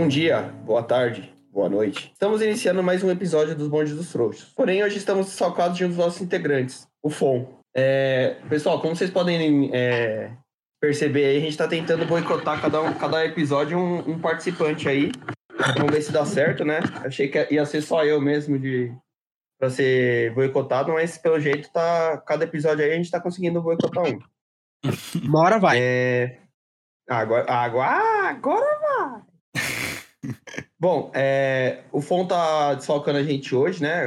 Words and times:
Bom 0.00 0.08
dia, 0.08 0.40
boa 0.64 0.82
tarde, 0.82 1.30
boa 1.52 1.68
noite. 1.68 2.10
Estamos 2.10 2.40
iniciando 2.40 2.82
mais 2.82 3.04
um 3.04 3.10
episódio 3.10 3.54
dos 3.54 3.68
Bondes 3.68 3.94
dos 3.94 4.10
Frouxos. 4.10 4.50
Porém, 4.56 4.82
hoje 4.82 4.96
estamos 4.96 5.26
salcados 5.26 5.76
de 5.76 5.84
um 5.84 5.88
dos 5.88 5.98
nossos 5.98 6.22
integrantes, 6.22 6.88
o 7.02 7.10
FON. 7.10 7.60
É, 7.76 8.38
pessoal, 8.48 8.80
como 8.80 8.96
vocês 8.96 9.10
podem 9.10 9.70
é, 9.74 10.32
perceber 10.80 11.26
aí, 11.26 11.36
a 11.36 11.40
gente 11.40 11.50
está 11.50 11.68
tentando 11.68 12.06
boicotar 12.06 12.62
cada, 12.62 12.80
um, 12.80 12.94
cada 12.94 13.26
episódio 13.26 13.76
um, 13.76 14.12
um, 14.12 14.18
participante 14.18 14.88
aí. 14.88 15.12
Vamos 15.76 15.92
ver 15.92 16.00
se 16.00 16.10
dá 16.10 16.24
certo, 16.24 16.64
né? 16.64 16.80
Achei 17.04 17.28
que 17.28 17.48
ia 17.50 17.66
ser 17.66 17.82
só 17.82 18.02
eu 18.02 18.22
mesmo 18.22 18.58
de 18.58 18.90
para 19.58 19.68
ser 19.68 20.32
boicotado, 20.32 20.94
mas 20.94 21.18
pelo 21.18 21.38
jeito 21.38 21.70
tá 21.70 22.16
cada 22.26 22.44
episódio 22.44 22.82
aí 22.82 22.92
a 22.92 22.96
gente 22.96 23.10
tá 23.10 23.20
conseguindo 23.20 23.60
boicotar 23.60 24.04
um. 24.04 24.18
Uma 25.22 25.40
hora 25.40 25.58
vai. 25.58 25.78
É... 25.78 26.38
Agora, 27.06 27.44
agora, 27.52 28.30
agora 28.30 28.80
vai. 28.80 28.89
Bom, 30.78 31.10
é, 31.14 31.84
o 31.92 32.00
Fon 32.00 32.26
tá 32.26 32.74
desfalcando 32.74 33.18
a 33.18 33.22
gente 33.22 33.54
hoje, 33.54 33.82
né? 33.82 34.04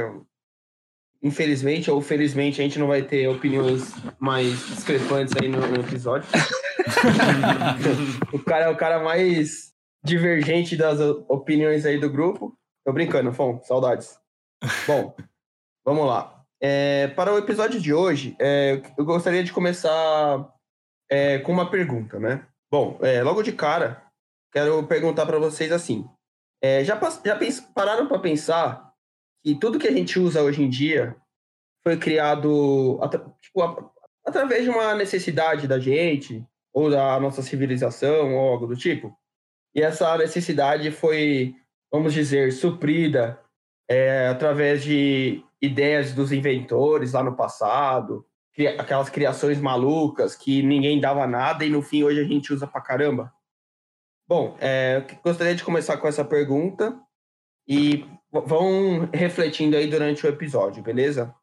Infelizmente 1.22 1.90
ou 1.90 2.00
felizmente 2.00 2.60
a 2.60 2.64
gente 2.64 2.78
não 2.78 2.86
vai 2.86 3.02
ter 3.02 3.28
opiniões 3.28 3.92
mais 4.18 4.66
discrepantes 4.66 5.34
aí 5.40 5.48
no, 5.48 5.60
no 5.60 5.80
episódio. 5.80 6.28
o 8.32 8.38
cara 8.38 8.66
é 8.66 8.68
o 8.68 8.76
cara 8.76 9.02
mais 9.02 9.72
divergente 10.04 10.76
das 10.76 11.00
opiniões 11.28 11.86
aí 11.86 11.98
do 11.98 12.10
grupo. 12.10 12.56
Tô 12.84 12.92
brincando, 12.92 13.32
Fon, 13.32 13.60
saudades. 13.62 14.18
Bom, 14.86 15.16
vamos 15.84 16.06
lá. 16.06 16.44
É, 16.60 17.08
para 17.08 17.32
o 17.32 17.38
episódio 17.38 17.80
de 17.80 17.92
hoje, 17.92 18.36
é, 18.38 18.82
eu 18.96 19.04
gostaria 19.04 19.42
de 19.42 19.52
começar 19.52 20.52
é, 21.10 21.38
com 21.38 21.52
uma 21.52 21.70
pergunta, 21.70 22.18
né? 22.18 22.46
Bom, 22.70 22.98
é, 23.02 23.22
logo 23.22 23.42
de 23.42 23.52
cara, 23.52 24.03
quero 24.54 24.86
perguntar 24.86 25.26
para 25.26 25.38
vocês 25.38 25.72
assim: 25.72 26.08
é, 26.62 26.84
já, 26.84 26.98
já 27.24 27.38
pararam 27.74 28.06
para 28.06 28.20
pensar 28.20 28.92
que 29.42 29.56
tudo 29.56 29.78
que 29.78 29.88
a 29.88 29.92
gente 29.92 30.18
usa 30.18 30.42
hoje 30.42 30.62
em 30.62 30.70
dia 30.70 31.16
foi 31.82 31.98
criado 31.98 32.98
tipo, 33.42 33.92
através 34.24 34.62
de 34.62 34.70
uma 34.70 34.94
necessidade 34.94 35.66
da 35.66 35.78
gente, 35.78 36.46
ou 36.72 36.88
da 36.88 37.18
nossa 37.20 37.42
civilização, 37.42 38.34
ou 38.34 38.52
algo 38.52 38.66
do 38.66 38.76
tipo? 38.76 39.14
E 39.74 39.82
essa 39.82 40.16
necessidade 40.16 40.90
foi, 40.92 41.54
vamos 41.92 42.14
dizer, 42.14 42.52
suprida 42.52 43.38
é, 43.90 44.28
através 44.28 44.82
de 44.82 45.44
ideias 45.60 46.14
dos 46.14 46.30
inventores 46.32 47.12
lá 47.12 47.22
no 47.22 47.36
passado, 47.36 48.24
aquelas 48.78 49.10
criações 49.10 49.60
malucas 49.60 50.36
que 50.36 50.62
ninguém 50.62 51.00
dava 51.00 51.26
nada 51.26 51.64
e 51.64 51.70
no 51.70 51.82
fim 51.82 52.04
hoje 52.04 52.20
a 52.20 52.24
gente 52.24 52.52
usa 52.52 52.66
pra 52.66 52.80
caramba? 52.80 53.32
Bom, 54.26 54.56
é, 54.58 55.04
gostaria 55.22 55.54
de 55.54 55.62
começar 55.62 55.98
com 55.98 56.08
essa 56.08 56.24
pergunta 56.24 56.98
e 57.68 58.06
vão 58.32 59.08
refletindo 59.12 59.76
aí 59.76 59.86
durante 59.86 60.24
o 60.24 60.28
episódio, 60.28 60.82
beleza? 60.82 61.34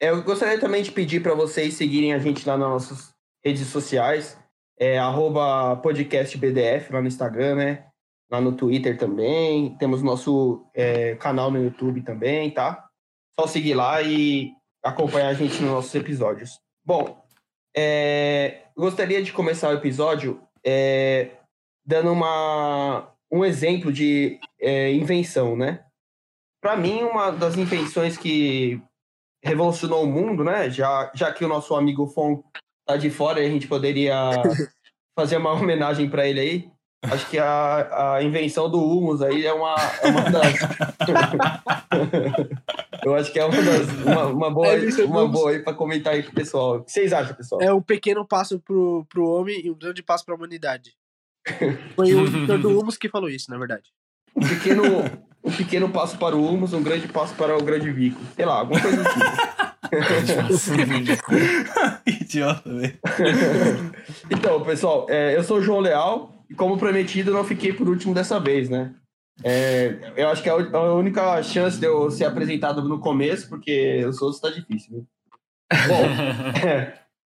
É, 0.00 0.10
eu 0.10 0.22
gostaria 0.22 0.58
também 0.58 0.82
de 0.82 0.92
pedir 0.92 1.22
para 1.22 1.34
vocês 1.34 1.74
seguirem 1.74 2.14
a 2.14 2.18
gente 2.18 2.46
lá 2.46 2.56
nas 2.56 2.68
nossas 2.68 3.14
redes 3.44 3.66
sociais, 3.66 4.38
é 4.78 4.98
podcastbdf 5.82 6.92
lá 6.92 7.02
no 7.02 7.08
Instagram, 7.08 7.56
né? 7.56 7.86
Lá 8.30 8.40
no 8.40 8.52
Twitter 8.52 8.96
também, 8.96 9.76
temos 9.76 10.02
nosso 10.02 10.64
é, 10.72 11.16
canal 11.16 11.50
no 11.50 11.62
YouTube 11.62 12.02
também, 12.02 12.50
tá? 12.50 12.88
Só 13.38 13.46
seguir 13.46 13.74
lá 13.74 14.00
e 14.00 14.52
acompanhar 14.84 15.28
a 15.28 15.34
gente 15.34 15.60
nos 15.60 15.70
nossos 15.72 15.94
episódios. 15.94 16.60
Bom, 16.84 17.22
é, 17.76 18.62
gostaria 18.76 19.22
de 19.22 19.32
começar 19.32 19.68
o 19.70 19.74
episódio 19.74 20.40
é, 20.64 21.30
dando 21.90 22.12
uma, 22.12 23.12
um 23.32 23.44
exemplo 23.44 23.92
de 23.92 24.38
é, 24.60 24.92
invenção, 24.92 25.56
né? 25.56 25.84
Para 26.62 26.76
mim, 26.76 27.02
uma 27.02 27.32
das 27.32 27.56
invenções 27.56 28.16
que 28.16 28.80
revolucionou 29.42 30.04
o 30.04 30.06
mundo, 30.06 30.44
né? 30.44 30.70
Já, 30.70 31.10
já 31.12 31.32
que 31.32 31.44
o 31.44 31.48
nosso 31.48 31.74
amigo 31.74 32.06
Fon 32.06 32.44
tá 32.86 32.96
de 32.96 33.10
fora, 33.10 33.40
a 33.40 33.48
gente 33.48 33.66
poderia 33.66 34.14
fazer 35.18 35.38
uma 35.38 35.52
homenagem 35.52 36.08
para 36.08 36.28
ele 36.28 36.40
aí. 36.40 36.70
Acho 37.02 37.28
que 37.28 37.38
a, 37.38 38.14
a 38.14 38.22
invenção 38.22 38.70
do 38.70 38.78
humus 38.78 39.20
aí 39.20 39.44
é 39.44 39.52
uma, 39.52 39.74
é 40.02 40.08
uma 40.08 40.30
das. 40.30 40.54
Eu 43.02 43.14
acho 43.14 43.32
que 43.32 43.40
é 43.40 43.44
uma, 43.44 43.62
das, 43.62 43.88
uma, 44.04 44.26
uma 44.26 44.50
boa, 44.50 44.68
é 44.68 45.04
uma 45.06 45.26
boa 45.26 45.50
aí 45.50 45.60
para 45.60 45.72
comentar 45.72 46.12
aí 46.12 46.22
pro 46.22 46.34
pessoal. 46.34 46.76
O 46.76 46.84
que 46.84 46.92
vocês 46.92 47.12
acham, 47.12 47.34
pessoal? 47.34 47.62
É 47.62 47.72
um 47.72 47.80
pequeno 47.80 48.24
passo 48.24 48.60
pro, 48.60 49.06
pro 49.08 49.26
homem 49.26 49.64
e 49.64 49.70
um 49.70 49.74
grande 49.74 50.02
passo 50.02 50.24
para 50.24 50.34
a 50.34 50.36
humanidade. 50.36 50.99
Foi 51.94 52.12
o 52.14 52.26
editor 52.26 52.58
do 52.58 52.78
Humus 52.78 52.96
que 52.96 53.08
falou 53.08 53.28
isso, 53.28 53.50
na 53.50 53.58
verdade. 53.58 53.90
Um 54.36 54.46
pequeno, 54.46 54.82
um 55.42 55.52
pequeno 55.52 55.88
passo 55.88 56.16
para 56.18 56.36
o 56.36 56.44
Humus, 56.46 56.72
um 56.72 56.82
grande 56.82 57.08
passo 57.08 57.34
para 57.34 57.56
o 57.56 57.62
grande 57.62 57.90
Vico. 57.90 58.20
Sei 58.36 58.44
lá, 58.44 58.60
alguma 58.60 58.80
coisa 58.80 59.02
assim. 59.02 59.20
Idiota, 62.06 62.72
velho. 62.72 62.98
então, 64.30 64.62
pessoal, 64.62 65.06
é, 65.08 65.36
eu 65.36 65.42
sou 65.42 65.58
o 65.58 65.62
João 65.62 65.80
Leal 65.80 66.44
e, 66.48 66.54
como 66.54 66.78
prometido, 66.78 67.32
não 67.32 67.44
fiquei 67.44 67.72
por 67.72 67.88
último 67.88 68.14
dessa 68.14 68.38
vez, 68.38 68.68
né? 68.68 68.94
É, 69.42 70.12
eu 70.16 70.28
acho 70.28 70.42
que 70.42 70.48
é 70.48 70.52
a 70.52 70.92
única 70.92 71.42
chance 71.42 71.78
de 71.78 71.86
eu 71.86 72.10
ser 72.10 72.24
apresentado 72.24 72.86
no 72.86 73.00
começo, 73.00 73.48
porque 73.48 74.04
os 74.04 74.20
outros 74.20 74.40
tá 74.40 74.50
difícil, 74.50 74.98
né? 74.98 75.02
Bom, 75.88 76.68
é, 76.68 76.94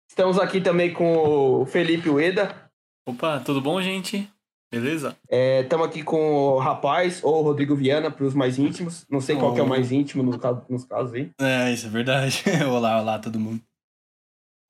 estamos 0.08 0.38
aqui 0.38 0.60
também 0.60 0.92
com 0.92 1.16
o 1.16 1.66
Felipe 1.66 2.10
Ueda. 2.10 2.63
Opa, 3.06 3.38
tudo 3.40 3.60
bom, 3.60 3.80
gente? 3.82 4.30
Beleza? 4.72 5.16
Estamos 5.30 5.86
é, 5.86 5.90
aqui 5.90 6.02
com 6.02 6.32
o 6.32 6.58
rapaz, 6.58 7.22
ou 7.22 7.40
o 7.40 7.42
Rodrigo 7.42 7.76
Viana, 7.76 8.10
para 8.10 8.24
os 8.24 8.34
mais 8.34 8.58
íntimos. 8.58 9.06
Não 9.10 9.20
sei 9.20 9.36
oh. 9.36 9.40
qual 9.40 9.54
que 9.54 9.60
é 9.60 9.62
o 9.62 9.68
mais 9.68 9.92
íntimo 9.92 10.22
no 10.22 10.38
caso, 10.38 10.64
nos 10.68 10.84
casos 10.84 11.12
aí. 11.12 11.30
É, 11.38 11.70
isso 11.70 11.86
é 11.86 11.90
verdade. 11.90 12.42
olá, 12.66 13.00
olá, 13.00 13.18
todo 13.18 13.38
mundo. 13.38 13.60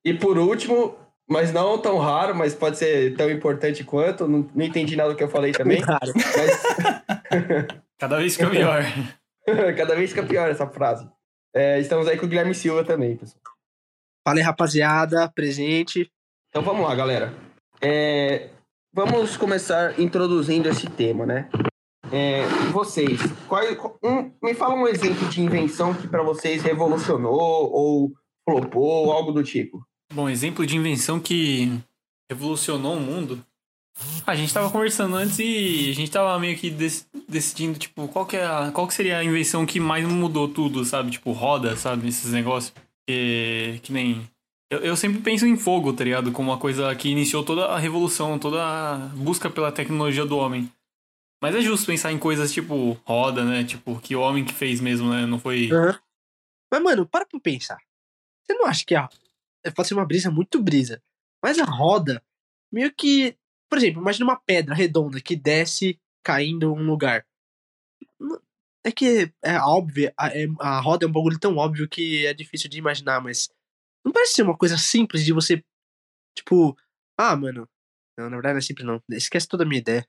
E 0.05 0.13
por 0.13 0.37
último, 0.37 0.97
mas 1.29 1.53
não 1.53 1.79
tão 1.79 1.97
raro, 1.99 2.35
mas 2.35 2.55
pode 2.55 2.77
ser 2.77 3.17
tão 3.17 3.31
importante 3.31 3.85
quanto. 3.85 4.27
Não, 4.27 4.51
não 4.55 4.65
entendi 4.65 4.97
nada 4.97 5.11
do 5.11 5.17
que 5.17 5.23
eu 5.23 5.29
falei 5.29 5.53
também. 5.53 5.81
Raro. 5.81 6.13
Mas... 6.15 7.77
Cada 7.99 8.19
vez 8.19 8.37
fica 8.37 8.51
pior. 8.51 8.83
Cada 9.77 9.95
vez 9.95 10.11
fica 10.11 10.25
pior 10.25 10.51
essa 10.51 10.67
frase. 10.67 11.09
É, 11.55 11.79
estamos 11.79 12.09
aí 12.09 12.19
com 12.19 12.27
o 12.27 12.29
Guilherme 12.29 12.55
Silva 12.55 12.85
também, 12.85 13.17
pessoal. 13.17 13.41
Fala 14.27 14.39
aí, 14.39 14.43
rapaziada, 14.43 15.31
presente. 15.31 16.11
Então 16.49 16.63
vamos 16.63 16.83
lá, 16.83 16.95
galera. 16.95 17.44
É, 17.87 18.49
vamos 18.95 19.37
começar 19.37 20.01
introduzindo 20.01 20.71
esse 20.71 20.89
tema, 20.89 21.27
né? 21.27 21.51
É, 22.11 22.47
vocês, 22.73 23.21
qual, 23.47 23.63
um, 24.03 24.33
me 24.43 24.55
fala 24.55 24.75
um 24.75 24.89
exemplo 24.89 25.29
de 25.29 25.43
invenção 25.43 25.93
que 25.93 26.09
para 26.09 26.23
vocês 26.23 26.63
revolucionou 26.63 27.71
ou 27.71 28.13
flopou, 28.49 29.13
algo 29.13 29.33
do 29.33 29.43
tipo. 29.43 29.87
Bom, 30.15 30.31
exemplo 30.31 30.65
de 30.65 30.79
invenção 30.79 31.21
que 31.21 31.79
revolucionou 32.31 32.97
o 32.97 33.01
mundo. 33.01 33.45
A 34.27 34.35
gente 34.35 34.55
tava 34.55 34.71
conversando 34.71 35.17
antes 35.17 35.39
e 35.39 35.91
a 35.91 35.95
gente 35.95 36.11
tava 36.11 36.39
meio 36.39 36.57
que 36.57 36.71
decidindo, 37.29 37.79
tipo, 37.79 38.09
qual 38.09 38.25
que, 38.25 38.37
é 38.37 38.47
a, 38.47 38.71
qual 38.73 38.89
que 38.89 38.95
seria 38.95 39.19
a 39.19 39.25
invenção 39.25 39.67
que 39.67 39.79
mais 39.79 40.09
mudou 40.09 40.49
tudo, 40.49 40.87
sabe? 40.87 41.11
Tipo, 41.11 41.33
roda, 41.33 41.77
sabe? 41.77 42.09
Esses 42.09 42.33
negócios. 42.33 42.73
Que 43.07 43.91
nem 43.91 44.27
eu, 44.71 44.81
eu 44.81 44.97
sempre 44.97 45.21
penso 45.21 45.47
em 45.47 45.57
fogo, 45.57 45.93
tá 45.93 46.05
ligado? 46.05 46.33
Como 46.33 46.51
uma 46.51 46.59
coisa 46.59 46.95
que 46.97 47.09
iniciou 47.09 47.45
toda 47.45 47.67
a 47.67 47.79
revolução, 47.79 48.39
toda 48.39 48.63
a 48.63 48.97
busca 49.09 49.51
pela 49.51 49.73
tecnologia 49.73 50.25
do 50.25 50.37
homem. 50.37 50.71
Mas 51.43 51.55
é 51.55 51.61
justo 51.61 51.87
pensar 51.87 52.11
em 52.11 52.19
coisas 52.19 52.53
tipo 52.53 52.93
roda, 53.05 53.45
né? 53.45 53.65
Tipo, 53.65 54.01
que 54.01 54.17
o 54.17 54.21
homem 54.21 54.45
que 54.45 54.55
fez 54.55 54.81
mesmo, 54.81 55.11
né? 55.11 55.27
Não 55.27 55.39
foi. 55.39 55.71
Uhum. 55.71 55.93
Mas, 56.73 56.83
mano, 56.83 57.07
para 57.07 57.27
pra 57.27 57.39
pensar. 57.39 57.79
Você 58.43 58.55
não 58.55 58.67
acha 58.67 58.85
que 58.85 58.95
a. 58.95 59.09
Pode 59.75 59.89
ser 59.89 59.95
uma 59.95 60.07
brisa 60.07 60.31
muito 60.31 60.63
brisa. 60.63 61.03
Mas 61.43 61.59
a 61.59 61.65
roda, 61.65 62.23
meio 62.73 62.93
que. 62.95 63.37
Por 63.69 63.79
exemplo, 63.79 64.01
imagina 64.01 64.25
uma 64.25 64.41
pedra 64.41 64.75
redonda 64.75 65.21
que 65.21 65.37
desce 65.37 66.01
caindo 66.23 66.73
um 66.73 66.83
lugar. 66.83 67.27
É 68.83 68.93
que 68.93 69.33
é 69.43 69.59
óbvio, 69.59 70.13
a, 70.17 70.29
é, 70.29 70.47
a 70.61 70.81
roda 70.81 71.07
é 71.07 71.09
um 71.09 71.13
bagulho 71.13 71.39
tão 71.39 71.57
óbvio 71.57 71.89
que 71.89 72.27
é 72.27 72.35
difícil 72.35 72.69
de 72.69 72.79
imaginar, 72.79 73.21
mas 73.21 73.51
não 74.05 74.13
parece 74.13 74.35
ser 74.35 74.43
uma 74.43 74.57
coisa 74.57 74.77
simples 74.77 75.25
de 75.25 75.33
você, 75.33 75.63
tipo, 76.37 76.77
ah, 77.19 77.35
mano. 77.37 77.69
Não, 78.19 78.31
na 78.31 78.37
verdade 78.37 78.55
não 78.55 78.59
é 78.59 78.63
simples, 78.63 78.87
não. 78.87 79.03
Esquece 79.11 79.49
toda 79.49 79.65
a 79.65 79.67
minha 79.67 79.81
ideia. 79.81 80.07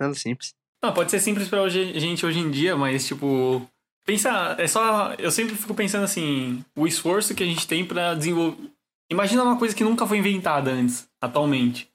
Nada 0.00 0.14
simples. 0.14 0.54
Não, 0.84 0.92
pode 0.92 1.10
ser 1.10 1.20
simples 1.20 1.48
pra 1.48 1.62
hoje, 1.62 1.98
gente 1.98 2.24
hoje 2.24 2.38
em 2.38 2.50
dia, 2.50 2.76
mas, 2.76 3.06
tipo. 3.06 3.66
Pensa, 4.04 4.54
é 4.58 4.66
só. 4.68 5.14
Eu 5.14 5.30
sempre 5.30 5.56
fico 5.56 5.74
pensando 5.74 6.04
assim: 6.04 6.64
o 6.76 6.86
esforço 6.86 7.34
que 7.34 7.42
a 7.42 7.46
gente 7.46 7.66
tem 7.66 7.84
para 7.84 8.14
desenvolver. 8.14 8.70
Imagina 9.10 9.42
uma 9.42 9.58
coisa 9.58 9.74
que 9.74 9.84
nunca 9.84 10.06
foi 10.06 10.18
inventada 10.18 10.70
antes, 10.70 11.08
atualmente. 11.20 11.88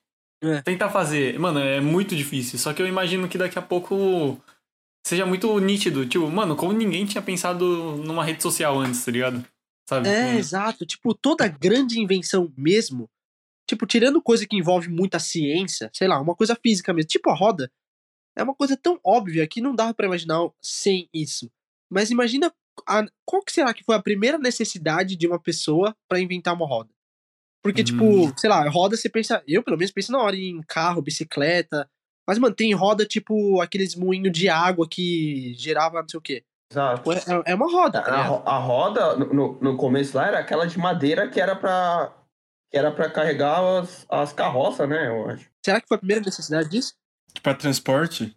É. 0.44 0.62
Tentar 0.62 0.90
fazer. 0.90 1.38
Mano, 1.40 1.60
é 1.60 1.80
muito 1.80 2.16
difícil. 2.16 2.58
Só 2.58 2.74
que 2.74 2.82
eu 2.82 2.88
imagino 2.88 3.28
que 3.28 3.38
daqui 3.38 3.60
a 3.60 3.62
pouco 3.62 4.42
seja 5.06 5.26
muito 5.26 5.60
nítido. 5.60 6.06
Tipo, 6.06 6.30
mano, 6.30 6.56
como 6.56 6.74
ninguém 6.74 7.06
tinha 7.06 7.22
pensado 7.22 7.66
numa 7.98 8.24
rede 8.24 8.42
social 8.42 8.80
antes, 8.80 9.06
tá 9.06 9.12
ligado? 9.12 9.46
Sabe? 9.92 10.08
É, 10.08 10.36
exato. 10.38 10.86
Tipo, 10.86 11.14
toda 11.14 11.48
grande 11.48 12.00
invenção 12.00 12.52
mesmo, 12.58 13.10
tipo, 13.68 13.86
tirando 13.86 14.22
coisa 14.22 14.48
que 14.48 14.56
envolve 14.56 14.88
muita 14.90 15.20
ciência, 15.20 15.90
sei 15.94 16.08
lá, 16.08 16.20
uma 16.20 16.34
coisa 16.36 16.56
física 16.56 16.94
mesmo, 16.94 17.10
tipo 17.10 17.30
a 17.30 17.36
roda, 17.36 17.70
é 18.38 18.42
uma 18.44 18.56
coisa 18.56 18.78
tão 18.78 18.98
óbvia 19.04 19.46
que 19.48 19.60
não 19.60 19.76
dava 19.76 19.94
pra 19.94 20.06
imaginar 20.06 20.40
sem 20.62 21.10
isso. 21.14 21.52
Mas 21.90 22.10
imagina 22.10 22.54
a- 22.88 23.06
qual 23.26 23.44
que 23.44 23.52
será 23.52 23.74
que 23.74 23.84
foi 23.84 23.96
a 23.96 24.02
primeira 24.02 24.38
necessidade 24.38 25.18
de 25.18 25.28
uma 25.28 25.38
pessoa 25.40 25.94
pra 26.08 26.20
inventar 26.22 26.54
uma 26.54 26.66
roda? 26.66 26.90
Porque, 27.62 27.82
Hum. 27.82 27.86
tipo, 27.86 28.40
sei 28.40 28.50
lá, 28.50 28.68
roda 28.70 28.96
você 28.96 29.10
pensa. 29.10 29.44
Eu, 29.46 29.62
pelo 29.62 29.78
menos, 29.78 29.92
penso 29.92 30.12
na 30.12 30.20
hora 30.20 30.36
em 30.38 30.62
carro, 30.64 31.02
bicicleta. 31.02 31.88
Mas, 32.26 32.38
mano, 32.40 32.56
tem 32.56 32.74
roda, 32.74 33.06
tipo, 33.06 33.60
aqueles 33.60 33.94
moinhos 33.96 34.32
de 34.32 34.48
água 34.48 34.88
que 34.90 35.54
gerava 35.56 36.02
não 36.02 36.08
sei 36.10 36.18
o 36.18 36.22
quê. 36.22 36.44
Exato. 36.72 37.12
É, 37.12 37.52
é- 37.52 37.56
uma 37.56 37.70
roda, 37.70 38.02
tá 38.02 38.16
A, 38.46 38.56
a 38.56 38.58
roda, 38.58 39.16
no- 39.18 39.60
no, 39.62 39.78
começo 39.78 40.16
lá, 40.16 40.28
era 40.28 40.40
aquela 40.40 40.66
de 40.66 40.80
madeira 40.80 41.30
que 41.30 41.40
era 41.40 41.54
pra, 41.56 42.14
que 42.70 42.78
era 42.78 42.90
pra 42.92 43.10
carregar 43.10 43.60
as, 43.60 44.06
as 44.10 44.32
carroças, 44.32 44.88
né? 44.88 45.08
Eu 45.10 45.30
acho. 45.30 45.50
Será 45.64 45.82
que 45.82 45.88
foi 45.88 45.98
a 45.98 46.00
primeira 46.00 46.24
necessidade 46.24 46.70
disso? 46.70 46.94
Pra 47.44 47.54
transporte? 47.54 48.36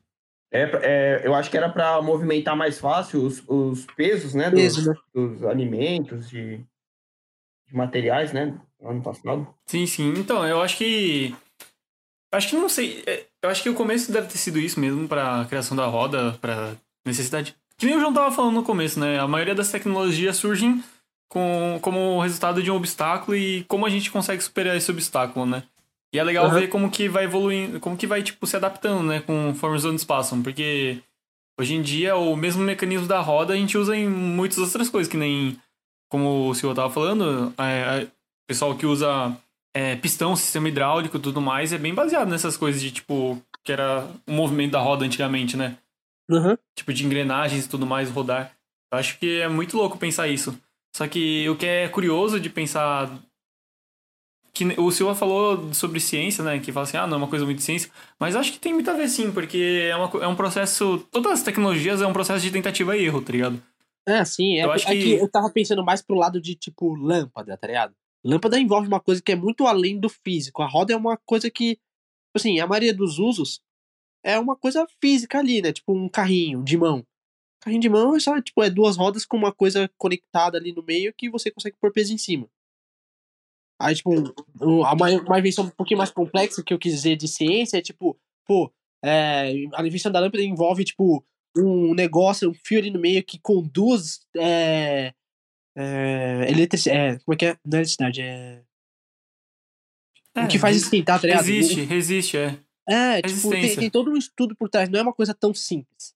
É, 0.52 0.62
é, 0.82 1.26
eu 1.26 1.34
acho 1.34 1.50
que 1.50 1.56
era 1.56 1.68
pra 1.68 2.00
movimentar 2.02 2.56
mais 2.56 2.78
fácil 2.78 3.24
os, 3.24 3.42
os 3.46 3.86
pesos, 3.96 4.34
né? 4.34 4.50
Dos, 4.50 4.60
Peso, 4.60 4.90
né? 4.90 4.96
dos 5.12 5.44
alimentos, 5.44 6.28
de, 6.28 6.58
de 7.68 7.74
materiais, 7.76 8.32
né? 8.32 8.56
Ano 8.82 9.02
passado. 9.02 9.52
Sim, 9.66 9.86
sim. 9.86 10.12
Então, 10.16 10.46
eu 10.46 10.60
acho 10.60 10.76
que. 10.76 11.34
Acho 12.32 12.50
que 12.50 12.56
não 12.56 12.68
sei. 12.68 13.02
é, 13.06 13.26
Eu 13.42 13.50
acho 13.50 13.62
que 13.62 13.68
o 13.70 13.74
começo 13.74 14.12
deve 14.12 14.26
ter 14.28 14.38
sido 14.38 14.58
isso 14.58 14.78
mesmo 14.78 15.08
pra 15.08 15.44
criação 15.48 15.76
da 15.76 15.86
roda, 15.86 16.32
pra 16.40 16.74
necessidade. 17.06 17.56
Que 17.78 17.86
nem 17.86 17.96
o 17.96 18.00
João 18.00 18.12
tava 18.12 18.34
falando 18.34 18.54
no 18.54 18.62
começo, 18.62 19.00
né? 19.00 19.18
A 19.18 19.26
maioria 19.26 19.54
das 19.54 19.70
tecnologias 19.70 20.36
surgem 20.36 20.82
com, 21.28 21.78
como 21.82 22.20
resultado 22.20 22.62
de 22.62 22.70
um 22.70 22.76
obstáculo 22.76 23.36
e 23.36 23.64
como 23.64 23.84
a 23.84 23.90
gente 23.90 24.10
consegue 24.10 24.42
superar 24.42 24.76
esse 24.76 24.90
obstáculo, 24.90 25.44
né? 25.44 25.64
E 26.12 26.18
é 26.18 26.22
legal 26.22 26.46
Aham. 26.46 26.60
ver 26.60 26.68
como 26.68 26.90
que 26.90 27.08
vai 27.08 27.24
evoluindo, 27.24 27.80
como 27.80 27.96
que 27.96 28.06
vai, 28.06 28.22
tipo, 28.22 28.46
se 28.46 28.56
adaptando, 28.56 29.02
né? 29.08 29.20
Conforme 29.20 29.76
os 29.76 29.84
anos 29.84 30.04
passam. 30.04 30.40
Porque 30.42 30.98
hoje 31.58 31.74
em 31.74 31.82
dia 31.82 32.14
o 32.14 32.36
mesmo 32.36 32.62
mecanismo 32.62 33.08
da 33.08 33.20
roda 33.20 33.52
a 33.52 33.56
gente 33.56 33.76
usa 33.76 33.96
em 33.96 34.08
muitas 34.08 34.58
outras 34.58 34.88
coisas, 34.88 35.10
que 35.10 35.16
nem 35.16 35.58
como 36.08 36.48
o 36.48 36.54
senhor 36.54 36.72
tava 36.74 36.92
falando, 36.92 37.52
é, 37.58 38.02
é, 38.02 38.04
o 38.04 38.46
pessoal 38.46 38.76
que 38.76 38.86
usa 38.86 39.36
é, 39.74 39.96
pistão, 39.96 40.36
sistema 40.36 40.68
hidráulico 40.68 41.16
e 41.16 41.20
tudo 41.20 41.40
mais, 41.40 41.72
é 41.72 41.78
bem 41.78 41.92
baseado 41.92 42.28
nessas 42.28 42.56
coisas 42.56 42.80
de, 42.80 42.92
tipo, 42.92 43.42
que 43.64 43.72
era 43.72 44.06
o 44.24 44.32
movimento 44.32 44.70
da 44.72 44.80
roda 44.80 45.04
antigamente, 45.04 45.56
né? 45.56 45.76
Uhum. 46.30 46.56
Tipo, 46.76 46.92
de 46.92 47.04
engrenagens 47.04 47.64
e 47.64 47.68
tudo 47.68 47.86
mais, 47.86 48.10
rodar. 48.10 48.52
Eu 48.92 48.98
acho 48.98 49.18
que 49.18 49.40
é 49.40 49.48
muito 49.48 49.76
louco 49.76 49.98
pensar 49.98 50.28
isso. 50.28 50.58
Só 50.96 51.06
que 51.08 51.48
o 51.48 51.56
que 51.56 51.66
é 51.66 51.88
curioso 51.88 52.38
de 52.40 52.48
pensar. 52.48 53.10
Que 54.52 54.64
o 54.78 54.90
senhor 54.92 55.12
falou 55.16 55.74
sobre 55.74 55.98
ciência, 55.98 56.44
né? 56.44 56.60
Que 56.60 56.70
fala 56.70 56.84
assim, 56.84 56.96
ah, 56.96 57.06
não 57.06 57.14
é 57.14 57.18
uma 57.18 57.28
coisa 57.28 57.44
muito 57.44 57.58
de 57.58 57.64
ciência. 57.64 57.90
Mas 58.20 58.36
acho 58.36 58.52
que 58.52 58.60
tem 58.60 58.72
muito 58.72 58.88
a 58.88 58.94
ver 58.94 59.08
sim, 59.08 59.32
porque 59.32 59.88
é, 59.90 59.96
uma, 59.96 60.22
é 60.22 60.28
um 60.28 60.36
processo. 60.36 61.04
Todas 61.10 61.32
as 61.32 61.42
tecnologias 61.42 62.00
é 62.00 62.06
um 62.06 62.12
processo 62.12 62.40
de 62.44 62.52
tentativa 62.52 62.96
e 62.96 63.04
erro, 63.04 63.20
tá 63.20 63.32
ligado? 63.32 63.60
É, 64.06 64.24
sim. 64.24 64.58
É, 64.58 64.64
Eu 64.64 64.70
acho 64.72 64.88
é 64.88 64.92
que... 64.92 65.02
que- 65.02 65.14
eu 65.14 65.28
tava 65.28 65.50
pensando 65.50 65.84
mais 65.84 66.00
pro 66.02 66.14
lado 66.14 66.40
de, 66.40 66.54
tipo, 66.54 66.94
lâmpada, 66.94 67.56
tá 67.56 67.66
ligado? 67.66 67.94
Lâmpada 68.24 68.58
envolve 68.58 68.86
uma 68.86 69.00
coisa 69.00 69.20
que 69.20 69.32
é 69.32 69.36
muito 69.36 69.66
além 69.66 69.98
do 69.98 70.08
físico. 70.08 70.62
A 70.62 70.66
roda 70.68 70.92
é 70.92 70.96
uma 70.96 71.16
coisa 71.26 71.50
que, 71.50 71.70
tipo 71.74 72.36
assim, 72.36 72.60
a 72.60 72.66
maioria 72.66 72.94
dos 72.94 73.18
usos 73.18 73.60
é 74.24 74.38
uma 74.38 74.56
coisa 74.56 74.86
física 75.00 75.38
ali, 75.38 75.60
né? 75.60 75.72
Tipo 75.72 75.92
um 75.94 76.08
carrinho 76.08 76.64
de 76.64 76.76
mão. 76.76 77.06
Carrinho 77.60 77.82
de 77.82 77.88
mão 77.88 78.16
é 78.16 78.20
só, 78.20 78.40
tipo, 78.40 78.62
é 78.62 78.70
duas 78.70 78.96
rodas 78.96 79.24
com 79.24 79.36
uma 79.36 79.52
coisa 79.52 79.88
conectada 79.96 80.58
ali 80.58 80.72
no 80.72 80.82
meio 80.82 81.14
que 81.14 81.30
você 81.30 81.50
consegue 81.50 81.76
pôr 81.80 81.92
peso 81.92 82.12
em 82.12 82.18
cima. 82.18 82.48
Aí, 83.78 83.94
tipo, 83.94 84.10
uma 84.60 85.38
invenção 85.38 85.64
um 85.66 85.70
pouquinho 85.70 85.98
mais 85.98 86.10
complexa 86.10 86.62
que 86.62 86.72
eu 86.72 86.78
quis 86.78 86.94
dizer 86.94 87.16
de 87.16 87.28
ciência 87.28 87.76
é, 87.76 87.82
tipo, 87.82 88.18
pô, 88.46 88.72
é, 89.04 89.52
a 89.74 89.86
invenção 89.86 90.10
da 90.10 90.20
lâmpada 90.20 90.42
envolve, 90.42 90.84
tipo, 90.84 91.24
um 91.56 91.94
negócio, 91.94 92.50
um 92.50 92.54
fio 92.54 92.78
ali 92.78 92.90
no 92.90 93.00
meio 93.00 93.22
que 93.22 93.38
conduz 93.38 94.20
é, 94.36 95.12
é, 95.76 96.46
é, 96.88 97.18
como 97.18 97.34
é 97.34 97.36
que 97.36 97.46
é? 97.46 97.58
Não 97.64 97.78
é 97.78 97.80
eletricidade, 97.80 98.22
é... 98.22 98.62
o 100.36 100.48
que 100.48 100.58
faz 100.58 100.76
esquentar, 100.76 101.20
tá 101.20 101.26
ligado? 101.26 101.48
Existe, 101.48 101.82
resiste, 101.82 102.36
é. 102.36 102.58
É, 102.88 103.22
tipo, 103.22 103.50
tem, 103.50 103.76
tem 103.76 103.90
todo 103.90 104.10
um 104.10 104.16
estudo 104.16 104.54
por 104.56 104.68
trás, 104.68 104.88
não 104.88 104.98
é 104.98 105.02
uma 105.02 105.12
coisa 105.12 105.32
tão 105.34 105.54
simples. 105.54 106.14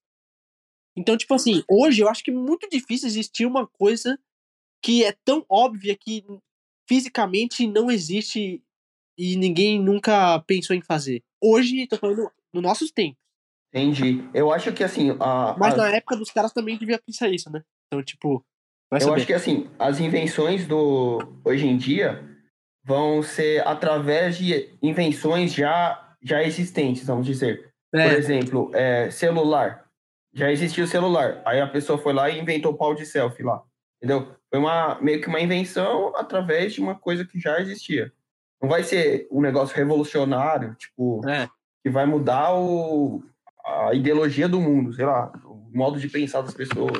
Então, 0.95 1.17
tipo 1.17 1.33
assim, 1.33 1.63
hoje 1.69 2.01
eu 2.01 2.09
acho 2.09 2.23
que 2.23 2.31
é 2.31 2.33
muito 2.33 2.67
difícil 2.69 3.07
existir 3.07 3.45
uma 3.45 3.65
coisa 3.65 4.19
que 4.83 5.03
é 5.03 5.13
tão 5.25 5.45
óbvia 5.49 5.95
que 5.97 6.23
fisicamente 6.87 7.65
não 7.67 7.89
existe 7.89 8.61
e 9.17 9.35
ninguém 9.35 9.79
nunca 9.81 10.39
pensou 10.41 10.75
em 10.75 10.81
fazer. 10.81 11.23
Hoje, 11.41 11.87
tô 11.87 11.97
falando 11.97 12.29
nos 12.53 12.63
nossos 12.63 12.91
tempos. 12.91 13.19
Entendi. 13.73 14.27
Eu 14.33 14.51
acho 14.51 14.73
que 14.73 14.83
assim. 14.83 15.11
A, 15.19 15.55
Mas 15.57 15.73
as- 15.73 15.77
na 15.77 15.89
época 15.95 16.15
dos 16.15 16.31
caras 16.31 16.51
também 16.51 16.77
devia 16.77 16.99
pensar 16.99 17.29
isso, 17.29 17.51
né? 17.51 17.63
Então, 17.87 18.03
tipo, 18.03 18.43
vai 18.89 18.99
Eu 19.01 19.05
saber. 19.07 19.17
acho 19.17 19.27
que 19.27 19.33
assim, 19.33 19.69
as 19.77 19.99
invenções 19.99 20.65
do 20.67 21.19
hoje 21.45 21.67
em 21.67 21.77
dia 21.77 22.27
vão 22.83 23.21
ser 23.21 23.65
através 23.67 24.37
de 24.37 24.73
invenções 24.81 25.53
já, 25.53 26.08
já 26.21 26.43
existentes, 26.43 27.05
vamos 27.05 27.25
dizer. 27.25 27.71
Por 27.91 27.99
É, 27.99 28.13
exemplo, 28.13 28.71
é, 28.73 29.09
celular. 29.09 29.85
Já 30.33 30.51
existia 30.51 30.83
o 30.83 30.87
celular. 30.87 31.41
Aí 31.45 31.59
a 31.59 31.67
pessoa 31.67 31.97
foi 31.97 32.13
lá 32.13 32.29
e 32.29 32.39
inventou 32.39 32.71
o 32.71 32.77
pau 32.77 32.93
de 32.93 33.05
selfie 33.05 33.43
lá. 33.43 33.61
Entendeu? 34.01 34.35
Foi 34.49 34.59
uma, 34.59 34.99
meio 35.01 35.19
que 35.21 35.27
uma 35.27 35.41
invenção 35.41 36.13
através 36.15 36.73
de 36.73 36.81
uma 36.81 36.95
coisa 36.95 37.25
que 37.25 37.39
já 37.39 37.59
existia. 37.59 38.11
Não 38.61 38.69
vai 38.69 38.83
ser 38.83 39.27
um 39.31 39.41
negócio 39.41 39.75
revolucionário, 39.75 40.75
tipo, 40.75 41.27
é. 41.27 41.49
que 41.83 41.89
vai 41.89 42.05
mudar 42.05 42.53
o, 42.53 43.23
a 43.65 43.93
ideologia 43.93 44.47
do 44.47 44.59
mundo, 44.59 44.93
sei 44.93 45.05
lá, 45.05 45.31
o 45.45 45.69
modo 45.73 45.99
de 45.99 46.07
pensar 46.09 46.41
das 46.41 46.53
pessoas. 46.53 46.93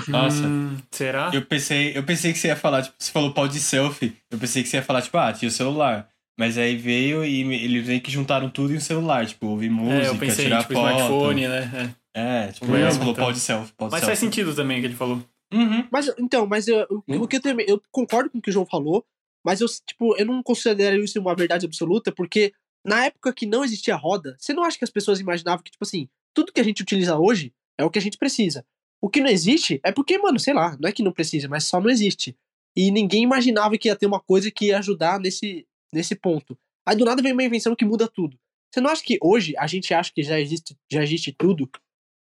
tipo. 0.00 0.10
Nossa. 0.10 0.42
Hum, 0.46 0.76
será? 0.90 1.30
Eu 1.32 1.44
pensei, 1.44 1.96
eu 1.96 2.02
pensei 2.02 2.32
que 2.32 2.38
você 2.38 2.48
ia 2.48 2.56
falar, 2.56 2.82
tipo, 2.82 2.94
você 2.98 3.10
falou 3.10 3.32
pau 3.34 3.48
de 3.48 3.58
selfie. 3.60 4.16
Eu 4.30 4.38
pensei 4.38 4.62
que 4.62 4.68
você 4.68 4.76
ia 4.76 4.82
falar, 4.82 5.02
tipo, 5.02 5.16
ah, 5.18 5.32
tinha 5.32 5.48
o 5.48 5.52
celular. 5.52 6.08
Mas 6.40 6.56
aí 6.56 6.74
veio 6.74 7.22
e 7.22 7.40
eles 7.62 7.86
meio 7.86 8.00
que 8.00 8.10
juntaram 8.10 8.48
tudo 8.48 8.72
em 8.72 8.78
um 8.78 8.80
celular, 8.80 9.26
tipo, 9.26 9.46
ouvir 9.46 9.68
música, 9.68 10.06
é, 10.06 10.08
eu 10.08 10.16
pensei, 10.16 10.46
tirar 10.46 10.62
tipo, 10.62 10.72
foto. 10.72 10.88
smartphone, 10.90 11.46
né? 11.48 11.94
É. 12.14 12.20
É, 12.46 12.52
tipo, 12.52 12.64
você 12.64 12.72
falou 12.92 13.12
então. 13.12 13.14
pau 13.14 13.32
de 13.32 13.38
selfie. 13.40 13.72
Pau 13.76 13.88
de 13.88 13.92
Mas 13.92 14.04
faz 14.04 14.18
selfie. 14.18 14.34
sentido 14.36 14.54
também 14.56 14.78
o 14.78 14.80
que 14.80 14.86
ele 14.86 14.94
falou. 14.96 15.22
Uhum. 15.52 15.86
Mas, 15.92 16.10
então, 16.18 16.46
mas 16.46 16.66
eu, 16.66 16.86
o- 16.88 17.02
Sim. 17.12 17.18
o 17.20 17.28
que 17.28 17.36
eu 17.36 17.42
também. 17.42 17.66
Eu 17.68 17.78
concordo 17.92 18.30
com 18.30 18.38
o 18.38 18.40
que 18.40 18.48
o 18.48 18.52
João 18.52 18.64
falou, 18.64 19.04
mas 19.44 19.60
eu, 19.60 19.66
tipo, 19.86 20.16
eu 20.16 20.24
não 20.24 20.42
considero 20.42 21.04
isso 21.04 21.20
uma 21.20 21.34
verdade 21.36 21.66
absoluta, 21.66 22.10
porque 22.10 22.54
na 22.86 23.04
época 23.04 23.34
que 23.34 23.44
não 23.44 23.62
existia 23.62 23.94
roda, 23.96 24.34
você 24.40 24.54
não 24.54 24.64
acha 24.64 24.78
que 24.78 24.84
as 24.84 24.90
pessoas 24.90 25.20
imaginavam 25.20 25.62
que, 25.62 25.70
tipo 25.70 25.84
assim, 25.84 26.08
tudo 26.34 26.52
que 26.54 26.60
a 26.60 26.64
gente 26.64 26.82
utiliza 26.82 27.18
hoje 27.18 27.52
é 27.78 27.84
o 27.84 27.90
que 27.90 27.98
a 27.98 28.02
gente 28.02 28.16
precisa. 28.16 28.64
O 28.98 29.10
que 29.10 29.20
não 29.20 29.28
existe 29.28 29.78
é 29.84 29.92
porque, 29.92 30.16
mano, 30.16 30.40
sei 30.40 30.54
lá, 30.54 30.74
não 30.80 30.88
é 30.88 30.92
que 30.92 31.02
não 31.02 31.12
precisa, 31.12 31.48
mas 31.48 31.64
só 31.64 31.80
não 31.80 31.90
existe. 31.90 32.34
E 32.76 32.90
ninguém 32.90 33.22
imaginava 33.24 33.76
que 33.76 33.88
ia 33.88 33.96
ter 33.96 34.06
uma 34.06 34.20
coisa 34.20 34.50
que 34.50 34.66
ia 34.66 34.78
ajudar 34.78 35.18
nesse, 35.20 35.66
nesse 35.92 36.14
ponto. 36.14 36.58
Aí 36.86 36.96
do 36.96 37.04
nada 37.04 37.22
vem 37.22 37.32
uma 37.32 37.44
invenção 37.44 37.76
que 37.76 37.84
muda 37.84 38.08
tudo. 38.08 38.38
Você 38.72 38.80
não 38.80 38.90
acha 38.90 39.02
que 39.02 39.18
hoje 39.20 39.56
a 39.56 39.66
gente 39.66 39.92
acha 39.92 40.12
que 40.12 40.22
já 40.22 40.38
existe, 40.38 40.76
já 40.90 41.02
existe 41.02 41.32
tudo, 41.32 41.68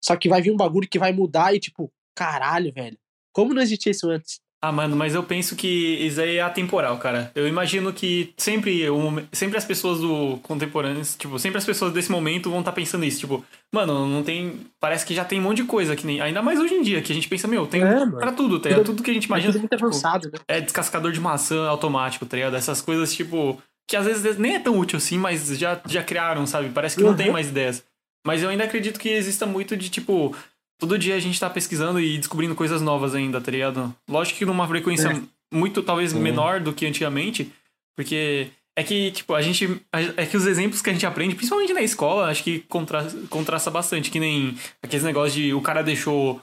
só 0.03 0.15
que 0.15 0.29
vai 0.29 0.41
vir 0.41 0.51
um 0.51 0.57
bagulho 0.57 0.87
que 0.87 0.99
vai 0.99 1.11
mudar 1.11 1.55
e, 1.55 1.59
tipo, 1.59 1.91
caralho, 2.15 2.71
velho. 2.71 2.97
Como 3.33 3.53
não 3.53 3.61
existia 3.61 3.91
isso 3.91 4.09
antes? 4.09 4.39
Ah, 4.67 4.71
mano, 4.71 4.95
mas 4.95 5.13
eu 5.13 5.21
penso 5.23 5.55
que 5.55 5.67
isso 5.67 6.19
aí 6.19 6.37
é 6.37 6.41
atemporal, 6.41 6.97
cara. 6.97 7.31
Eu 7.35 7.47
imagino 7.47 7.93
que 7.93 8.33
sempre, 8.37 8.89
momen- 8.89 9.27
sempre 9.31 9.57
as 9.57 9.65
pessoas 9.65 9.99
do 9.99 10.37
contemporâneos, 10.43 11.15
tipo, 11.15 11.37
sempre 11.37 11.57
as 11.57 11.65
pessoas 11.65 11.93
desse 11.93 12.11
momento 12.11 12.49
vão 12.49 12.59
estar 12.59 12.71
pensando 12.71 13.05
isso. 13.05 13.19
Tipo, 13.19 13.45
mano, 13.73 14.07
não 14.07 14.23
tem. 14.23 14.61
Parece 14.79 15.05
que 15.05 15.13
já 15.13 15.23
tem 15.23 15.39
um 15.39 15.43
monte 15.43 15.57
de 15.57 15.65
coisa, 15.65 15.95
que 15.95 16.05
nem. 16.05 16.19
Ainda 16.21 16.41
mais 16.41 16.59
hoje 16.59 16.73
em 16.73 16.81
dia, 16.81 17.01
que 17.01 17.11
a 17.11 17.15
gente 17.15 17.27
pensa, 17.27 17.47
meu, 17.47 17.67
tem 17.67 17.83
É, 17.83 18.05
pra 18.07 18.31
tudo, 18.31 18.59
tá 18.59 18.69
ligado? 18.69 18.85
Tudo- 18.85 19.03
que 19.03 19.11
a 19.11 19.13
gente 19.13 19.25
imagina. 19.25 19.51
tudo 19.53 19.61
muito 19.61 19.71
tipo, 19.75 19.85
avançado, 19.85 20.29
né? 20.31 20.39
é 20.47 20.61
descascador 20.61 21.11
de 21.11 21.19
maçã 21.19 21.67
automático, 21.67 22.25
tá 22.25 22.35
ligado? 22.37 22.55
Essas 22.55 22.81
coisas, 22.81 23.13
tipo, 23.13 23.61
que 23.87 23.95
às 23.95 24.05
vezes 24.05 24.37
nem 24.37 24.55
é 24.55 24.59
tão 24.59 24.77
útil 24.79 24.97
assim, 24.97 25.17
mas 25.17 25.47
já, 25.59 25.79
já 25.87 26.01
criaram, 26.03 26.47
sabe? 26.47 26.69
Parece 26.69 26.95
que 26.95 27.03
não 27.03 27.11
Uhum. 27.11 27.15
tem 27.17 27.31
mais 27.31 27.49
ideias. 27.49 27.83
Mas 28.25 28.41
eu 28.41 28.49
ainda 28.49 28.63
acredito 28.63 28.99
que 28.99 29.09
exista 29.09 29.45
muito 29.45 29.77
de, 29.77 29.89
tipo, 29.89 30.35
todo 30.77 30.97
dia 30.97 31.15
a 31.15 31.19
gente 31.19 31.39
tá 31.39 31.49
pesquisando 31.49 31.99
e 31.99 32.17
descobrindo 32.17 32.55
coisas 32.55 32.81
novas 32.81 33.15
ainda, 33.15 33.39
tá 33.41 33.51
ligado? 33.51 33.93
Lógico 34.09 34.39
que 34.39 34.45
numa 34.45 34.67
frequência 34.67 35.09
É. 35.09 35.21
muito, 35.55 35.81
talvez, 35.83 36.11
Sim. 36.11 36.19
menor 36.19 36.59
do 36.59 36.73
que 36.73 36.85
antigamente, 36.85 37.51
porque 37.95 38.47
é 38.75 38.83
que, 38.83 39.11
tipo, 39.11 39.33
a 39.33 39.41
gente. 39.41 39.81
É 40.17 40.25
que 40.25 40.35
os 40.35 40.45
exemplos 40.45 40.81
que 40.81 40.89
a 40.89 40.93
gente 40.93 41.05
aprende, 41.05 41.35
principalmente 41.35 41.73
na 41.73 41.81
escola, 41.81 42.27
acho 42.29 42.43
que 42.43 42.59
contra, 42.67 43.07
contrasta 43.29 43.71
bastante, 43.71 44.11
que 44.11 44.19
nem 44.19 44.57
aqueles 44.83 45.05
negócios 45.05 45.33
de 45.33 45.53
o 45.53 45.61
cara 45.61 45.81
deixou 45.81 46.41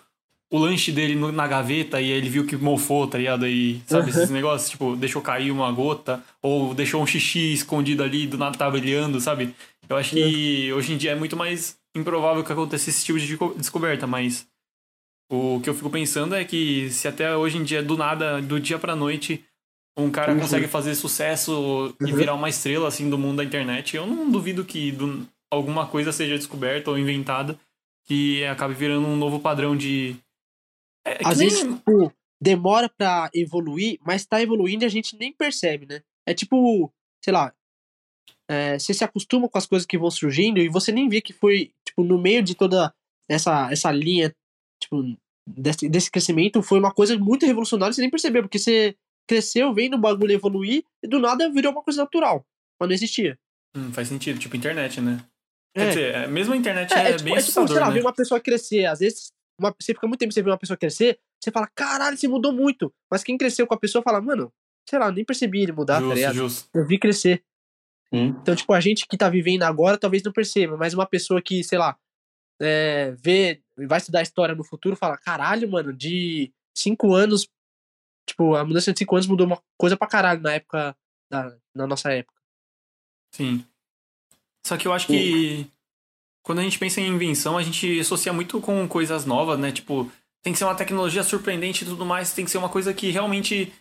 o 0.51 0.59
lanche 0.59 0.93
dele 0.93 1.15
no- 1.15 1.33
na 1.33 1.47
gaveta 1.47 1.99
e 2.01 2.05
aí 2.05 2.11
ele 2.11 2.29
viu 2.29 2.47
que 2.47 2.57
mofou, 2.57 3.07
tá 3.07 3.17
ligado? 3.19 3.47
E 3.47 3.83
sabe 3.87 4.11
esses 4.11 4.29
negócios? 4.31 4.71
Tipo, 4.71 4.95
deixou 4.97 5.21
cair 5.23 5.51
uma 5.51 5.71
gota, 5.73 6.23
ou 6.43 6.75
deixou 6.75 7.03
um 7.03 7.07
xixi 7.07 7.53
escondido 7.55 8.03
ali, 8.03 8.27
do 8.27 8.37
nada 8.39 8.57
tá 8.57 8.71
brilhando, 8.71 9.19
sabe? 9.21 9.55
Eu 9.89 9.97
acho 9.97 10.11
que 10.11 10.71
hoje 10.73 10.93
em 10.93 10.97
dia 10.99 11.13
é 11.13 11.15
muito 11.15 11.37
mais 11.37 11.77
improvável 11.95 12.43
que 12.45 12.53
aconteça 12.53 12.91
esse 12.91 13.05
tipo 13.05 13.19
de 13.19 13.27
desco- 13.27 13.55
descoberta, 13.55 14.07
mas 14.07 14.47
o 15.31 15.61
que 15.61 15.69
eu 15.69 15.75
fico 15.75 15.91
pensando 15.91 16.35
é 16.35 16.45
que 16.45 16.91
se 16.91 17.07
até 17.09 17.37
hoje 17.37 17.59
em 17.59 17.65
dia, 17.65 17.83
do 17.83 17.97
nada, 17.97 18.41
do 18.41 18.59
dia 18.61 18.79
pra 18.79 18.97
noite, 18.97 19.45
um 19.97 20.11
cara 20.11 20.33
Uhum. 20.33 20.41
consegue 20.41 20.67
fazer 20.69 20.95
sucesso 20.95 21.95
e 22.01 22.11
Uhum. 22.11 22.17
virar 22.17 22.35
uma 22.35 22.49
estrela, 22.49 22.89
assim, 22.89 23.09
do 23.11 23.19
mundo 23.19 23.37
da 23.39 23.45
internet, 23.45 23.97
eu 23.97 24.07
não 24.07 24.31
duvido 24.31 24.65
que 24.65 24.91
do- 24.93 25.27
alguma 25.51 25.87
coisa 25.87 26.13
seja 26.13 26.37
descoberta 26.37 26.91
ou 26.91 26.99
inventada 26.99 27.59
que 28.07 28.43
acabe 28.47 28.75
virando 28.75 29.07
um 29.07 29.17
novo 29.17 29.39
padrão 29.39 29.77
de. 29.77 30.17
É, 31.07 31.19
Às 31.25 31.39
nem- 31.39 31.49
vezes, 31.49 31.63
tipo, 31.77 32.13
demora 32.41 32.89
pra 32.89 33.31
evoluir, 33.35 33.99
mas 34.05 34.25
tá 34.25 34.41
evoluindo 34.43 34.85
e 34.85 34.87
a 34.87 34.91
gente 34.91 35.17
nem 35.19 35.33
percebe, 35.33 35.87
né? 35.87 36.03
É 36.27 36.33
tipo, 36.33 36.93
sei 37.23 37.33
lá, 37.33 37.53
é, 38.49 38.79
você 38.79 38.95
se 38.95 39.05
acostuma 39.05 39.49
com 39.49 39.59
as 39.59 39.67
coisas 39.67 39.87
que 39.87 39.99
vão 39.99 40.11
surgindo 40.11 40.59
e 40.59 40.69
você 40.69 40.91
nem 40.91 41.09
vê 41.09 41.21
que 41.21 41.33
foi, 41.33 41.71
tipo, 41.93 42.05
no 42.05 42.21
meio 42.21 42.43
de 42.43 42.55
toda 42.55 42.93
essa, 43.29 43.71
essa 43.71 43.91
linha, 43.91 44.35
tipo, 44.83 45.03
desse, 45.47 45.89
desse 45.89 46.11
crescimento, 46.11 46.63
foi 46.63 46.79
uma 46.79 46.93
coisa 46.93 47.17
muito 47.19 47.47
revolucionária 47.47 47.93
você 47.93 48.01
nem 48.01 48.11
percebeu, 48.11 48.43
porque 48.43 48.59
você 48.59 48.97
cresceu 49.29 49.73
vendo 49.73 49.95
o 49.95 50.01
bagulho 50.01 50.33
evoluir 50.33 50.85
e 51.03 51.09
do 51.09 51.21
nada 51.21 51.51
virou 51.51 51.73
uma 51.73 51.83
coisa 51.83 52.03
natural, 52.03 52.45
mas 52.81 52.89
não 52.89 52.95
existia. 52.95 53.39
Hum, 53.77 53.93
faz 53.93 54.09
sentido, 54.09 54.39
tipo 54.39 54.57
internet, 54.57 55.01
né? 55.01 55.25
É. 55.75 55.81
Quer 55.81 55.89
dizer, 55.89 56.15
é, 56.15 56.27
mesmo 56.27 56.53
a 56.53 56.57
internet 56.57 56.93
é, 56.93 56.97
É, 56.97 57.09
é, 57.11 57.13
tipo, 57.13 57.25
bem 57.25 57.35
é 57.35 57.43
tipo, 57.43 57.67
sei 57.67 57.81
lá, 57.81 57.89
né? 57.89 57.95
ver 57.95 58.01
uma 58.01 58.13
pessoa 58.13 58.41
crescer. 58.41 58.85
Às 58.85 58.99
vezes, 58.99 59.33
uma, 59.59 59.75
você 59.79 59.95
fica 59.95 60.07
muito 60.07 60.21
tempo 60.21 60.33
sem 60.33 60.43
ver 60.43 60.51
uma 60.51 60.59
pessoa 60.59 60.77
crescer, 60.77 61.19
você 61.43 61.51
fala, 61.51 61.69
caralho, 61.75 62.17
você 62.17 62.29
mudou 62.29 62.53
muito. 62.53 62.93
Mas 63.11 63.25
quem 63.25 63.39
cresceu 63.39 63.67
com 63.67 63.75
a 63.75 63.79
pessoa 63.79 64.03
fala, 64.03 64.21
mano, 64.21 64.53
sei 64.89 64.99
lá, 64.99 65.11
nem 65.11 65.25
percebi 65.25 65.63
ele 65.63 65.73
mudar, 65.73 65.95
tá 65.95 66.01
justo, 66.01 66.15
ligado? 66.15 66.35
justo. 66.35 66.69
Eu 66.75 66.87
vi 66.87 66.99
crescer. 66.99 67.43
Sim. 68.13 68.37
Então, 68.43 68.55
tipo, 68.55 68.73
a 68.75 68.81
gente 68.81 69.07
que 69.07 69.17
tá 69.17 69.29
vivendo 69.29 69.63
agora 69.63 69.97
talvez 69.97 70.23
não 70.23 70.33
perceba, 70.33 70.77
mas 70.77 70.93
uma 70.93 71.07
pessoa 71.07 71.41
que, 71.41 71.65
sei 71.65 71.79
lá, 71.79 71.97
é, 72.61 73.13
vê, 73.13 73.63
vai 73.77 73.99
estudar 73.99 74.23
história 74.23 74.55
no 74.55 74.65
futuro 74.65 74.95
fala, 74.95 75.17
caralho, 75.17 75.71
mano, 75.71 75.93
de 75.93 76.53
cinco 76.77 77.15
anos, 77.15 77.49
tipo, 78.29 78.55
a 78.55 78.65
mudança 78.65 78.93
de 78.93 78.99
cinco 78.99 79.17
anos 79.17 79.27
mudou 79.27 79.47
uma 79.47 79.63
coisa 79.79 79.97
pra 79.97 80.07
caralho 80.07 80.43
na 80.43 80.53
época, 80.53 80.95
da, 81.31 81.57
na 81.75 81.87
nossa 81.87 82.13
época. 82.13 82.39
Sim. 83.35 83.65
Só 84.67 84.77
que 84.77 84.87
eu 84.87 84.93
acho 84.93 85.07
que 85.07 85.67
quando 86.43 86.59
a 86.59 86.63
gente 86.63 86.79
pensa 86.79 87.01
em 87.01 87.09
invenção, 87.09 87.57
a 87.57 87.63
gente 87.63 87.99
associa 87.99 88.33
muito 88.33 88.61
com 88.61 88.87
coisas 88.87 89.25
novas, 89.25 89.59
né? 89.59 89.73
Tipo, 89.73 90.11
tem 90.43 90.53
que 90.53 90.59
ser 90.59 90.65
uma 90.65 90.75
tecnologia 90.75 91.23
surpreendente 91.23 91.83
e 91.83 91.87
tudo 91.87 92.05
mais, 92.05 92.35
tem 92.35 92.45
que 92.45 92.51
ser 92.51 92.59
uma 92.59 92.69
coisa 92.69 92.93
que 92.93 93.11
realmente, 93.11 93.73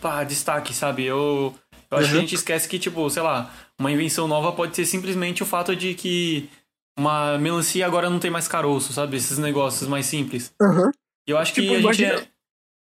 pá, 0.00 0.22
destaque, 0.24 0.74
sabe? 0.74 1.04
Eu, 1.04 1.54
eu 1.92 1.98
acho 1.98 2.08
que 2.08 2.12
a 2.12 2.16
Uhum. 2.16 2.20
gente 2.22 2.34
esquece 2.34 2.68
que, 2.68 2.78
tipo, 2.78 3.08
sei 3.10 3.22
lá, 3.22 3.52
uma 3.78 3.92
invenção 3.92 4.26
nova 4.26 4.52
pode 4.52 4.74
ser 4.74 4.84
simplesmente 4.86 5.42
o 5.42 5.46
fato 5.46 5.76
de 5.76 5.94
que 5.94 6.48
uma 6.98 7.38
melancia 7.38 7.86
agora 7.86 8.10
não 8.10 8.18
tem 8.18 8.30
mais 8.30 8.48
caroço, 8.48 8.92
sabe? 8.92 9.16
Esses 9.16 9.38
negócios 9.38 9.88
mais 9.88 10.06
simples. 10.06 10.52
E 11.26 11.30
eu 11.30 11.38
acho 11.38 11.54
que 11.54 11.60
Tipo, 11.60 11.72
a 11.72 11.76
gente 11.76 11.84
imagina- 11.84 12.14
é... 12.20 12.28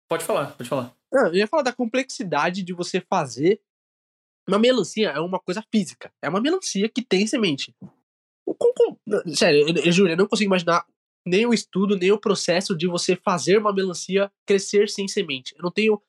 Pode 0.09 0.25
falar, 0.25 0.47
pode 0.57 0.69
falar. 0.69 0.95
Não, 1.13 1.27
eu 1.27 1.35
ia 1.35 1.47
falar 1.47 1.63
da 1.63 1.73
complexidade 1.73 2.63
de 2.63 2.73
você 2.73 3.01
fazer. 3.01 3.61
Uma 4.49 4.59
melancia 4.59 5.11
é 5.11 5.21
uma 5.21 5.39
coisa 5.39 5.63
física. 5.71 6.13
É 6.23 6.29
uma 6.29 6.41
melancia 6.41 6.89
que 6.89 7.03
tem 7.03 7.27
semente. 7.27 7.75
Sério, 9.35 9.69
eu, 9.69 9.85
eu 9.85 9.93
juro, 9.93 10.11
eu 10.11 10.17
não 10.17 10.27
consigo 10.27 10.49
imaginar 10.49 10.85
nem 11.27 11.47
o 11.47 11.53
estudo, 11.55 11.97
nem 11.97 12.11
o 12.11 12.19
processo 12.19 12.77
de 12.77 12.87
você 12.87 13.15
fazer 13.15 13.59
uma 13.59 13.73
melancia 13.73 14.31
crescer 14.47 14.89
sem 14.89 15.07
semente. 15.07 15.55
Eu 15.57 15.63
não 15.63 15.71
tenho 15.71 16.01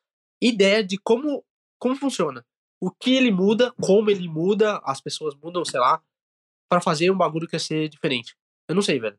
ideia 0.42 0.82
de 0.82 0.98
como, 0.98 1.44
como 1.78 1.94
funciona. 1.94 2.44
O 2.82 2.90
que 2.90 3.14
ele 3.14 3.30
muda, 3.30 3.72
como 3.80 4.10
ele 4.10 4.26
muda, 4.28 4.78
as 4.84 5.00
pessoas 5.00 5.34
mudam, 5.36 5.64
sei 5.64 5.78
lá, 5.78 6.02
pra 6.68 6.80
fazer 6.80 7.10
um 7.12 7.16
bagulho 7.16 7.46
crescer 7.46 7.88
diferente. 7.88 8.34
Eu 8.68 8.74
não 8.74 8.82
sei, 8.82 8.98
velho. 8.98 9.16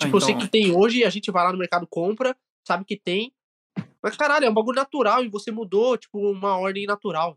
Ah, 0.00 0.04
Tipo, 0.04 0.16
eu 0.16 0.20
sei 0.20 0.34
então- 0.34 0.46
que 0.46 0.52
tem 0.52 0.70
hoje, 0.70 1.02
a 1.04 1.10
gente 1.10 1.30
vai 1.30 1.42
lá 1.44 1.50
no 1.52 1.58
mercado, 1.58 1.86
compra, 1.88 2.36
sabe 2.66 2.84
que 2.84 2.96
tem. 2.96 3.32
Mas 4.02 4.16
caralho, 4.16 4.44
é 4.44 4.50
um 4.50 4.54
bagulho 4.54 4.76
natural 4.76 5.24
e 5.24 5.28
você 5.28 5.50
mudou, 5.50 5.96
tipo, 5.96 6.18
uma 6.30 6.56
ordem 6.56 6.86
natural. 6.86 7.36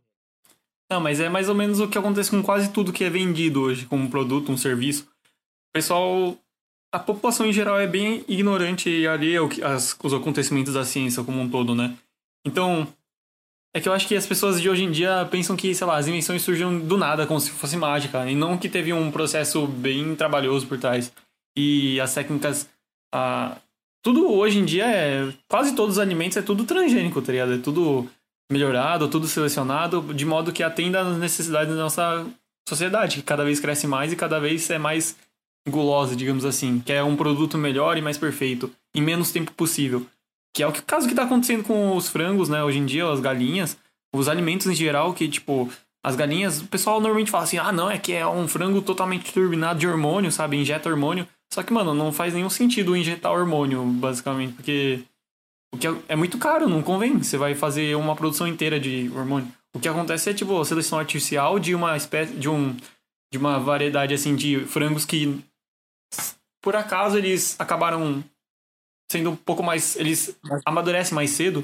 Não, 0.91 0.99
mas 1.01 1.19
é 1.19 1.27
mais 1.27 1.49
ou 1.49 1.55
menos 1.55 1.79
o 1.79 1.87
que 1.89 1.97
acontece 1.97 2.29
com 2.29 2.43
quase 2.43 2.71
tudo 2.71 2.93
que 2.93 3.03
é 3.03 3.09
vendido 3.09 3.61
hoje, 3.61 3.85
como 3.87 4.03
um 4.03 4.09
produto, 4.09 4.51
um 4.51 4.57
serviço. 4.57 5.03
O 5.69 5.73
pessoal. 5.73 6.37
A 6.93 6.99
população 6.99 7.45
em 7.45 7.51
geral 7.51 7.77
é 7.79 7.85
bem 7.85 8.23
ignorante 8.29 8.89
e 8.89 9.05
alheia 9.07 9.45
que- 9.49 9.61
os 9.63 10.13
acontecimentos 10.13 10.73
da 10.75 10.85
ciência 10.85 11.23
como 11.23 11.41
um 11.41 11.49
todo, 11.49 11.73
né? 11.75 11.97
Então. 12.45 12.87
É 13.77 13.79
que 13.79 13.87
eu 13.87 13.93
acho 13.93 14.07
que 14.07 14.15
as 14.15 14.25
pessoas 14.25 14.59
de 14.59 14.67
hoje 14.67 14.83
em 14.85 14.89
dia 14.91 15.27
pensam 15.29 15.55
que, 15.55 15.75
sei 15.75 15.85
lá, 15.85 15.97
as 15.97 16.07
invenções 16.07 16.41
surgiram 16.41 16.79
do 16.79 16.97
nada, 16.97 17.27
como 17.27 17.39
se 17.39 17.51
fosse 17.51 17.77
mágica, 17.77 18.27
e 18.27 18.33
não 18.33 18.57
que 18.57 18.67
teve 18.67 18.91
um 18.91 19.11
processo 19.11 19.67
bem 19.67 20.15
trabalhoso 20.15 20.65
por 20.65 20.79
trás. 20.79 21.13
E 21.55 22.01
as 22.01 22.11
técnicas. 22.11 22.67
ah, 23.13 23.55
tudo 24.03 24.31
hoje 24.31 24.57
em 24.57 24.65
dia 24.65 24.87
é. 24.87 25.31
Quase 25.47 25.75
todos 25.75 25.97
os 25.97 25.99
alimentos 25.99 26.35
é 26.37 26.41
tudo 26.41 26.63
transgênico, 26.63 27.21
tá 27.21 27.31
ligado? 27.31 27.53
É 27.53 27.59
tudo 27.59 28.09
melhorado, 28.51 29.07
tudo 29.07 29.27
selecionado, 29.27 30.01
de 30.11 30.25
modo 30.25 30.51
que 30.51 30.63
atenda 30.63 31.01
às 31.01 31.15
necessidades 31.15 31.75
da 31.75 31.83
nossa 31.83 32.25
sociedade, 32.67 33.17
que 33.17 33.21
cada 33.21 33.43
vez 33.43 33.59
cresce 33.59 33.85
mais 33.85 34.11
e 34.11 34.15
cada 34.15 34.39
vez 34.39 34.67
é 34.71 34.79
mais 34.79 35.15
gulosa, 35.69 36.15
digamos 36.15 36.45
assim, 36.45 36.79
que 36.79 36.93
é 36.93 37.03
um 37.03 37.15
produto 37.15 37.59
melhor 37.59 37.95
e 37.95 38.01
mais 38.01 38.17
perfeito, 38.17 38.71
em 38.95 39.03
menos 39.03 39.31
tempo 39.31 39.51
possível. 39.51 40.03
Que 40.57 40.63
é 40.63 40.67
o 40.67 40.73
caso 40.73 41.05
que 41.05 41.13
está 41.13 41.21
acontecendo 41.21 41.63
com 41.63 41.95
os 41.95 42.09
frangos, 42.09 42.49
né, 42.49 42.63
hoje 42.63 42.79
em 42.79 42.85
dia, 42.87 43.07
as 43.07 43.19
galinhas, 43.19 43.77
os 44.11 44.27
alimentos 44.27 44.65
em 44.65 44.73
geral, 44.73 45.13
que, 45.13 45.29
tipo, 45.29 45.71
as 46.03 46.15
galinhas, 46.15 46.61
o 46.61 46.65
pessoal 46.65 46.99
normalmente 46.99 47.29
fala 47.29 47.43
assim, 47.43 47.59
ah, 47.59 47.71
não, 47.71 47.91
é 47.91 47.99
que 47.99 48.11
é 48.11 48.25
um 48.25 48.47
frango 48.47 48.81
totalmente 48.81 49.31
turbinado 49.31 49.77
de 49.77 49.87
hormônio, 49.87 50.31
sabe, 50.31 50.57
injeta 50.57 50.89
hormônio. 50.89 51.27
Só 51.53 51.61
que, 51.61 51.71
mano, 51.71 51.93
não 51.93 52.11
faz 52.11 52.33
nenhum 52.33 52.49
sentido 52.49 52.97
injetar 52.97 53.31
hormônio, 53.33 53.85
basicamente, 53.85 54.53
porque 54.53 55.03
o 55.71 55.77
que 55.77 55.87
é, 55.87 55.93
é 56.07 56.15
muito 56.15 56.39
caro, 56.39 56.67
não 56.67 56.81
convém. 56.81 57.19
Você 57.19 57.37
vai 57.37 57.53
fazer 57.53 57.95
uma 57.95 58.15
produção 58.15 58.47
inteira 58.47 58.79
de 58.79 59.11
hormônio. 59.15 59.47
O 59.75 59.79
que 59.79 59.87
acontece 59.87 60.31
é 60.31 60.33
tipo 60.33 60.65
seleção 60.65 60.97
artificial 60.97 61.59
de 61.59 61.75
uma 61.75 61.95
espécie 61.95 62.33
de 62.33 62.49
um 62.49 62.75
de 63.31 63.37
uma 63.37 63.59
variedade 63.59 64.11
assim 64.11 64.35
de 64.35 64.61
frangos 64.61 65.05
que 65.05 65.39
por 66.63 66.75
acaso 66.75 67.15
eles 67.15 67.55
acabaram 67.59 68.23
sendo 69.09 69.31
um 69.31 69.35
pouco 69.35 69.63
mais 69.63 69.95
eles 69.95 70.35
amadurecem 70.65 71.15
mais 71.15 71.31
cedo. 71.31 71.63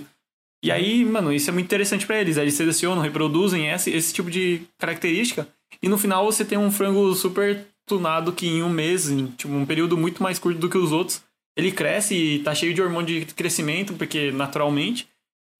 E 0.63 0.71
aí, 0.71 1.03
mano, 1.03 1.33
isso 1.33 1.49
é 1.49 1.53
muito 1.53 1.65
interessante 1.65 2.05
pra 2.05 2.19
eles. 2.19 2.37
Eles 2.37 2.53
selecionam, 2.53 3.01
reproduzem 3.01 3.69
esse, 3.69 3.91
esse 3.91 4.13
tipo 4.13 4.31
de 4.31 4.61
característica 4.77 5.47
e 5.81 5.89
no 5.89 5.97
final 5.97 6.25
você 6.25 6.45
tem 6.45 6.57
um 6.57 6.71
frango 6.71 7.13
super 7.13 7.65
tunado 7.85 8.31
que 8.31 8.47
em 8.47 8.63
um 8.63 8.69
mês, 8.69 9.09
em 9.09 9.27
tipo, 9.27 9.53
um 9.53 9.65
período 9.65 9.97
muito 9.97 10.21
mais 10.23 10.39
curto 10.39 10.59
do 10.59 10.69
que 10.69 10.77
os 10.77 10.91
outros, 10.91 11.21
ele 11.57 11.71
cresce 11.71 12.15
e 12.15 12.39
tá 12.39 12.55
cheio 12.55 12.73
de 12.73 12.81
hormônio 12.81 13.25
de 13.25 13.33
crescimento, 13.33 13.93
porque 13.93 14.31
naturalmente. 14.31 15.07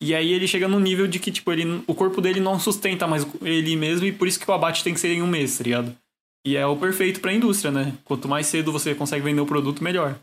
E 0.02 0.13
aí 0.13 0.34
ele 0.34 0.48
chega 0.48 0.68
num 0.68 0.80
nível 0.80 1.08
de 1.08 1.20
que, 1.20 1.32
tipo, 1.32 1.52
ele, 1.52 1.82
o 1.88 1.94
corpo 1.94 2.20
dele 2.20 2.40
não 2.40 2.60
sustenta 2.60 3.08
mais 3.08 3.25
ele 3.42 3.75
mesmo, 3.75 4.06
e 4.06 4.12
por 4.12 4.28
isso 4.28 4.40
que 4.40 4.50
o 4.50 4.54
abate 4.54 4.84
tem 4.84 4.94
que 4.94 5.00
ser 5.00 5.10
em 5.10 5.22
um 5.22 5.28
mês, 5.28 5.58
tá 5.58 5.63
ligado? 5.63 5.96
E 6.46 6.58
é 6.58 6.66
o 6.66 6.75
perfeito 6.75 7.22
pra 7.22 7.32
indústria, 7.32 7.72
né? 7.72 7.94
Quanto 8.04 8.28
mais 8.28 8.48
cedo 8.48 8.72
você 8.72 8.94
consegue 8.94 9.24
vender 9.24 9.40
o 9.40 9.46
produto, 9.46 9.84
melhor. 9.84 10.20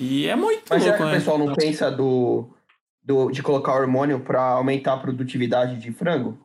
E 0.00 0.26
é 0.26 0.34
muito 0.34 0.64
Mas 0.70 0.82
será 0.82 0.96
louco, 0.96 0.96
que 0.96 1.02
o 1.02 1.12
né? 1.12 1.18
pessoal 1.18 1.38
não 1.38 1.54
pensa 1.54 1.90
do, 1.90 2.48
do, 3.02 3.30
de 3.30 3.42
colocar 3.42 3.74
hormônio 3.74 4.20
para 4.20 4.40
aumentar 4.42 4.94
a 4.94 4.98
produtividade 4.98 5.76
de 5.78 5.92
frango? 5.92 6.38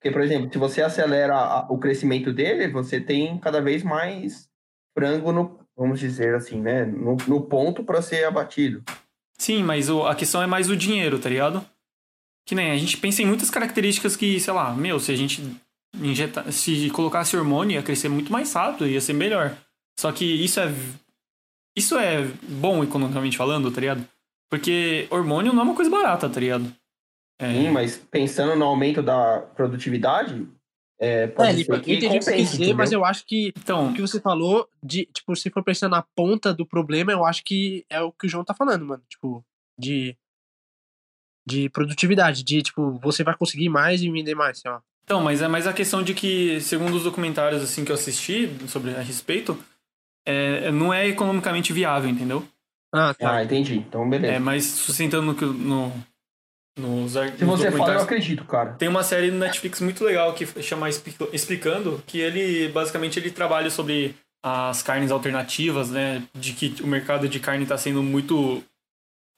Porque, 0.00 0.10
por 0.12 0.20
exemplo, 0.20 0.50
se 0.52 0.58
você 0.58 0.82
acelera 0.82 1.36
a- 1.36 1.66
o 1.70 1.78
crescimento 1.78 2.32
dele, 2.32 2.68
você 2.68 3.00
tem 3.00 3.38
cada 3.38 3.60
vez 3.60 3.82
mais 3.82 4.48
frango 4.96 5.30
no, 5.32 5.60
vamos 5.76 6.00
dizer 6.00 6.34
assim, 6.34 6.60
né? 6.60 6.84
No, 6.84 7.16
no 7.28 7.42
ponto 7.42 7.84
para 7.84 8.02
ser 8.02 8.24
abatido. 8.24 8.82
Sim, 9.38 9.62
mas 9.62 9.88
o- 9.88 10.04
a 10.06 10.14
questão 10.14 10.42
é 10.42 10.46
mais 10.46 10.68
o 10.68 10.76
dinheiro, 10.76 11.18
tá 11.20 11.28
ligado? 11.28 11.64
Que 12.44 12.54
nem 12.54 12.70
a 12.72 12.76
gente 12.76 12.96
pensa 12.96 13.22
em 13.22 13.26
muitas 13.26 13.50
características 13.50 14.16
que, 14.16 14.40
sei 14.40 14.52
lá, 14.52 14.74
meu, 14.74 14.98
se 14.98 15.12
a 15.12 15.16
gente 15.16 15.42
injetar, 16.00 16.50
se 16.52 16.90
colocasse 16.90 17.36
hormônio 17.36 17.74
ia 17.76 17.82
crescer 17.82 18.08
muito 18.08 18.32
mais 18.32 18.52
rápido, 18.52 18.86
ia 18.88 19.00
ser 19.00 19.12
melhor. 19.12 19.56
Só 19.98 20.10
que 20.12 20.24
isso 20.24 20.58
é 20.60 20.72
isso 21.78 21.98
é 21.98 22.24
bom 22.48 22.82
economicamente 22.84 23.36
falando, 23.36 23.70
tá 23.70 23.80
ligado? 23.80 24.06
Porque 24.50 25.06
hormônio 25.10 25.52
não 25.52 25.60
é 25.60 25.64
uma 25.64 25.74
coisa 25.74 25.90
barata, 25.90 26.28
tá 26.28 26.40
ligado? 26.40 26.72
É, 27.40 27.52
Sim, 27.52 27.70
mas 27.70 27.96
pensando 27.96 28.56
no 28.56 28.64
aumento 28.64 29.02
da 29.02 29.40
produtividade, 29.54 30.46
é, 31.00 31.28
pode 31.28 31.50
É, 31.50 31.54
ser 31.54 31.64
que 31.64 31.70
eu 31.70 31.76
entendi 31.96 32.06
o 32.06 32.18
que 32.18 32.22
você 32.24 32.36
quis 32.36 32.50
dizer, 32.50 32.74
mas 32.74 32.90
eu 32.90 33.04
acho 33.04 33.24
que 33.24 33.52
Então, 33.56 33.90
o 33.90 33.94
que 33.94 34.00
você 34.00 34.20
falou, 34.20 34.68
de, 34.82 35.06
tipo, 35.06 35.36
se 35.36 35.48
for 35.48 35.62
pensar 35.62 35.88
na 35.88 36.02
ponta 36.16 36.52
do 36.52 36.66
problema, 36.66 37.12
eu 37.12 37.24
acho 37.24 37.44
que 37.44 37.84
é 37.88 38.00
o 38.00 38.10
que 38.10 38.26
o 38.26 38.28
João 38.28 38.44
tá 38.44 38.52
falando, 38.54 38.84
mano. 38.84 39.02
Tipo, 39.08 39.44
de. 39.78 40.16
De 41.46 41.70
produtividade, 41.70 42.42
de, 42.42 42.60
tipo, 42.60 42.98
você 43.02 43.24
vai 43.24 43.34
conseguir 43.34 43.70
mais 43.70 44.02
e 44.02 44.10
vender 44.10 44.34
mais, 44.34 44.58
sei 44.58 44.70
lá. 44.70 44.82
então, 45.02 45.22
mas 45.22 45.40
é 45.40 45.48
mais 45.48 45.66
a 45.66 45.72
questão 45.72 46.02
de 46.02 46.12
que, 46.12 46.60
segundo 46.60 46.94
os 46.94 47.04
documentários 47.04 47.62
assim 47.62 47.86
que 47.86 47.90
eu 47.90 47.94
assisti 47.94 48.50
sobre 48.68 48.90
a 48.94 49.00
respeito, 49.00 49.56
é, 50.28 50.70
não 50.70 50.92
é 50.92 51.06
economicamente 51.08 51.72
viável, 51.72 52.10
entendeu? 52.10 52.46
Ah, 52.94 53.14
tá. 53.14 53.36
Ah, 53.36 53.44
entendi. 53.44 53.76
Então, 53.78 54.08
beleza. 54.08 54.34
É, 54.34 54.38
mas 54.38 54.64
sustentando 54.64 55.26
no, 55.26 55.34
que- 55.34 55.44
no, 55.44 55.92
nos, 56.78 57.12
Se 57.12 57.44
nos 57.44 57.60
você 57.60 57.70
fala, 57.72 57.94
eu 57.94 58.00
acredito, 58.00 58.44
cara. 58.44 58.72
tem 58.74 58.88
uma 58.88 59.02
série 59.02 59.30
no 59.30 59.38
Netflix 59.38 59.80
muito 59.80 60.04
legal 60.04 60.32
que 60.34 60.46
chama 60.62 60.88
Expli- 60.88 61.14
Explicando, 61.32 62.02
que 62.06 62.18
ele 62.18 62.68
basicamente 62.68 63.18
ele 63.18 63.30
trabalha 63.30 63.70
sobre 63.70 64.14
as 64.44 64.82
carnes 64.82 65.10
alternativas, 65.10 65.90
né? 65.90 66.22
De 66.34 66.52
que 66.52 66.82
o 66.82 66.86
mercado 66.86 67.28
de 67.28 67.40
carne 67.40 67.64
está 67.64 67.76
sendo 67.76 68.02
muito 68.02 68.62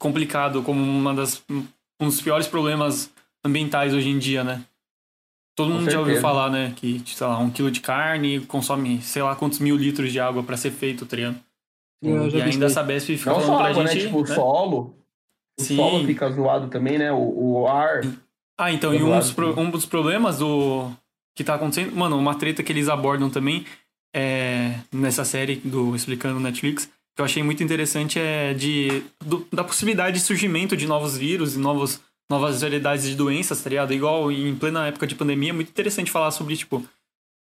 complicado 0.00 0.62
como 0.62 0.80
uma 0.82 1.14
das 1.14 1.42
um 1.50 2.06
dos 2.06 2.20
piores 2.20 2.46
problemas 2.46 3.10
ambientais 3.44 3.92
hoje 3.94 4.08
em 4.08 4.18
dia, 4.18 4.44
né? 4.44 4.62
Todo 5.60 5.72
Com 5.72 5.78
mundo 5.80 5.90
já 5.90 5.98
ouviu 5.98 6.20
falar, 6.20 6.50
né? 6.50 6.72
Que, 6.76 7.02
sei 7.06 7.26
lá, 7.26 7.38
um 7.38 7.50
quilo 7.50 7.70
de 7.70 7.80
carne 7.80 8.40
consome, 8.40 9.00
sei 9.02 9.22
lá, 9.22 9.34
quantos 9.36 9.58
mil 9.58 9.76
litros 9.76 10.10
de 10.12 10.18
água 10.18 10.42
pra 10.42 10.56
ser 10.56 10.70
feito, 10.70 11.04
tá? 11.06 11.16
Eu 12.02 12.30
já 12.30 12.38
E 12.38 12.42
ainda 12.42 12.66
a 12.66 12.70
Sabesp 12.70 13.16
fica 13.18 13.30
Não 13.30 13.40
falando 13.40 13.58
só 13.58 13.64
água, 13.66 13.84
né? 13.84 13.92
gente. 13.92 14.04
Tipo, 14.06 14.18
o 14.18 14.24
né? 14.28 14.34
solo. 14.34 14.94
O 15.58 15.62
Sim. 15.62 15.76
solo 15.76 16.06
fica 16.06 16.30
zoado 16.30 16.68
também, 16.68 16.96
né? 16.98 17.12
O, 17.12 17.60
o 17.60 17.66
ar. 17.68 18.00
Ah, 18.58 18.72
então, 18.72 18.94
e 18.94 19.02
um 19.02 19.14
dos, 19.16 19.32
pro- 19.32 19.58
um 19.60 19.70
dos 19.70 19.84
problemas 19.84 20.38
do 20.38 20.90
que 21.36 21.44
tá 21.44 21.54
acontecendo, 21.56 21.94
mano, 21.94 22.16
uma 22.18 22.34
treta 22.34 22.62
que 22.62 22.72
eles 22.72 22.88
abordam 22.88 23.28
também 23.28 23.64
é, 24.14 24.74
nessa 24.92 25.24
série 25.24 25.56
do 25.56 25.94
Explicando 25.94 26.40
Netflix, 26.40 26.86
que 27.14 27.20
eu 27.20 27.24
achei 27.24 27.42
muito 27.42 27.62
interessante 27.62 28.18
é 28.18 28.54
de 28.54 29.02
do- 29.24 29.46
da 29.52 29.62
possibilidade 29.64 30.16
de 30.18 30.22
surgimento 30.24 30.76
de 30.76 30.86
novos 30.86 31.16
vírus 31.18 31.54
e 31.54 31.58
novos, 31.58 32.00
novas 32.30 32.60
variedades 32.62 33.04
de 33.04 33.16
doenças, 33.16 33.60
tá 33.60 33.68
ligado? 33.68 33.92
Igual 33.92 34.30
em 34.30 34.54
plena 34.54 34.86
época 34.86 35.06
de 35.06 35.16
pandemia, 35.16 35.50
é 35.50 35.52
muito 35.52 35.68
interessante 35.70 36.10
falar 36.12 36.30
sobre, 36.30 36.56
tipo, 36.56 36.82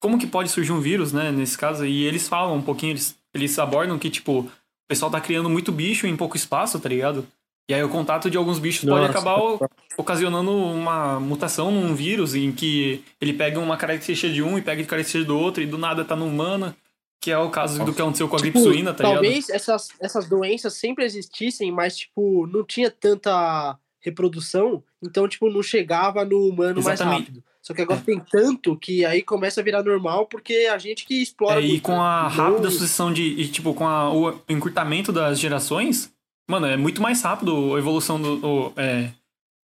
como 0.00 0.18
que 0.18 0.26
pode 0.26 0.49
surgir 0.49 0.73
um 0.73 0.80
vírus, 0.80 1.12
né, 1.12 1.30
nesse 1.30 1.59
caso, 1.59 1.85
e 1.85 2.04
eles 2.04 2.26
falam 2.26 2.57
um 2.57 2.62
pouquinho, 2.62 2.92
eles, 2.92 3.14
eles 3.35 3.59
abordam 3.59 3.99
que, 3.99 4.09
tipo, 4.09 4.40
o 4.40 4.50
pessoal 4.88 5.11
tá 5.11 5.21
criando 5.21 5.50
muito 5.50 5.71
bicho 5.71 6.07
em 6.07 6.16
pouco 6.16 6.37
espaço, 6.37 6.80
tá 6.80 6.88
ligado? 6.88 7.26
E 7.71 7.75
aí 7.75 7.83
o 7.85 7.88
contato 7.90 8.30
de 8.30 8.38
alguns 8.38 8.59
bichos 8.59 8.88
pode 8.88 9.07
Nossa. 9.07 9.11
acabar 9.11 9.38
o- 9.38 9.61
ocasionando 9.99 10.50
uma 10.50 11.21
mutação 11.21 11.71
num 11.71 11.95
vírus 11.95 12.35
em 12.35 12.50
que 12.50 13.04
ele 13.21 13.35
pega 13.35 13.61
uma 13.61 13.76
característica 13.76 14.33
de 14.33 14.42
um 14.42 14.57
e 14.57 14.62
pega 14.62 14.80
de 14.80 14.88
característica 14.88 15.26
do 15.26 15.38
outro 15.38 15.62
e 15.62 15.66
do 15.66 15.76
nada 15.76 16.02
tá 16.02 16.16
no 16.16 16.25
humano, 16.25 16.75
que 17.21 17.30
é 17.30 17.37
o 17.37 17.50
caso 17.50 17.85
do 17.85 17.92
que 17.92 18.00
aconteceu 18.00 18.26
com 18.26 18.37
a 18.37 18.38
gripe 18.38 18.57
Tipo, 18.57 18.71
suína, 18.71 18.95
tá 18.95 19.04
ligado? 19.04 19.23
talvez 19.23 19.50
essas, 19.50 19.88
essas 20.00 20.26
doenças 20.26 20.73
sempre 20.75 21.04
existissem, 21.04 21.71
mas, 21.71 21.99
tipo, 21.99 22.47
não 22.47 22.64
tinha 22.64 22.90
tanta 22.90 23.76
reprodução, 24.00 24.83
então, 25.02 25.28
tipo, 25.28 25.50
não 25.50 25.62
chegava 25.62 26.25
no 26.25 26.38
humano 26.49 26.83
mais 26.83 27.00
Exatamente. 27.00 27.26
rápido. 27.26 27.45
Só 27.61 27.75
que 27.75 27.83
agora 27.83 28.00
tem 28.00 28.19
tanto 28.19 28.76
que 28.76 29.05
aí 29.05 29.23
começa 29.23 29.61
a 29.61 29.64
virar 29.64 29.83
normal 29.83 30.26
porque 30.26 30.69
a 30.73 30.78
gente 30.78 31.05
que 31.05 31.21
explora. 31.23 31.61
É, 31.61 31.64
e 31.67 31.81
com 31.81 32.00
a 32.00 32.26
rápida 32.28 32.71
sucessão 32.71 33.12
de. 33.12 33.23
E, 33.23 33.49
tipo, 33.49 33.75
com 33.75 33.87
a- 33.87 34.11
o 34.12 34.40
encurtamento 34.49 35.12
das 35.12 35.38
gerações, 35.38 36.11
mano, 36.49 36.67
é 36.67 36.76
muito 36.76 37.02
mais 37.02 37.21
rápido 37.23 37.75
a 37.75 37.78
evolução 37.78 38.21
do. 38.21 38.47
o- 38.47 38.73
é, 38.76 39.11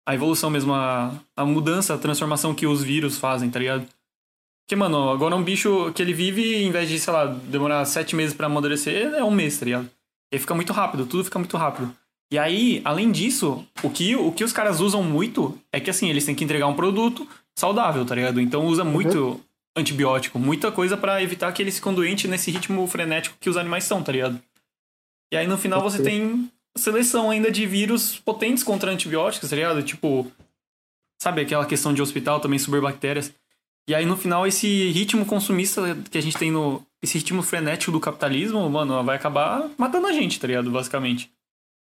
a 0.07 0.15
evolução 0.15 0.51
mesmo, 0.51 0.75
a, 0.75 1.15
a 1.35 1.45
mudança, 1.47 1.95
a 1.95 1.99
transformação 1.99 2.55
que 2.55 2.67
os 2.67 2.83
vírus 2.83 3.17
fazem, 3.17 3.49
tá 3.49 3.59
ligado? 3.59 3.87
Porque, 4.67 4.77
mano, 4.77 5.09
agora 5.11 5.35
um 5.37 5.43
bicho 5.43 5.93
que 5.95 6.03
ele 6.03 6.13
vive, 6.13 6.63
em 6.63 6.71
vez 6.71 6.89
de, 6.89 6.99
sei 6.99 7.13
lá, 7.13 7.27
demorar 7.27 7.85
sete 7.87 8.15
meses 8.17 8.35
pra 8.35 8.47
amadurecer, 8.47 9.15
é 9.15 9.23
um 9.25 9.31
mês, 9.31 9.59
tá 9.59 9.65
ligado? 9.65 9.85
E 10.33 10.37
aí 10.37 10.39
fica 10.39 10.55
muito 10.55 10.73
rápido, 10.75 11.07
tudo 11.07 11.25
fica 11.25 11.39
muito 11.39 11.57
rápido. 11.57 11.95
E 12.33 12.39
aí, 12.39 12.81
além 12.85 13.13
disso, 13.13 13.65
o 13.83 13.91
que, 13.91 14.17
o 14.17 14.33
que 14.33 14.43
os 14.43 14.53
caras 14.53 14.81
usam 14.81 15.03
muito 15.03 15.59
é 15.73 15.79
que, 15.79 15.91
assim, 15.91 16.09
eles 16.11 16.25
têm 16.25 16.35
que 16.35 16.43
entregar 16.45 16.67
um 16.67 16.75
produto 16.75 17.27
saudável, 17.57 18.05
tá 18.05 18.15
ligado? 18.15 18.41
Então 18.41 18.67
usa 18.67 18.83
muito 18.85 19.41
antibiótico, 19.77 20.39
muita 20.39 20.71
coisa 20.73 20.97
pra 20.97 21.23
evitar 21.23 21.53
que 21.53 21.63
eles 21.63 21.77
ficam 21.77 21.95
doentes 21.95 22.29
nesse 22.31 22.51
ritmo 22.51 22.87
frenético 22.87 23.37
que 23.41 23.51
os 23.51 23.57
animais 23.57 23.85
são, 23.85 24.03
tá 24.03 24.13
ligado? 24.13 24.41
E 25.33 25.37
aí 25.37 25.47
no 25.47 25.59
final 25.59 25.81
você 25.83 26.01
Ok. 26.01 26.11
tem 26.11 26.51
seleção 26.77 27.31
ainda 27.31 27.51
de 27.51 27.67
vírus 27.67 28.19
potentes 28.19 28.63
contra 28.63 28.91
antibióticos, 28.91 29.51
tá 29.51 29.57
ligado? 29.57 29.83
Tipo, 29.83 30.31
sabe 31.21 31.41
aquela 31.43 31.67
questão 31.67 31.93
de 31.93 32.03
hospital 32.03 32.41
também, 32.41 32.59
superbactérias. 32.59 33.33
E 33.89 33.95
aí 33.95 34.07
no 34.07 34.17
final 34.17 34.47
esse 34.47 34.91
ritmo 34.91 35.27
consumista 35.27 35.97
que 36.11 36.19
a 36.19 36.23
gente 36.23 36.37
tem 36.37 36.51
no. 36.51 36.85
Esse 37.03 37.19
ritmo 37.19 37.43
frenético 37.43 37.93
do 37.93 38.01
capitalismo, 38.01 38.69
mano, 38.71 39.05
vai 39.05 39.17
acabar 39.17 39.69
matando 39.77 40.07
a 40.07 40.13
gente, 40.13 40.41
tá 40.41 40.47
ligado? 40.47 40.71
Basicamente. 40.71 41.31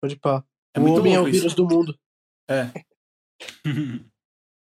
Pode 0.04 0.18
pá. 0.18 0.44
É 0.76 0.80
o 0.80 0.82
muito 0.84 1.00
homem 1.00 1.14
é 1.14 1.18
o 1.18 1.22
louco 1.22 1.30
isso. 1.34 1.40
vírus 1.40 1.56
do 1.56 1.66
mundo. 1.66 1.98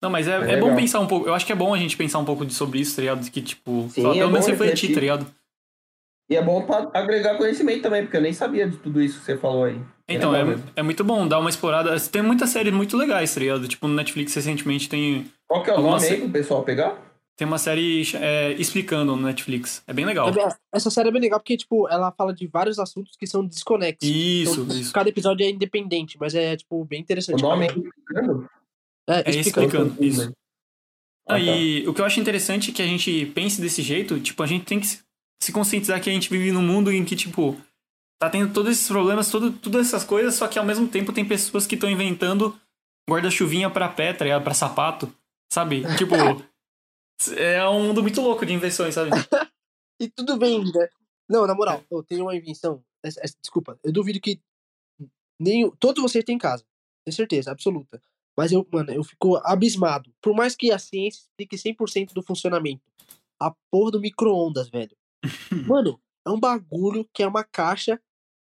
Não, 0.03 0.09
mas 0.11 0.27
é, 0.27 0.51
É 0.51 0.53
é 0.53 0.59
bom 0.59 0.75
pensar 0.75 0.99
um 0.99 1.07
pouco. 1.07 1.27
Eu 1.27 1.33
acho 1.33 1.45
que 1.47 1.51
é 1.51 1.55
bom 1.55 1.73
a 1.73 1.77
gente 1.79 1.97
pensar 1.97 2.19
um 2.19 2.25
pouco 2.25 2.45
de- 2.45 2.53
sobre 2.53 2.79
isso, 2.79 2.95
tá 2.95 3.01
ligado? 3.01 3.29
Que, 3.31 3.41
tipo, 3.41 3.89
Sim, 3.89 4.03
só 4.03 4.11
é 4.11 4.19
pelo 4.19 4.31
menos 4.31 4.45
refletir, 4.47 4.89
refletir. 4.89 4.93
tá 4.95 5.01
ligado? 5.01 5.25
E 6.29 6.35
é 6.35 6.41
bom 6.43 6.63
pra 6.65 6.89
agregar 6.93 7.37
conhecimento 7.37 7.81
também, 7.81 8.03
porque 8.03 8.17
eu 8.17 8.21
nem 8.21 8.33
sabia 8.33 8.69
de 8.69 8.77
tudo 8.77 9.01
isso 9.01 9.19
que 9.19 9.25
você 9.25 9.35
falou 9.37 9.63
aí. 9.65 9.79
Então, 10.07 10.31
legal 10.31 10.47
é, 10.47 10.49
mesmo. 10.51 10.71
é 10.75 10.83
muito 10.83 11.03
bom 11.03 11.27
dar 11.27 11.39
uma 11.39 11.49
explorada. 11.49 11.99
Tem 11.99 12.21
muitas 12.21 12.49
séries 12.51 12.71
muito 12.73 12.95
legais, 12.95 13.33
tá 13.33 13.39
ligado? 13.39 13.67
Tipo, 13.67 13.87
no 13.87 13.95
Netflix 13.95 14.33
recentemente 14.35 14.87
tem, 14.87 15.31
Qual 15.47 15.63
que 15.63 15.69
é 15.69 15.73
o 15.73 15.81
nome 15.81 16.05
aí 16.05 16.19
pro 16.21 16.29
pessoal 16.29 16.63
pegar? 16.63 17.10
Tem 17.41 17.47
uma 17.47 17.57
série 17.57 18.03
é, 18.17 18.51
explicando 18.53 19.15
no 19.15 19.23
Netflix. 19.23 19.81
É 19.87 19.93
bem 19.93 20.05
legal. 20.05 20.29
É 20.29 20.55
Essa 20.71 20.91
série 20.91 21.09
é 21.09 21.11
bem 21.11 21.21
legal 21.23 21.39
porque, 21.39 21.57
tipo, 21.57 21.89
ela 21.89 22.11
fala 22.11 22.31
de 22.35 22.45
vários 22.45 22.77
assuntos 22.77 23.15
que 23.17 23.25
são 23.25 23.43
desconexos. 23.43 24.07
Isso, 24.07 24.61
Então, 24.61 24.77
isso. 24.77 24.93
Cada 24.93 25.09
episódio 25.09 25.43
é 25.43 25.49
independente, 25.49 26.17
mas 26.19 26.35
é, 26.35 26.55
tipo, 26.55 26.85
bem 26.85 26.99
O 26.99 27.01
interessante. 27.01 27.41
nome 27.41 27.65
é 27.65 27.69
explicando? 27.71 28.49
É, 29.09 29.13
É 29.13 29.29
explicando. 29.39 29.65
explicando, 29.87 30.03
isso. 30.05 30.31
Ah, 31.27 31.33
Ah, 31.33 31.33
tá. 31.33 31.39
e 31.39 31.87
o 31.87 31.93
que 31.95 32.01
eu 32.01 32.05
acho 32.05 32.19
interessante 32.19 32.69
é 32.69 32.73
que 32.75 32.81
a 32.83 32.85
gente 32.85 33.25
pense 33.33 33.59
desse 33.59 33.81
jeito, 33.81 34.19
tipo, 34.19 34.43
a 34.43 34.47
gente 34.47 34.65
tem 34.65 34.79
que 34.79 34.85
se- 34.85 35.51
conscientizar 35.51 35.99
que 35.99 36.11
a 36.11 36.13
gente 36.13 36.29
vive 36.29 36.51
num 36.51 36.61
mundo 36.61 36.91
em 36.91 37.03
que, 37.03 37.15
tipo, 37.15 37.57
tá 38.21 38.29
tendo 38.29 38.53
todos 38.53 38.71
esses 38.73 38.87
problemas, 38.87 39.31
tudo, 39.31 39.51
todas 39.51 39.87
essas 39.87 40.03
coisas, 40.03 40.35
só 40.35 40.47
que 40.47 40.59
ao 40.59 40.65
mesmo 40.65 40.87
tempo 40.87 41.11
tem 41.11 41.25
pessoas 41.25 41.65
que 41.65 41.73
estão 41.73 41.89
inventando 41.89 42.55
guarda-chuvinha 43.09 43.67
pra 43.67 43.89
pé, 43.89 44.13
tá 44.13 44.25
ligado? 44.25 44.43
Pra 44.43 44.53
sapato, 44.53 45.11
sabe? 45.51 45.81
Tipo, 45.97 46.13
é 47.29 47.67
um 47.67 47.87
mundo 47.87 48.01
muito 48.01 48.21
louco 48.21 48.45
de 48.45 48.53
invenções, 48.53 48.95
sabe? 48.95 49.09
E 49.99 50.09
tudo 50.09 50.35
bem, 50.35 50.63
né? 50.63 50.89
Não, 51.29 51.45
na 51.45 51.53
moral, 51.53 51.83
eu 51.91 52.01
tenho 52.01 52.23
uma 52.23 52.35
invenção. 52.35 52.83
Desculpa, 53.39 53.77
eu 53.83 53.91
duvido 53.93 54.19
que 54.19 54.41
nem 55.39 55.69
todos 55.79 56.01
vocês 56.01 56.23
têm 56.25 56.35
em 56.35 56.39
casa. 56.39 56.65
Tenho 57.05 57.15
certeza, 57.15 57.51
absoluta. 57.51 58.01
Mas 58.35 58.51
eu, 58.51 58.67
mano, 58.71 58.91
eu 58.91 59.03
fico 59.03 59.37
abismado. 59.43 60.11
Por 60.19 60.33
mais 60.35 60.55
que 60.55 60.71
a 60.71 60.79
ciência 60.79 61.19
explique 61.21 61.55
100% 61.55 62.13
do 62.13 62.23
funcionamento. 62.23 62.81
A 63.39 63.53
porra 63.71 63.91
do 63.91 63.99
micro-ondas, 64.01 64.69
velho. 64.69 64.95
Mano, 65.67 66.01
é 66.25 66.29
um 66.31 66.39
bagulho 66.39 67.07
que 67.13 67.21
é 67.21 67.27
uma 67.27 67.43
caixa, 67.43 68.01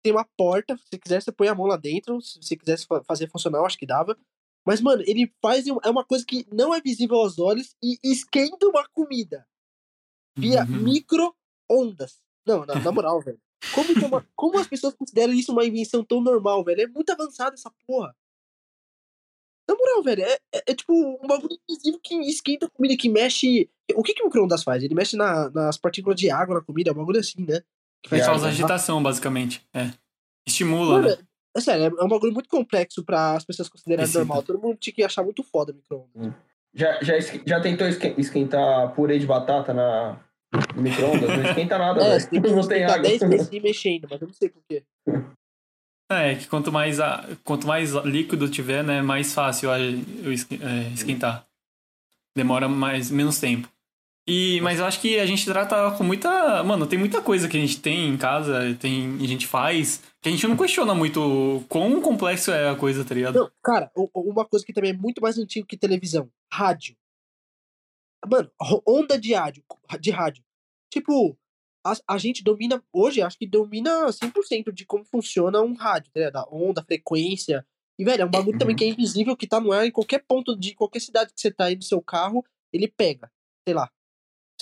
tem 0.04 0.12
uma 0.12 0.24
porta. 0.36 0.76
Se 0.76 0.98
quiser, 0.98 1.20
você 1.22 1.32
põe 1.32 1.48
a 1.48 1.54
mão 1.56 1.66
lá 1.66 1.76
dentro. 1.76 2.20
Se 2.20 2.40
você 2.40 2.56
quisesse 2.56 2.86
fa- 2.86 3.02
fazer 3.04 3.28
funcionar, 3.28 3.58
eu 3.58 3.66
acho 3.66 3.78
que 3.78 3.86
dava. 3.86 4.16
Mas, 4.64 4.80
mano, 4.80 5.02
ele 5.06 5.32
faz. 5.42 5.66
É 5.66 5.90
uma 5.90 6.04
coisa 6.04 6.24
que 6.24 6.46
não 6.52 6.72
é 6.74 6.80
visível 6.80 7.16
aos 7.16 7.38
olhos 7.38 7.74
e 7.82 7.98
esquenta 8.04 8.66
uma 8.66 8.86
comida 8.88 9.46
via 10.36 10.62
Uhum. 10.64 10.82
micro-ondas. 10.82 12.20
Não, 12.46 12.64
na, 12.64 12.74
na 12.76 12.92
moral, 12.92 13.20
velho. 13.20 13.40
Como, 13.74 14.06
uma- 14.06 14.26
como 14.36 14.58
as 14.58 14.66
pessoas 14.66 14.94
consideram 14.94 15.32
isso 15.32 15.52
uma 15.52 15.64
invenção 15.64 16.04
tão 16.04 16.20
normal, 16.20 16.62
velho? 16.64 16.82
É 16.82 16.86
muito 16.86 17.10
avançada 17.10 17.54
essa 17.54 17.70
porra. 17.86 18.14
Na 19.68 19.74
moral, 19.76 20.02
velho, 20.02 20.22
é, 20.22 20.38
é- 20.52 20.62
é 20.68 20.74
tipo 20.74 20.92
um 20.92 21.26
bagulho 21.26 21.56
invisível 21.68 22.00
que 22.02 22.14
esquenta 22.22 22.66
a 22.66 22.70
comida, 22.70 22.96
que 22.96 23.08
mexe. 23.08 23.70
O 23.94 24.02
que, 24.02 24.14
que 24.14 24.22
o 24.22 24.26
micro-ondas 24.26 24.62
faz? 24.62 24.82
Ele 24.82 24.94
mexe 24.94 25.16
na- 25.16 25.50
nas 25.50 25.76
partículas 25.78 26.18
de 26.18 26.30
água 26.30 26.56
na 26.56 26.60
comida, 26.64 26.90
é 26.90 26.92
um 26.92 26.96
bagulho 26.96 27.20
assim, 27.20 27.44
né? 27.44 27.62
Que 28.02 28.10
Faz 28.10 28.22
É, 28.22 28.26
causa 28.26 28.48
agitação, 28.48 29.02
basicamente. 29.02 29.66
É. 29.72 29.92
Estimula, 30.46 31.00
Mano, 31.02 31.08
né? 31.16 31.24
É 31.56 31.60
sério, 31.60 31.84
é 31.84 32.00
é 32.02 32.04
um 32.04 32.08
bagulho 32.08 32.32
muito 32.32 32.48
complexo 32.48 33.04
pra 33.04 33.34
as 33.36 33.44
pessoas 33.44 33.68
considerarem 33.68 34.04
Excita. 34.04 34.20
normal. 34.20 34.42
Todo 34.42 34.58
mundo 34.60 34.76
tinha 34.78 34.94
que 34.94 35.02
achar 35.02 35.22
muito 35.22 35.42
foda 35.42 35.72
micro-ondas. 35.72 36.32
Já, 36.74 37.02
já, 37.02 37.16
esque- 37.16 37.42
já 37.46 37.60
tentou 37.60 37.86
esque- 37.86 38.14
esquentar 38.18 38.94
purê 38.94 39.18
de 39.18 39.26
batata 39.26 39.74
na, 39.74 40.18
no 40.74 40.82
micro-ondas? 40.82 41.28
Não 41.28 41.44
esquenta 41.44 41.76
nada, 41.78 42.00
É, 42.04 42.08
velho. 42.08 42.20
você 42.20 42.30
tem 42.30 42.42
que 42.42 42.50
Não 42.50 42.66
tem 42.68 42.84
água. 42.84 42.98
10 43.00 43.20
vezes 43.20 43.50
mexendo, 43.62 44.08
mas 44.10 44.20
eu 44.20 44.26
não 44.28 44.34
sei 44.34 44.48
porquê. 44.48 44.82
É, 46.10 46.34
que 46.34 46.46
quanto 46.46 46.70
mais, 46.70 47.00
a, 47.00 47.26
quanto 47.42 47.66
mais 47.66 47.92
líquido 47.92 48.48
tiver, 48.48 48.84
né, 48.84 49.00
mais 49.00 49.32
fácil 49.32 49.70
eu 50.22 50.32
esque- 50.32 50.60
é, 50.62 50.92
esquentar. 50.92 51.46
Demora 52.36 52.68
mais, 52.68 53.10
menos 53.10 53.38
tempo. 53.38 53.68
E, 54.26 54.60
mas 54.60 54.78
eu 54.78 54.84
acho 54.84 55.00
que 55.00 55.18
a 55.18 55.26
gente 55.26 55.44
trata 55.44 55.90
com 55.96 56.04
muita. 56.04 56.62
Mano, 56.62 56.86
tem 56.86 56.98
muita 56.98 57.20
coisa 57.20 57.48
que 57.48 57.56
a 57.56 57.60
gente 57.60 57.80
tem 57.80 58.08
em 58.08 58.16
casa, 58.16 58.74
tem, 58.80 59.16
a 59.16 59.26
gente 59.26 59.48
faz, 59.48 60.00
que 60.20 60.28
a 60.28 60.32
gente 60.32 60.46
não 60.46 60.56
questiona 60.56 60.94
muito 60.94 61.64
quão 61.68 62.00
complexo 62.00 62.52
é 62.52 62.70
a 62.70 62.76
coisa, 62.76 63.04
tá 63.04 63.14
ligado? 63.14 63.34
Não, 63.34 63.50
cara, 63.62 63.90
uma 64.14 64.44
coisa 64.44 64.64
que 64.64 64.72
também 64.72 64.90
é 64.90 64.96
muito 64.96 65.20
mais 65.20 65.38
antigo 65.38 65.66
que 65.66 65.76
televisão. 65.76 66.30
Rádio. 66.52 66.96
Mano, 68.30 68.48
onda 68.86 69.18
de 69.18 69.34
rádio. 69.34 69.64
De 70.00 70.10
rádio. 70.12 70.44
Tipo, 70.88 71.36
a, 71.84 71.94
a 72.06 72.18
gente 72.18 72.44
domina, 72.44 72.80
hoje, 72.92 73.20
acho 73.20 73.36
que 73.36 73.46
domina 73.46 74.06
100% 74.06 74.70
de 74.72 74.86
como 74.86 75.04
funciona 75.04 75.60
um 75.60 75.74
rádio, 75.74 76.12
tá 76.12 76.20
ligado? 76.20 76.36
A 76.36 76.48
onda, 76.48 76.80
a 76.80 76.84
frequência. 76.84 77.66
E, 77.98 78.04
velho, 78.04 78.22
é 78.22 78.24
um 78.24 78.30
bagulho 78.30 78.58
também 78.58 78.76
que 78.76 78.84
é 78.84 78.88
invisível, 78.88 79.36
que 79.36 79.48
tá 79.48 79.60
no 79.60 79.72
ar 79.72 79.84
em 79.84 79.90
qualquer 79.90 80.20
ponto 80.20 80.56
de 80.56 80.74
qualquer 80.74 81.00
cidade 81.00 81.32
que 81.34 81.40
você 81.40 81.50
tá 81.50 81.64
aí 81.64 81.74
no 81.74 81.82
seu 81.82 82.00
carro, 82.00 82.44
ele 82.72 82.86
pega. 82.86 83.28
Sei 83.66 83.74
lá. 83.74 83.90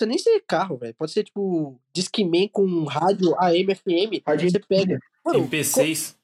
Não 0.05 0.13
precisa 0.15 0.31
nem 0.31 0.39
ser 0.39 0.45
carro, 0.47 0.77
velho. 0.77 0.95
Pode 0.95 1.13
ser, 1.13 1.25
tipo, 1.25 1.81
Discman 1.93 2.49
com 2.49 2.85
rádio 2.85 3.35
AM, 3.39 3.75
FM. 3.75 4.23
Rádio 4.27 4.51
Você 4.51 4.59
pega. 4.61 4.99
Mano, 5.25 5.41
MP6. 5.49 6.17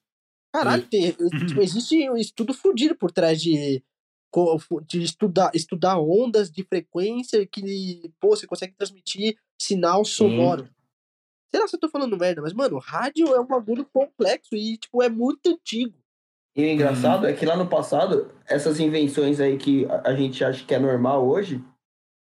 Caralho, 0.52 0.86
tem, 0.86 1.12
tipo, 1.12 1.60
existe 1.60 2.08
um 2.08 2.16
estudo 2.16 2.54
fudido 2.54 2.94
por 2.96 3.10
trás 3.10 3.40
de, 3.42 3.82
co- 4.30 4.58
de 4.86 5.02
estudar, 5.02 5.50
estudar 5.54 5.98
ondas 5.98 6.50
de 6.50 6.64
frequência 6.64 7.46
que, 7.46 8.10
pô, 8.18 8.30
você 8.30 8.46
consegue 8.46 8.74
transmitir 8.74 9.36
sinal 9.60 10.04
sonoro. 10.04 10.68
Sei 11.50 11.60
lá 11.60 11.68
se 11.68 11.76
eu 11.76 11.80
tô 11.80 11.88
falando 11.88 12.16
merda, 12.18 12.40
mas, 12.42 12.52
mano, 12.54 12.78
rádio 12.78 13.28
é 13.34 13.40
um 13.40 13.46
bagulho 13.46 13.84
complexo 13.92 14.54
e, 14.54 14.78
tipo, 14.78 15.02
é 15.02 15.08
muito 15.08 15.50
antigo. 15.50 15.94
E 16.56 16.62
o 16.64 16.68
engraçado 16.68 17.26
é 17.26 17.34
que 17.34 17.44
lá 17.44 17.54
no 17.54 17.68
passado, 17.68 18.32
essas 18.46 18.80
invenções 18.80 19.40
aí 19.40 19.58
que 19.58 19.86
a 20.04 20.14
gente 20.14 20.42
acha 20.42 20.64
que 20.64 20.74
é 20.74 20.78
normal 20.78 21.26
hoje, 21.28 21.62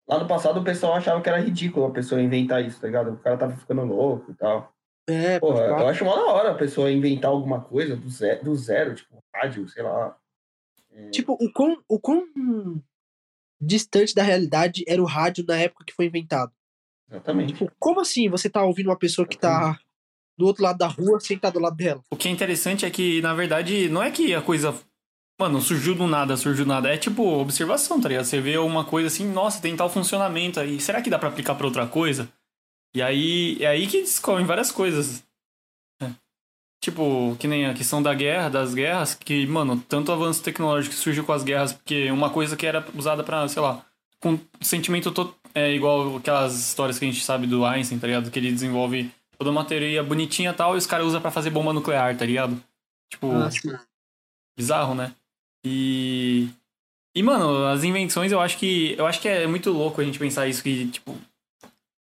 lá 0.10 0.20
no 0.20 0.28
passado 0.28 0.60
o 0.60 0.64
pessoal 0.64 0.96
achava 0.96 1.22
que 1.22 1.30
era 1.30 1.40
ridículo 1.40 1.86
a 1.86 1.92
pessoa 1.92 2.22
inventar 2.22 2.66
isso, 2.66 2.82
tá 2.82 2.88
ligado? 2.88 3.12
O 3.12 3.18
cara 3.18 3.38
tava 3.38 3.56
ficando 3.56 3.84
louco 3.84 4.32
e 4.32 4.34
tal. 4.34 4.74
É, 5.08 5.40
Porra, 5.40 5.62
eu 5.62 5.88
acho 5.88 6.04
uma 6.04 6.16
da 6.16 6.26
hora 6.26 6.52
a 6.52 6.56
pessoa 6.56 6.92
inventar 6.92 7.32
alguma 7.32 7.62
coisa 7.62 7.96
do 7.96 8.10
zero, 8.10 8.44
do 8.44 8.56
zero 8.56 8.96
tipo, 8.96 9.24
rádio, 9.34 9.68
sei 9.70 9.84
lá. 9.84 10.16
Tipo, 11.12 11.34
o 11.34 11.52
quão, 11.52 11.78
o 11.88 12.00
quão 12.00 12.24
distante 13.60 14.14
da 14.14 14.24
realidade 14.24 14.84
era 14.88 15.02
o 15.02 15.06
rádio 15.06 15.46
na 15.48 15.58
época 15.58 15.86
que 15.86 15.94
foi 15.94 16.06
inventado. 16.06 16.52
Exatamente. 17.10 17.54
Tipo, 17.54 17.72
como 17.80 18.02
assim 18.02 18.30
você 18.30 18.50
tá 18.50 18.64
ouvindo 18.64 18.88
uma 18.88 18.98
pessoa 18.98 19.28
que 19.28 19.38
tá 19.38 19.80
do 20.38 20.46
outro 20.46 20.64
lado 20.64 20.78
da 20.78 20.88
rua 20.88 21.20
sentada 21.20 21.54
do 21.54 21.60
lado 21.60 21.76
dela? 21.76 22.02
O 22.10 22.16
que 22.16 22.28
é 22.28 22.32
interessante 22.32 22.86
é 22.86 22.90
que, 22.90 23.22
na 23.22 23.34
verdade, 23.34 23.90
não 23.90 24.02
é 24.02 24.12
que 24.12 24.34
a 24.34 24.42
coisa. 24.42 24.74
Mano, 25.40 25.62
surgiu 25.62 25.96
do 25.96 26.06
nada, 26.06 26.36
surgiu 26.36 26.66
do 26.66 26.68
nada. 26.70 26.90
É 26.94 26.98
tipo 26.98 27.24
observação, 27.24 28.02
tá 28.02 28.10
ligado? 28.10 28.26
Você 28.26 28.42
vê 28.42 28.58
uma 28.58 28.84
coisa 28.84 29.08
assim, 29.08 29.26
nossa, 29.26 29.62
tem 29.62 29.76
tal 29.76 29.90
funcionamento 29.90 30.60
aí. 30.60 30.80
Será 30.82 31.02
que 31.02 31.10
dá 31.10 31.18
pra 31.18 31.30
aplicar 31.30 31.56
pra 31.56 31.66
outra 31.66 31.88
coisa? 31.88 32.30
E 32.94 33.02
aí 33.02 33.58
é 33.62 33.68
aí 33.68 33.88
que 33.88 34.02
descobrem 34.02 34.46
várias 34.46 34.70
coisas. 34.72 35.24
É. 36.02 36.10
Tipo, 36.84 37.38
que 37.40 37.48
nem 37.48 37.66
a 37.68 37.74
questão 37.74 38.02
da 38.04 38.14
guerra, 38.14 38.50
das 38.50 38.74
guerras, 38.74 39.14
que, 39.16 39.46
mano, 39.48 39.82
tanto 39.88 40.12
avanço 40.12 40.44
tecnológico 40.44 40.94
que 40.94 41.00
surgiu 41.02 41.24
com 41.24 41.32
as 41.32 41.44
guerras, 41.44 41.72
porque 41.72 42.12
uma 42.12 42.30
coisa 42.30 42.58
que 42.58 42.66
era 42.66 42.86
usada 42.94 43.24
pra, 43.24 43.48
sei 43.48 43.62
lá, 43.62 43.86
com 44.20 44.38
sentimento 44.60 45.10
to- 45.12 45.34
é 45.56 45.72
igual 45.74 46.18
aquelas 46.18 46.54
histórias 46.60 47.00
que 47.00 47.06
a 47.06 47.12
gente 47.12 47.24
sabe 47.24 47.48
do 47.48 47.66
Einstein, 47.66 47.98
tá 48.00 48.08
ligado? 48.08 48.30
Que 48.30 48.40
ele 48.40 48.52
desenvolve 48.52 49.10
toda 49.38 49.50
uma 49.52 49.64
teoria 49.64 50.04
bonitinha 50.04 50.52
e 50.52 50.54
tal, 50.54 50.76
e 50.76 50.78
os 50.78 50.86
caras 50.86 51.08
usam 51.08 51.22
pra 51.22 51.32
fazer 51.32 51.50
bomba 51.50 51.72
nuclear, 51.72 52.16
tá 52.18 52.26
ligado? 52.26 52.62
Tipo, 53.10 53.28
sim. 53.52 53.78
bizarro, 54.58 54.94
né? 54.94 55.14
E. 55.66 56.48
E, 57.16 57.24
mano, 57.24 57.66
as 57.66 57.84
invenções 57.84 58.32
eu 58.32 58.40
acho 58.40 58.58
que. 58.58 58.96
Eu 58.98 59.06
acho 59.06 59.20
que 59.20 59.28
é 59.28 59.48
muito 59.48 59.72
louco 59.72 60.00
a 60.00 60.04
gente 60.04 60.20
pensar 60.20 60.48
isso, 60.48 60.64
que, 60.64 60.88
tipo. 60.88 61.18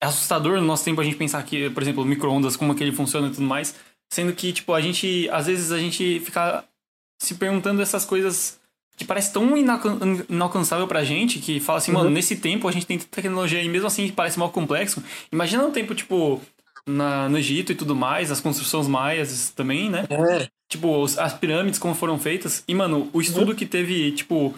É 0.02 0.06
assustador 0.06 0.60
no 0.60 0.66
nosso 0.66 0.84
tempo 0.84 1.00
a 1.00 1.04
gente 1.04 1.16
pensar 1.16 1.42
que, 1.44 1.70
por 1.70 1.82
exemplo, 1.82 2.04
micro-ondas, 2.04 2.56
como 2.56 2.74
que 2.74 2.82
ele 2.82 2.92
funciona 2.92 3.28
e 3.28 3.30
tudo 3.30 3.42
mais. 3.46 3.74
Sendo 4.12 4.32
que, 4.32 4.52
tipo, 4.52 4.72
a 4.74 4.80
gente. 4.80 5.28
Às 5.30 5.46
vezes 5.46 5.72
a 5.72 5.78
gente 5.78 6.20
fica 6.20 6.64
se 7.20 7.34
perguntando 7.36 7.80
essas 7.80 8.04
coisas 8.04 8.58
que 8.96 9.04
parece 9.04 9.32
tão 9.32 9.56
inalcan- 9.56 9.98
inalcançável 10.28 10.86
pra 10.86 11.02
gente, 11.04 11.38
que 11.38 11.58
fala 11.60 11.78
assim, 11.78 11.92
mano, 11.92 12.06
Uhum. 12.06 12.12
nesse 12.12 12.36
tempo 12.36 12.68
a 12.68 12.72
gente 12.72 12.84
tem 12.86 12.98
tanta 12.98 13.10
tecnologia 13.16 13.62
e 13.62 13.68
mesmo 13.68 13.86
assim 13.86 14.08
parece 14.10 14.38
mal 14.38 14.50
complexo. 14.50 15.02
Imagina 15.32 15.64
um 15.64 15.70
tempo, 15.70 15.94
tipo, 15.94 16.40
na, 16.86 17.28
no 17.28 17.38
Egito 17.38 17.72
e 17.72 17.74
tudo 17.74 17.96
mais, 17.96 18.30
as 18.30 18.40
construções 18.40 18.86
maias 18.86 19.50
também, 19.50 19.88
né? 19.88 20.04
É. 20.10 20.48
Tipo, 20.72 21.04
as 21.04 21.34
pirâmides, 21.34 21.78
como 21.78 21.94
foram 21.94 22.18
feitas. 22.18 22.64
E, 22.66 22.74
mano, 22.74 23.10
o 23.12 23.20
estudo 23.20 23.54
que 23.54 23.66
teve, 23.66 24.10
tipo. 24.12 24.54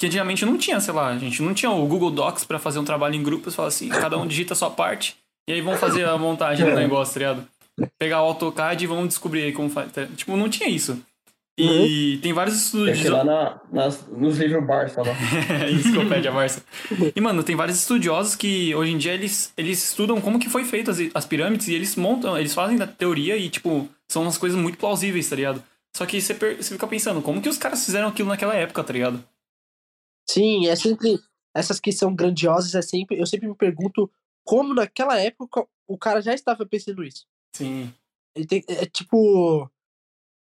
Que 0.00 0.06
antigamente 0.06 0.46
não 0.46 0.56
tinha, 0.56 0.80
sei 0.80 0.94
lá, 0.94 1.14
gente 1.18 1.42
não 1.42 1.52
tinha 1.52 1.70
o 1.70 1.86
Google 1.86 2.10
Docs 2.10 2.44
pra 2.44 2.58
fazer 2.58 2.78
um 2.78 2.84
trabalho 2.84 3.16
em 3.16 3.22
grupos, 3.22 3.54
fala 3.54 3.68
assim, 3.68 3.88
cada 3.88 4.16
um 4.16 4.26
digita 4.26 4.54
a 4.54 4.56
sua 4.56 4.70
parte, 4.70 5.16
e 5.46 5.52
aí 5.52 5.60
vão 5.60 5.76
fazer 5.76 6.04
a 6.08 6.16
montagem 6.16 6.64
do 6.64 6.74
negócio, 6.74 7.14
tá 7.14 7.18
ligado? 7.18 7.48
Pegar 7.98 8.22
o 8.22 8.26
AutoCAD 8.26 8.84
e 8.84 8.86
vão 8.86 9.08
descobrir 9.08 9.42
aí 9.42 9.52
como 9.52 9.68
faz. 9.68 9.90
tá? 9.90 10.06
Tipo, 10.16 10.36
não 10.36 10.48
tinha 10.48 10.68
isso. 10.68 11.02
E 11.58 12.18
tem 12.22 12.32
vários 12.32 12.56
estudos 12.56 12.96
ser 12.96 13.10
lá 13.10 13.24
na, 13.24 13.60
nas, 13.72 14.06
nos 14.06 14.38
livros 14.38 14.64
Barça 14.64 15.02
lá. 15.02 15.12
Enciclopédia 15.68 16.30
Barça. 16.30 16.62
E, 17.14 17.20
mano, 17.20 17.42
tem 17.42 17.56
vários 17.56 17.78
estudiosos 17.78 18.36
que 18.36 18.72
hoje 18.74 18.92
em 18.92 18.98
dia 18.98 19.12
eles, 19.12 19.52
eles 19.56 19.82
estudam 19.82 20.20
como 20.20 20.38
que 20.38 20.48
foi 20.48 20.64
feito 20.64 20.92
as, 20.92 20.98
as 21.12 21.26
pirâmides 21.26 21.66
e 21.66 21.74
eles 21.74 21.96
montam, 21.96 22.38
eles 22.38 22.54
fazem 22.54 22.76
da 22.76 22.86
teoria 22.86 23.36
e, 23.36 23.50
tipo, 23.50 23.88
são 24.10 24.22
umas 24.22 24.38
coisas 24.38 24.58
muito 24.58 24.78
plausíveis, 24.78 25.28
tá 25.28 25.36
ligado? 25.36 25.62
Só 25.96 26.06
que 26.06 26.20
você, 26.20 26.34
per- 26.34 26.56
você 26.56 26.74
fica 26.74 26.86
pensando, 26.86 27.22
como 27.22 27.42
que 27.42 27.48
os 27.48 27.58
caras 27.58 27.84
fizeram 27.84 28.08
aquilo 28.08 28.28
naquela 28.28 28.54
época, 28.54 28.84
tá 28.84 28.92
ligado? 28.92 29.22
Sim, 30.28 30.66
é 30.68 30.76
sempre. 30.76 31.18
Essas 31.54 31.80
que 31.80 31.90
são 31.90 32.14
grandiosas, 32.14 32.74
é 32.74 32.82
sempre. 32.82 33.18
Eu 33.18 33.26
sempre 33.26 33.48
me 33.48 33.54
pergunto 33.54 34.10
como 34.44 34.74
naquela 34.74 35.18
época 35.20 35.66
o 35.86 35.98
cara 35.98 36.20
já 36.20 36.34
estava 36.34 36.64
pensando 36.66 37.02
isso. 37.02 37.26
Sim. 37.54 37.92
Ele 38.34 38.46
tem, 38.46 38.64
é 38.68 38.86
tipo. 38.86 39.70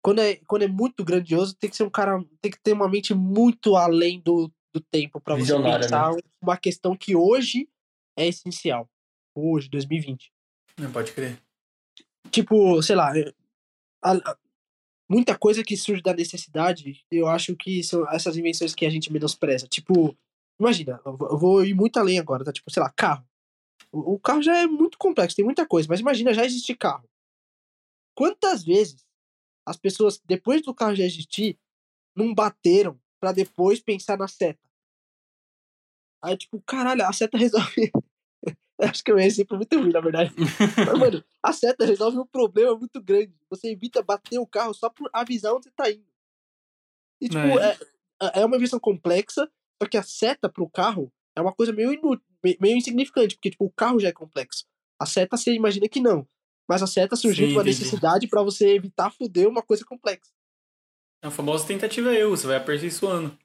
Quando 0.02 0.20
é, 0.20 0.36
quando 0.46 0.62
é 0.62 0.68
muito 0.68 1.04
grandioso, 1.04 1.54
tem 1.56 1.70
que 1.70 1.76
ser 1.76 1.84
um 1.84 1.90
cara. 1.90 2.22
Tem 2.40 2.50
que 2.50 2.60
ter 2.60 2.72
uma 2.72 2.88
mente 2.88 3.14
muito 3.14 3.76
além 3.76 4.20
do, 4.20 4.52
do 4.72 4.80
tempo 4.80 5.20
pra 5.20 5.34
você 5.34 5.42
Visionária, 5.42 5.80
pensar 5.80 6.12
uma 6.42 6.56
questão 6.56 6.96
que 6.96 7.16
hoje 7.16 7.68
é 8.16 8.26
essencial. 8.26 8.88
Hoje, 9.34 9.68
2020. 9.68 10.30
Não 10.78 10.90
pode 10.92 11.12
crer. 11.12 11.40
Tipo, 12.30 12.82
sei 12.82 12.96
lá. 12.96 13.12
A- 14.02 14.36
muita 15.08 15.38
coisa 15.38 15.62
que 15.64 15.76
surge 15.76 16.02
da 16.02 16.14
necessidade, 16.14 17.04
eu 17.10 17.28
acho 17.28 17.54
que 17.56 17.82
são 17.82 18.08
essas 18.10 18.36
invenções 18.36 18.74
que 18.74 18.86
a 18.86 18.90
gente 18.90 19.12
menospreza. 19.12 19.66
Tipo, 19.68 20.16
imagina, 20.58 21.00
eu 21.04 21.38
vou- 21.38 21.64
ir 21.64 21.74
muito 21.74 21.98
além 21.98 22.18
agora, 22.18 22.44
tá? 22.44 22.52
Tipo, 22.52 22.70
sei 22.70 22.82
lá, 22.82 22.90
carro. 22.90 23.24
O, 23.92 24.14
o 24.14 24.18
carro 24.18 24.42
já 24.42 24.56
é 24.58 24.66
muito 24.66 24.98
complexo, 24.98 25.36
tem 25.36 25.44
muita 25.44 25.66
coisa, 25.66 25.88
mas 25.88 26.00
imagina, 26.00 26.34
já 26.34 26.44
existe 26.44 26.74
carro. 26.74 27.08
Quantas 28.16 28.64
vezes 28.64 29.04
as 29.66 29.76
pessoas, 29.76 30.20
depois 30.24 30.62
do 30.62 30.74
carro 30.74 30.94
já 30.96 31.04
existir, 31.04 31.58
não 32.16 32.34
bateram 32.34 32.98
pra 33.20 33.32
depois 33.32 33.80
pensar 33.80 34.16
na 34.16 34.26
seta? 34.28 34.60
Aí, 36.22 36.36
tipo, 36.36 36.60
caralho, 36.62 37.04
a 37.04 37.12
seta 37.12 37.36
resolve. 37.38 37.92
Eu 38.78 38.88
Acho 38.90 39.02
que 39.04 39.10
é 39.10 39.14
um 39.14 39.18
exemplo 39.18 39.56
muito 39.56 39.78
ruim, 39.78 39.90
na 39.92 40.00
verdade. 40.00 40.34
Mas, 40.86 40.98
mano, 40.98 41.24
a 41.42 41.52
seta 41.52 41.84
resolve 41.84 42.18
um 42.18 42.26
problema 42.26 42.76
muito 42.76 43.00
grande. 43.02 43.34
Você 43.50 43.70
evita 43.70 44.02
bater 44.02 44.38
o 44.38 44.46
carro 44.46 44.74
só 44.74 44.90
por 44.90 45.08
avisar 45.12 45.54
onde 45.54 45.64
você 45.64 45.70
tá 45.70 45.90
indo. 45.90 46.04
E, 47.20 47.28
tipo, 47.28 47.38
É. 47.58 47.78
é, 48.22 48.40
é 48.40 48.44
uma 48.44 48.56
invenção 48.56 48.78
complexa, 48.78 49.50
só 49.82 49.88
que 49.88 49.96
a 49.96 50.02
seta 50.02 50.48
pro 50.48 50.68
carro 50.68 51.10
é 51.34 51.40
uma 51.40 51.52
coisa 51.52 51.72
meio, 51.72 51.92
inú- 51.92 52.20
me- 52.44 52.58
meio 52.60 52.76
insignificante, 52.76 53.34
porque, 53.36 53.50
tipo, 53.50 53.64
o 53.64 53.70
carro 53.70 53.98
já 53.98 54.08
é 54.08 54.12
complexo. 54.12 54.66
A 54.98 55.06
seta 55.06 55.36
você 55.36 55.52
imagina 55.52 55.88
que 55.88 56.00
não. 56.00 56.26
Mas 56.68 56.82
a 56.82 56.86
seta 56.86 57.14
surgiu 57.16 57.46
Sim, 57.46 57.52
de 57.52 57.56
uma 57.58 57.62
entendi. 57.62 57.78
necessidade 57.78 58.26
pra 58.28 58.42
você 58.42 58.74
evitar 58.74 59.10
foder 59.10 59.48
uma 59.48 59.62
coisa 59.62 59.84
complexa. 59.84 60.32
É 61.22 61.28
a 61.28 61.30
famosa 61.30 61.66
tentativa 61.66 62.12
e 62.12 62.18
erro, 62.18 62.30
você 62.36 62.46
vai 62.46 62.56
aperfeiçoando. 62.56 63.36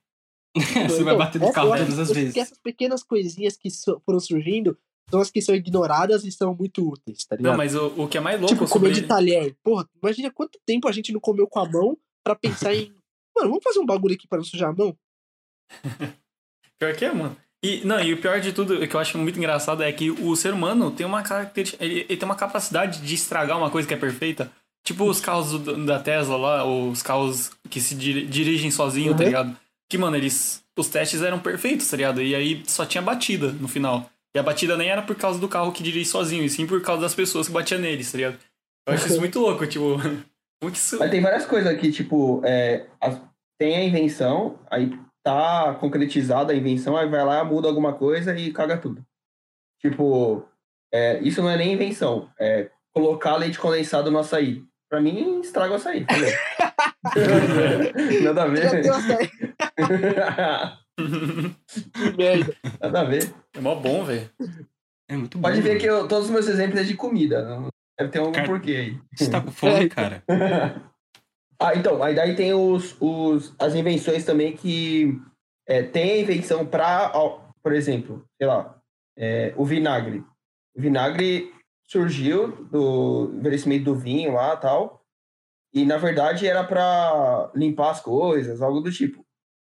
Você 0.90 1.02
vai 1.06 1.14
Então, 1.14 1.18
bater 1.18 1.40
no 1.40 1.54
carro 1.54 1.74
eu 1.74 1.78
todas 1.78 1.98
as 1.98 2.10
eu 2.10 2.16
vezes. 2.16 2.36
Essas 2.36 2.58
pequenas 2.58 3.04
coisinhas 3.04 3.56
que 3.56 3.70
foram 4.06 4.20
surgindo 4.20 4.78
são 5.12 5.20
as 5.22 5.30
que 5.30 5.42
são 5.42 5.54
ignoradas 5.54 6.24
e 6.24 6.32
são 6.32 6.56
muito 6.56 6.88
úteis, 6.88 7.26
tá 7.26 7.36
ligado? 7.36 7.52
Não, 7.52 7.58
mas 7.58 7.76
o, 7.76 7.88
o 8.04 8.08
que 8.08 8.18
é 8.18 8.22
mais 8.22 8.40
louco 8.40 8.54
Tipo, 8.56 8.68
sobre... 8.68 8.90
comer 8.90 9.02
de 9.02 9.08
talher. 9.08 9.56
Porra, 9.64 9.88
imagina 10.02 10.32
quanto 10.32 10.58
tempo 10.66 10.88
a 10.88 10.92
gente 10.92 11.12
não 11.12 11.20
comeu 11.20 11.48
com 11.48 11.60
a 11.60 11.70
mão 11.70 11.98
pra 12.24 12.36
pensar 12.36 12.74
em. 12.74 12.92
Mano, 13.36 13.50
vamos 13.50 13.64
fazer 13.64 13.80
um 13.80 13.86
bagulho 13.86 14.16
aqui 14.16 14.28
pra 14.28 14.38
não 14.40 14.46
sujar 14.46 14.70
a 14.70 14.74
mão? 14.74 14.96
Pior 16.80 16.96
que 16.96 17.06
é, 17.06 17.14
mano. 17.14 17.36
E, 17.64 17.86
não, 17.86 18.00
e 18.02 18.12
o 18.12 18.20
pior 18.20 18.40
de 18.42 18.52
tudo, 18.52 18.74
o 18.84 18.88
que 18.88 18.96
eu 18.96 19.00
acho 19.00 19.18
muito 19.20 19.38
engraçado 19.38 19.84
é 19.84 19.92
que 19.94 20.10
o 20.10 20.36
ser 20.36 20.52
humano 20.52 20.90
tem 20.90 21.06
uma 21.06 21.22
característica. 21.22 21.84
Ele, 21.86 22.00
ele 22.10 22.18
tem 22.18 22.26
uma 22.26 22.36
capacidade 22.36 23.02
de 23.02 23.14
estragar 23.14 23.56
uma 23.58 23.70
coisa 23.70 23.88
que 23.88 23.94
é 23.94 23.98
perfeita. 23.98 24.52
Tipo 24.84 25.06
os 25.06 25.22
carros 25.22 25.52
do- 25.60 25.86
da 25.86 26.00
Tesla 26.00 26.36
lá, 26.38 26.64
ou 26.64 26.90
os 26.90 27.04
carros 27.04 27.52
que 27.70 27.80
se 27.80 27.94
diri- 27.94 28.26
dirigem 28.26 28.72
sozinho, 28.72 29.14
tá 29.14 29.20
Uhum. 29.20 29.26
ligado? 29.26 29.58
Que, 29.90 29.98
mano, 29.98 30.18
eles. 30.18 30.64
Os 30.78 30.88
testes 30.88 31.22
eram 31.22 31.38
perfeitos, 31.40 31.88
tá 31.88 31.96
ligado? 31.98 32.20
E 32.22 32.34
aí 32.34 32.64
só 32.66 32.84
tinha 32.84 33.02
batida 33.02 33.52
no 33.52 33.68
final. 33.68 34.10
E 34.36 34.40
a 34.40 34.44
batida 34.44 34.78
nem 34.78 34.90
era 34.90 35.02
por 35.02 35.16
causa 35.16 35.40
do 35.40 35.48
carro 35.50 35.72
que 35.72 35.84
dirige 35.84 36.10
sozinho, 36.10 36.44
e 36.44 36.50
sim 36.50 36.66
por 36.66 36.82
causa 36.82 37.02
das 37.02 37.14
pessoas 37.14 37.48
que 37.48 37.54
batiam 37.54 37.80
neles, 37.82 38.12
tá 38.12 38.18
ligado? 38.18 38.38
Eu 38.88 38.94
acho 38.94 39.08
isso 39.08 39.20
muito 39.20 39.40
louco, 39.40 39.68
tipo. 39.68 39.98
Como 40.62 40.72
que 40.72 40.78
isso. 40.78 40.98
Mas 41.00 41.12
tem 41.12 41.22
várias 41.22 41.46
coisas 41.46 41.72
aqui, 41.72 41.92
tipo, 41.92 42.42
é, 42.46 42.86
as- 43.02 43.22
tem 43.60 43.76
a 43.76 43.84
invenção, 43.84 44.60
aí 44.70 44.98
tá 45.24 45.76
concretizada 45.80 46.54
a 46.54 46.56
invenção, 46.56 46.96
aí 46.98 47.08
vai 47.10 47.24
lá, 47.26 47.44
muda 47.44 47.68
alguma 47.68 47.94
coisa 47.94 48.36
e 48.38 48.52
caga 48.54 48.78
tudo. 48.78 49.04
Tipo, 49.82 50.46
é, 50.94 51.20
isso 51.22 51.42
não 51.42 51.50
é 51.50 51.58
nem 51.58 51.74
invenção, 51.74 52.30
é 52.40 52.70
colocar 52.94 53.36
leite 53.38 53.60
condensado 53.60 54.10
no 54.12 54.20
açaí. 54.20 54.64
Pra 54.90 55.00
mim, 55.02 55.40
estraga 55.42 55.74
o 55.74 55.76
açaí. 55.76 56.02
entendeu? 56.02 56.32
Nada 58.24 58.44
a 58.44 58.48
ver. 58.48 58.70
que 60.98 62.18
merda. 62.18 62.56
Nada 62.80 63.02
a 63.02 63.04
ver. 63.04 63.34
É 63.54 63.60
mó 63.62 63.76
bom, 63.76 64.04
velho. 64.04 64.30
É 65.10 65.16
muito 65.16 65.38
bom. 65.38 65.48
Pode 65.50 65.62
ver 65.62 65.78
que 65.80 65.86
eu- 65.86 66.08
todos 66.08 66.26
os 66.26 66.32
meus 66.32 66.48
exemplos 66.48 66.80
é 66.80 66.84
de 66.84 66.96
comida. 66.96 67.44
não- 67.44 67.70
Deve 68.00 68.12
ter 68.12 68.20
algum 68.20 68.32
Cara- 68.32 68.48
porquê 68.48 68.72
aí. 68.72 69.00
Você 69.16 69.30
tá 69.30 69.42
com 69.42 69.52
fome, 69.52 69.86
É. 69.86 69.90
cara? 69.90 70.24
ah, 71.60 71.76
então, 71.76 72.02
aí 72.02 72.16
daí 72.16 72.36
tem 72.36 72.54
os, 72.54 72.96
os, 73.00 73.54
as 73.60 73.76
invenções 73.76 74.26
também 74.26 74.56
que 74.56 75.20
é, 75.68 75.84
tem 75.84 76.12
a 76.14 76.18
invenção 76.20 76.66
para, 76.66 77.12
por 77.62 77.74
exemplo, 77.74 78.26
sei 78.38 78.48
lá, 78.48 78.76
é, 79.18 79.54
o 79.56 79.64
vinagre. 79.66 80.24
O 80.76 80.82
vinagre 80.82 81.54
surgiu 81.84 82.66
do 82.72 83.32
envelhecimento 83.36 83.84
do 83.86 83.96
vinho 83.96 84.34
lá 84.34 84.56
tal, 84.56 85.06
e 85.74 85.86
na 85.86 85.98
verdade 85.98 86.48
era 86.48 86.64
para 86.64 87.52
limpar 87.54 87.92
as 87.92 88.00
coisas, 88.02 88.62
algo 88.62 88.80
do 88.82 88.92
tipo. 88.92 89.24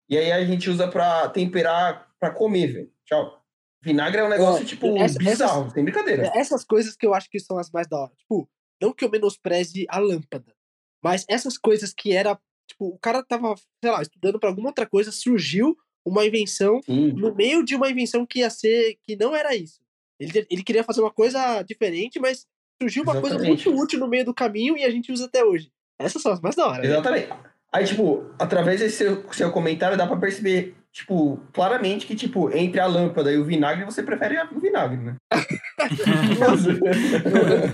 E 0.08 0.18
aí 0.18 0.30
a 0.32 0.44
gente 0.44 0.68
usa 0.68 0.86
para 0.88 1.28
temperar, 1.30 2.08
para 2.20 2.30
comer, 2.30 2.66
velho. 2.68 2.92
Tchau. 3.04 3.40
Vinagre 3.82 4.20
é 4.20 4.24
um 4.24 4.28
negócio, 4.28 4.62
É, 4.62 4.66
tipo, 4.66 4.96
essa- 4.96 5.18
bizarro, 5.18 5.70
sem 5.70 5.84
brincadeira. 5.84 6.30
Essas 6.34 6.64
coisas 6.64 6.96
que 6.96 7.06
eu 7.06 7.12
acho 7.14 7.28
que 7.30 7.38
são 7.38 7.58
as 7.58 7.70
mais 7.70 7.86
da 7.86 7.98
hora. 7.98 8.12
Tipo, 8.16 8.48
não 8.80 8.92
que 8.92 9.04
eu 9.04 9.10
menospreze 9.10 9.86
a 9.90 9.98
lâmpada, 9.98 10.54
mas 11.02 11.24
essas 11.28 11.58
coisas 11.58 11.92
que 11.92 12.12
era. 12.12 12.38
Tipo, 12.66 12.86
o 12.88 12.98
cara 12.98 13.22
tava, 13.22 13.54
sei 13.82 13.90
lá, 13.90 14.00
estudando 14.00 14.40
pra 14.40 14.48
alguma 14.48 14.68
outra 14.70 14.86
coisa, 14.86 15.12
surgiu 15.12 15.76
uma 16.04 16.24
invenção 16.24 16.80
Sim. 16.82 17.12
no 17.12 17.34
meio 17.34 17.62
de 17.62 17.76
uma 17.76 17.90
invenção 17.90 18.24
que 18.26 18.38
ia 18.40 18.48
ser. 18.48 18.96
que 19.02 19.14
não 19.16 19.34
era 19.36 19.54
isso. 19.54 19.80
Ele, 20.18 20.46
ele 20.50 20.62
queria 20.62 20.82
fazer 20.84 21.00
uma 21.02 21.10
coisa 21.10 21.60
diferente, 21.62 22.18
mas 22.18 22.46
surgiu 22.80 23.02
uma 23.02 23.20
coisa 23.20 23.36
Exatamente. 23.36 23.68
muito 23.68 23.82
útil 23.82 23.98
no 24.00 24.08
meio 24.08 24.24
do 24.24 24.32
caminho 24.34 24.78
e 24.78 24.84
a 24.84 24.90
gente 24.90 25.12
usa 25.12 25.26
até 25.26 25.44
hoje. 25.44 25.70
Essas 25.98 26.22
são 26.22 26.32
as 26.32 26.40
mais 26.40 26.56
da 26.56 26.66
hora. 26.66 26.82
né? 26.82 27.28
Aí, 27.74 27.84
tipo, 27.84 28.30
através 28.38 28.78
desse 28.80 28.96
seu, 28.98 29.32
seu 29.32 29.50
comentário 29.50 29.96
dá 29.98 30.06
pra 30.06 30.16
perceber, 30.16 30.76
tipo, 30.92 31.38
claramente 31.52 32.06
que, 32.06 32.14
tipo, 32.14 32.48
entre 32.56 32.78
a 32.78 32.86
lâmpada 32.86 33.32
e 33.32 33.36
o 33.38 33.44
vinagre, 33.44 33.84
você 33.84 34.00
prefere 34.00 34.38
o 34.52 34.60
vinagre, 34.60 34.96
né? 34.98 35.16
Eu- 35.32 35.38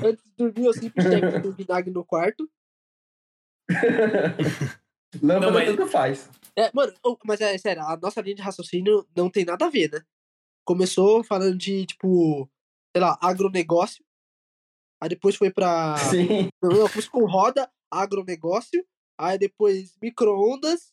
Antes 0.09 0.25
de 0.25 0.33
dormir, 0.39 0.65
eu 0.65 0.73
sempre 0.73 1.03
chego 1.03 1.43
com 1.43 1.51
vinagre 1.53 1.91
no 1.91 2.03
quarto. 2.05 2.49
lâmpada 5.23 5.47
Não, 5.47 5.53
mas- 5.53 5.69
tanto 5.69 5.87
faz. 5.87 6.31
É, 6.57 6.71
mano, 6.75 6.93
mas 7.25 7.41
é 7.41 7.57
sério, 7.59 7.83
a 7.83 7.97
nossa 7.97 8.21
linha 8.21 8.35
de 8.37 8.43
raciocínio 8.43 9.07
não 9.17 9.31
tem 9.31 9.45
nada 9.45 9.67
a 9.67 9.71
ver, 9.71 9.91
né? 9.91 10.01
Começou 10.65 11.25
falando 11.25 11.57
de, 11.57 11.87
tipo, 11.87 12.49
sei 12.95 13.03
lá, 13.03 13.19
agronegócio. 13.21 14.05
Aí 15.03 15.09
depois 15.09 15.37
foi 15.37 15.51
pra. 15.51 15.95
Sim. 15.99 16.49
Não, 16.63 16.71
não, 16.71 16.89
começou 16.89 17.11
com 17.13 17.25
roda, 17.27 17.71
agronegócio. 17.91 18.85
Aí 19.21 19.39
depois 19.39 19.95
micro-ondas, 20.03 20.93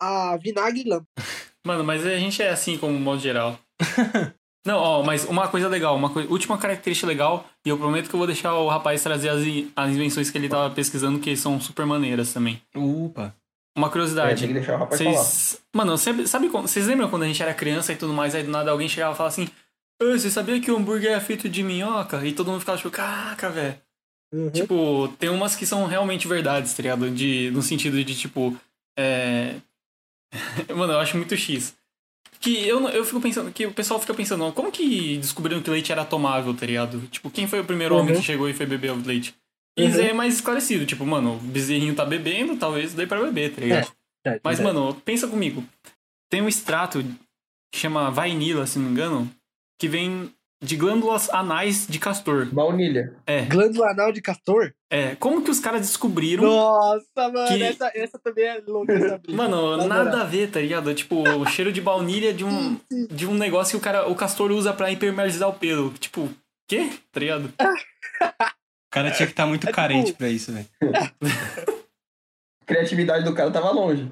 a 0.00 0.36
vinagre 0.36 0.80
e 0.82 0.88
lâmpada. 0.88 1.06
Mano, 1.66 1.84
mas 1.84 2.04
a 2.06 2.16
gente 2.18 2.42
é 2.42 2.50
assim 2.50 2.76
como 2.76 2.98
modo 2.98 3.20
geral. 3.20 3.58
Não, 4.64 4.78
ó, 4.78 5.02
mas 5.02 5.24
uma 5.24 5.48
coisa 5.48 5.66
legal, 5.68 5.96
uma 5.96 6.08
última 6.28 6.56
característica 6.56 7.06
legal, 7.06 7.44
e 7.66 7.68
eu 7.68 7.76
prometo 7.78 8.08
que 8.08 8.14
eu 8.14 8.18
vou 8.18 8.26
deixar 8.28 8.54
o 8.54 8.68
rapaz 8.68 9.02
trazer 9.02 9.28
as, 9.28 9.40
in- 9.42 9.72
as 9.74 9.90
invenções 9.90 10.30
que 10.30 10.38
ele 10.38 10.48
tava 10.48 10.72
pesquisando, 10.72 11.18
que 11.18 11.36
são 11.36 11.60
super 11.60 11.84
maneiras 11.84 12.32
também. 12.32 12.62
Opa. 12.74 13.34
Uma 13.76 13.90
curiosidade. 13.90 14.38
tem 14.40 14.48
que 14.48 14.54
deixar 14.54 14.76
o 14.76 14.78
rapaz 14.78 15.00
falar. 15.02 15.12
Vocês. 15.14 15.60
Mano, 15.74 15.98
sempre, 15.98 16.28
sabe 16.28 16.48
quando. 16.48 16.68
Vocês 16.68 16.86
lembram 16.86 17.08
quando 17.10 17.22
a 17.24 17.26
gente 17.26 17.42
era 17.42 17.52
criança 17.54 17.92
e 17.92 17.96
tudo 17.96 18.12
mais, 18.12 18.34
aí 18.36 18.44
do 18.44 18.50
nada 18.50 18.70
alguém 18.70 18.88
chegava 18.88 19.14
e 19.14 19.16
falava 19.16 19.32
assim. 19.34 19.48
"Ô, 20.00 20.12
você 20.16 20.30
sabia 20.30 20.60
que 20.60 20.70
o 20.70 20.76
hambúrguer 20.76 21.10
é 21.12 21.20
feito 21.20 21.48
de 21.48 21.62
minhoca? 21.64 22.24
E 22.24 22.32
todo 22.32 22.48
mundo 22.50 22.60
ficava 22.60 22.76
tipo, 22.78 22.90
caraca, 22.90 23.50
velho. 23.50 23.76
Tipo, 24.52 25.08
tem 25.18 25.28
umas 25.28 25.54
que 25.54 25.66
são 25.66 25.86
realmente 25.86 26.26
verdades, 26.26 26.72
tá 26.72 26.82
ligado? 26.82 27.10
De, 27.10 27.50
no 27.50 27.62
sentido 27.62 28.02
de, 28.02 28.14
tipo. 28.16 28.56
É... 28.98 29.56
Mano, 30.74 30.94
eu 30.94 30.98
acho 31.00 31.16
muito 31.16 31.36
X. 31.36 31.74
Que 32.40 32.66
eu, 32.66 32.88
eu 32.88 33.04
fico 33.04 33.20
pensando, 33.20 33.52
que 33.52 33.66
o 33.66 33.72
pessoal 33.72 34.00
fica 34.00 34.14
pensando, 34.14 34.50
como 34.52 34.72
que 34.72 35.16
descobriram 35.18 35.62
que 35.62 35.70
leite 35.70 35.92
era 35.92 36.04
tomável, 36.04 36.52
tá 36.54 36.66
ligado? 36.66 37.00
Tipo, 37.08 37.30
quem 37.30 37.46
foi 37.46 37.60
o 37.60 37.64
primeiro 37.64 37.94
homem 37.94 38.14
Uhum. 38.14 38.20
que 38.20 38.26
chegou 38.26 38.48
e 38.48 38.54
foi 38.54 38.66
beber 38.66 38.90
o 38.90 38.96
leite? 39.06 39.34
E 39.78 39.82
Uhum. 39.82 39.88
isso 39.88 40.00
aí 40.00 40.08
é 40.08 40.12
mais 40.12 40.34
esclarecido, 40.34 40.84
tipo, 40.84 41.06
mano, 41.06 41.36
o 41.36 41.38
bezerrinho 41.38 41.94
tá 41.94 42.04
bebendo, 42.04 42.56
talvez 42.56 42.94
dê 42.94 43.06
pra 43.06 43.22
beber, 43.22 43.54
tá 43.54 43.60
ligado? 43.60 43.92
É, 44.26 44.40
Mas, 44.42 44.58
é. 44.58 44.62
mano, 44.62 44.94
pensa 45.04 45.28
comigo. 45.28 45.64
Tem 46.30 46.42
um 46.42 46.48
extrato 46.48 47.02
que 47.72 47.78
chama 47.78 48.10
vainila, 48.10 48.66
se 48.66 48.78
não 48.78 48.86
me 48.86 48.92
engano, 48.92 49.30
que 49.78 49.88
vem 49.88 50.32
de 50.62 50.76
glândulas 50.76 51.28
anais 51.30 51.86
de 51.88 51.98
castor. 51.98 52.46
Baunilha. 52.46 53.14
É, 53.26 53.42
Glândula 53.46 53.90
anal 53.90 54.12
de 54.12 54.22
castor? 54.22 54.72
é. 54.90 55.16
Como 55.16 55.42
que 55.42 55.50
os 55.50 55.58
caras 55.58 55.80
descobriram 55.80 56.44
Nossa, 56.44 57.04
mano, 57.16 57.48
Que- 57.48 57.62
essa, 57.62 57.90
essa 57.94 58.18
também 58.18 58.44
é 58.44 58.60
louca, 58.66 58.92
essa 58.92 59.18
brisa. 59.24 59.36
Mano, 59.36 59.76
Na 59.76 59.86
nada 60.04 60.20
a 60.22 60.24
ver, 60.24 60.50
tá 60.50 60.60
ligado? 60.60 60.94
Tipo, 60.94 61.28
o 61.28 61.44
cheiro 61.46 61.72
de 61.72 61.80
baunilha 61.80 62.32
de 62.32 62.44
um, 62.44 62.78
de 63.10 63.26
um 63.26 63.34
negócio 63.34 63.72
que 63.72 63.76
o 63.76 63.84
cara, 63.84 64.08
o 64.08 64.14
castor 64.14 64.52
usa 64.52 64.72
pra 64.72 64.90
impermeabilizar 64.92 65.48
o 65.48 65.54
pelo. 65.54 65.90
Tipo, 65.94 66.28
quê? 66.68 66.90
Tá 67.10 67.20
ligado? 67.20 67.52
O 68.84 68.94
cara 68.94 69.10
tinha 69.10 69.26
que 69.26 69.32
estar 69.32 69.46
muito 69.46 69.64
É 69.64 69.66
tipo- 69.68 69.76
carente 69.76 70.12
pra 70.12 70.28
isso, 70.28 70.52
velho. 70.52 70.66
A 70.82 71.10
criatividade 72.66 73.24
do 73.24 73.34
cara 73.34 73.50
tava 73.50 73.70
longe. 73.70 74.10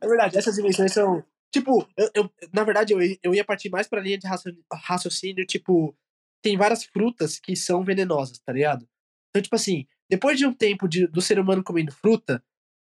É 0.00 0.06
verdade, 0.06 0.36
essas 0.36 0.58
invenções 0.58 0.92
são. 0.92 1.24
Tipo, 1.52 1.86
eu, 1.96 2.10
eu- 2.14 2.32
na 2.52 2.64
verdade, 2.64 2.92
eu, 2.94 2.98
eu 3.22 3.34
ia 3.34 3.44
partir 3.44 3.70
mais 3.70 3.86
pra 3.88 4.00
linha 4.00 4.18
de 4.18 4.26
racio- 4.26 4.56
raciocínio, 4.72 5.46
tipo, 5.46 5.96
tem 6.42 6.56
várias 6.56 6.84
frutas 6.84 7.38
que 7.38 7.54
são 7.56 7.84
venenosas, 7.84 8.38
tá 8.40 8.52
ligado? 8.52 8.88
Então, 9.30 9.42
tipo 9.42 9.54
assim, 9.56 9.86
depois 10.10 10.38
de 10.38 10.46
um 10.46 10.52
tempo 10.52 10.88
de, 10.88 11.06
do 11.06 11.20
ser 11.20 11.38
humano 11.38 11.62
comendo 11.62 11.92
fruta, 11.92 12.42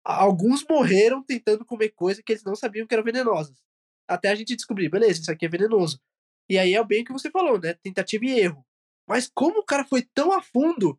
alguns 0.05 0.65
morreram 0.69 1.23
tentando 1.23 1.65
comer 1.65 1.91
coisa 1.91 2.23
que 2.23 2.33
eles 2.33 2.45
não 2.45 2.55
sabiam 2.57 2.87
que 2.87 2.95
eram 2.95 3.05
venenosas. 3.05 3.63
Até 4.09 4.31
a 4.31 4.35
gente 4.35 4.57
descobrir, 4.57 4.89
beleza, 4.89 5.21
isso 5.23 5.31
aqui 5.33 5.47
é 5.47 5.49
venenoso. 5.49 6.01
E 6.49 6.59
aí 6.59 6.75
é 6.75 6.85
bem 6.85 7.03
o 7.03 7.05
que 7.05 7.13
você 7.13 7.31
falou, 7.31 7.61
né? 7.61 7.75
Tentativa 7.75 8.25
e 8.25 8.41
erro. 8.41 8.65
Mas 9.09 9.31
como 9.33 9.61
o 9.61 9.65
cara 9.65 9.85
foi 9.85 10.03
tão 10.15 10.33
a 10.33 10.43
fundo, 10.43 10.99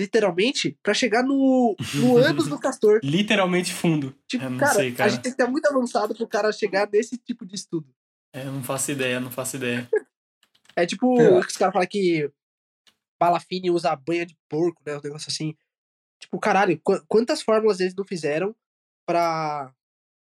literalmente, 0.00 0.76
pra 0.82 0.92
chegar 0.94 1.22
no, 1.22 1.76
no 1.94 2.16
ânus 2.18 2.48
do 2.48 2.58
castor? 2.58 3.00
Literalmente 3.02 3.72
fundo. 3.72 4.14
Tipo, 4.26 4.44
Eu 4.44 4.50
não 4.50 4.58
cara, 4.58 4.74
sei, 4.74 4.92
cara. 4.92 5.08
a 5.10 5.12
gente 5.12 5.22
tem 5.22 5.32
que 5.32 5.40
estar 5.40 5.50
muito 5.50 5.66
avançado 5.66 6.14
pro 6.14 6.26
cara 6.26 6.50
chegar 6.52 6.88
nesse 6.92 7.16
tipo 7.18 7.44
de 7.46 7.54
estudo. 7.54 7.94
É, 8.32 8.46
eu 8.46 8.52
não 8.52 8.62
faço 8.62 8.90
ideia, 8.92 9.20
não 9.20 9.30
faço 9.30 9.56
ideia. 9.56 9.88
É 10.76 10.86
tipo, 10.86 11.20
É. 11.20 11.38
os 11.38 11.56
caras 11.56 11.72
falam 11.72 11.88
que 11.88 12.30
Balafine 13.20 13.70
usa 13.70 13.94
banha 13.96 14.24
de 14.24 14.36
porco, 14.48 14.80
né? 14.86 14.96
Um 14.96 15.00
negócio 15.02 15.28
assim. 15.30 15.54
Tipo, 16.20 16.38
caralho, 16.38 16.78
qu- 16.82 17.02
quantas 17.08 17.42
fórmulas 17.42 17.80
eles 17.80 17.94
não 17.94 18.04
fizeram 18.04 18.54
pra 19.06 19.72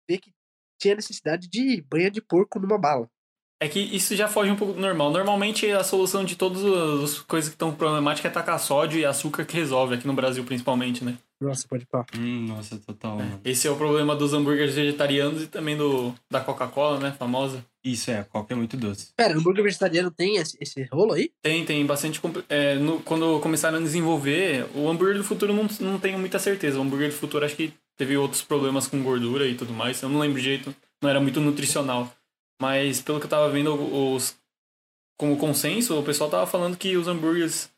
ver 0.09 0.19
que 0.19 0.31
tinha 0.79 0.95
necessidade 0.95 1.47
de 1.49 1.81
banha 1.81 2.11
de 2.11 2.21
porco 2.21 2.59
numa 2.59 2.77
bala? 2.77 3.09
É 3.59 3.67
que 3.67 3.79
isso 3.79 4.15
já 4.15 4.27
foge 4.27 4.51
um 4.51 4.55
pouco 4.55 4.73
do 4.73 4.79
normal. 4.79 5.11
Normalmente 5.11 5.69
a 5.71 5.83
solução 5.83 6.23
de 6.23 6.35
todas 6.35 6.63
as 7.03 7.19
coisas 7.21 7.49
que 7.49 7.55
estão 7.55 7.73
problemáticas 7.73 8.29
é 8.29 8.33
tacar 8.33 8.59
sódio 8.59 8.99
e 8.99 9.05
açúcar 9.05 9.45
que 9.45 9.55
resolve, 9.55 9.95
aqui 9.95 10.05
no 10.05 10.13
Brasil 10.13 10.43
principalmente, 10.43 11.03
né? 11.03 11.17
Nossa, 11.41 11.67
pode 11.67 11.85
pá. 11.85 12.05
Hum, 12.17 12.47
nossa, 12.47 12.77
total, 12.77 13.17
mano. 13.17 13.39
Esse 13.43 13.67
é 13.67 13.71
o 13.71 13.75
problema 13.75 14.15
dos 14.15 14.33
hambúrgueres 14.33 14.75
vegetarianos 14.75 15.43
e 15.43 15.47
também 15.47 15.75
do, 15.77 16.13
da 16.29 16.39
Coca-Cola, 16.39 16.99
né? 16.99 17.15
Famosa. 17.17 17.63
Isso 17.83 18.11
é, 18.11 18.19
a 18.19 18.23
coca 18.23 18.53
é 18.53 18.57
muito 18.57 18.75
doce. 18.77 19.09
Pera, 19.15 19.35
hambúrguer 19.37 19.63
vegetariano 19.63 20.11
tem 20.11 20.35
esse, 20.37 20.57
esse 20.59 20.83
rolo 20.91 21.13
aí? 21.13 21.31
Tem, 21.41 21.63
tem 21.65 21.83
bastante. 21.85 22.19
é, 22.49 22.75
no- 22.75 22.99
quando 23.01 23.39
começaram 23.39 23.77
a 23.77 23.81
desenvolver, 23.81 24.67
o 24.75 24.87
hambúrguer 24.89 25.17
do 25.17 25.23
futuro 25.23 25.53
não, 25.53 25.67
não 25.79 25.99
tenho 25.99 26.19
muita 26.19 26.37
certeza. 26.37 26.77
O 26.79 26.81
hambúrguer 26.83 27.09
do 27.09 27.15
futuro 27.15 27.45
acho 27.45 27.55
que 27.55 27.71
teve 27.95 28.17
outros 28.17 28.41
problemas 28.43 28.87
com 28.87 29.01
gordura 29.03 29.47
e 29.47 29.55
tudo 29.55 29.73
mais. 29.73 30.01
Eu 30.01 30.09
não 30.09 30.19
lembro 30.19 30.41
direito. 30.41 30.75
Não 31.01 31.09
era 31.09 31.19
muito 31.19 31.39
nutricional. 31.39 32.11
Mas 32.61 33.01
pelo 33.01 33.19
que 33.19 33.25
eu 33.25 33.29
tava 33.29 33.49
vendo, 33.49 33.73
os, 33.73 34.35
como 35.17 35.37
consenso, 35.37 35.97
o 35.99 36.03
pessoal 36.03 36.29
tava 36.29 36.47
falando 36.47 36.77
que 36.77 36.97
os 36.97 37.07
hambúrgueres 37.07 37.69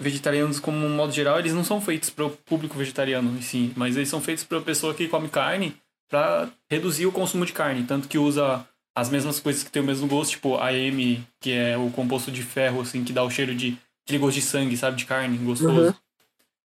vegetarianos, 0.00 0.60
como 0.60 0.76
um 0.86 0.94
modo 0.94 1.12
geral, 1.12 1.38
eles 1.38 1.52
não 1.52 1.64
são 1.64 1.80
feitos 1.80 2.08
para 2.10 2.26
o 2.26 2.30
público 2.30 2.76
vegetariano 2.78 3.36
em 3.36 3.42
si, 3.42 3.72
mas 3.76 3.96
eles 3.96 4.08
são 4.08 4.20
feitos 4.20 4.44
para 4.44 4.58
a 4.58 4.62
pessoa 4.62 4.94
que 4.94 5.08
come 5.08 5.28
carne 5.28 5.76
para 6.08 6.48
reduzir 6.70 7.06
o 7.06 7.12
consumo 7.12 7.44
de 7.44 7.52
carne, 7.52 7.84
tanto 7.84 8.08
que 8.08 8.16
usa 8.16 8.64
as 8.96 9.10
mesmas 9.10 9.40
coisas 9.40 9.62
que 9.62 9.70
tem 9.70 9.82
o 9.82 9.84
mesmo 9.84 10.06
gosto, 10.06 10.32
tipo 10.32 10.56
AM, 10.56 11.24
que 11.40 11.52
é 11.52 11.76
o 11.76 11.90
composto 11.90 12.30
de 12.30 12.42
ferro 12.42 12.80
assim 12.80 13.04
que 13.04 13.12
dá 13.12 13.22
o 13.24 13.30
cheiro 13.30 13.54
de 13.54 13.76
aquele 14.04 14.18
gosto 14.20 14.36
de 14.36 14.42
sangue, 14.42 14.76
sabe, 14.76 14.96
de 14.96 15.04
carne, 15.04 15.36
gostoso. 15.38 15.88
Uhum. 15.88 15.94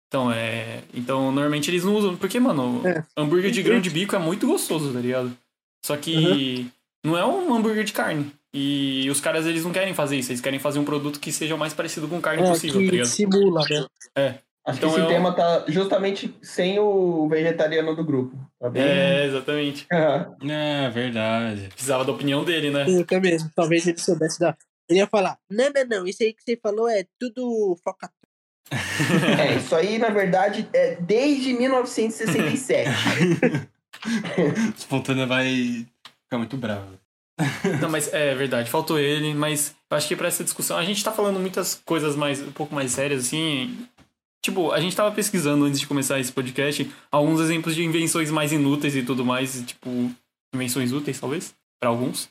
Então, 0.08 0.32
é, 0.32 0.84
então 0.93 1.32
normalmente 1.32 1.72
eles 1.72 1.84
não 1.84 1.96
usam, 1.96 2.15
porque 2.15 2.39
mano, 2.39 2.82
É. 2.88 3.04
hambúrguer 3.17 3.52
de 3.52 3.63
grão 3.63 3.82
de 3.82 3.89
bico 3.89 4.15
é 4.15 4.19
muito 4.19 4.46
gostoso, 4.48 4.93
tá 4.93 5.00
ligado? 5.00 5.36
Só 5.84 5.98
que 5.98 6.67
não 7.04 7.18
é 7.18 7.26
um 7.26 7.54
hambúrguer 7.54 7.84
de 7.84 7.94
carne. 7.94 8.32
E 8.54 9.10
os 9.10 9.20
caras, 9.20 9.46
eles 9.48 9.63
não 9.63 9.72
querem 9.72 9.94
fazer 9.94 10.16
isso. 10.18 10.32
Eles 10.32 10.42
querem 10.42 10.60
fazer 10.60 10.78
um 10.80 10.86
produto 10.86 11.20
que 11.20 11.32
seja 11.32 11.56
o 11.56 11.58
mais 11.58 11.74
parecido 11.74 12.08
com 12.08 12.22
carne 12.22 12.44
É, 12.44 12.48
possível, 12.50 12.76
tá 12.82 12.86
que 12.86 12.92
ligado? 12.92 13.08
simula, 13.08 13.62
né? 14.16 14.39
Acho 14.66 14.78
Então 14.78 14.89
que 14.92 14.96
esse 14.96 15.00
eu- 15.00 15.08
tema 15.08 15.34
tá 15.34 15.66
justamente 15.68 16.34
sem 16.42 16.80
o 16.80 17.28
vegetariano 17.28 17.94
do 17.96 18.04
grupo. 18.06 18.38
Tá 18.60 18.70
bem? 18.70 18.82
É, 18.84 19.26
exatamente. 19.26 19.86
É, 19.92 20.89
verdade. 20.89 21.68
Precisava 21.74 22.06
da 22.06 22.12
opinião 22.13 22.46
dele, 22.46 22.70
né? 22.70 22.86
Eu 22.88 23.06
também, 23.06 23.38
talvez 23.56 23.86
ele 23.88 23.98
soubesse 23.98 24.39
da. 24.39 24.56
Ele 24.88 25.00
ia 25.00 25.08
falar: 25.08 25.38
Não, 25.50 25.70
não, 25.74 25.86
não, 26.00 26.08
isso 26.08 26.24
aí 26.24 26.32
que 26.34 26.44
você 26.44 26.56
falou 26.56 26.88
é 26.88 27.04
tudo 27.20 27.76
foca. 27.84 28.10
é, 29.42 29.56
isso 29.58 29.76
aí, 29.76 29.98
na 29.98 30.10
verdade, 30.10 30.70
é 30.74 30.96
desde 30.96 31.54
1967. 31.54 32.89
Espontânea 34.78 35.26
vai 35.28 35.86
ficar 36.34 36.38
muito 36.38 36.58
brava. 36.58 37.00
Não, 37.82 37.89
mas 37.89 38.13
é 38.13 38.34
verdade, 38.36 38.69
faltou 38.69 39.00
ele, 39.00 39.34
mas 39.34 39.76
eu 39.89 39.98
acho 39.98 40.08
que 40.08 40.15
pra 40.15 40.28
essa 40.28 40.43
discussão, 40.43 40.78
a 40.78 40.86
gente 40.86 41.04
tá 41.04 41.12
falando 41.12 41.39
muitas 41.39 41.76
coisas 41.86 42.15
mais, 42.15 42.41
um 42.41 42.52
pouco 42.52 42.74
mais 42.76 42.91
sérias, 42.91 43.26
assim. 43.26 43.88
Tipo, 44.43 44.72
a 44.72 44.80
gente 44.80 44.96
tava 44.96 45.13
pesquisando 45.15 45.65
antes 45.65 45.80
de 45.80 45.88
começar 45.88 46.19
esse 46.19 46.32
podcast 46.32 46.91
alguns 47.12 47.39
exemplos 47.39 47.76
de 47.76 47.84
invenções 47.84 48.30
mais 48.30 48.52
inúteis 48.52 48.96
e 48.96 49.04
tudo 49.04 49.26
mais, 49.26 49.63
tipo, 49.65 49.89
invenções 50.54 50.91
úteis, 50.91 51.19
talvez, 51.19 51.56
pra 51.80 51.89
alguns. 51.89 52.30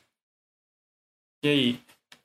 E 1.44 1.48
aí? 1.48 1.80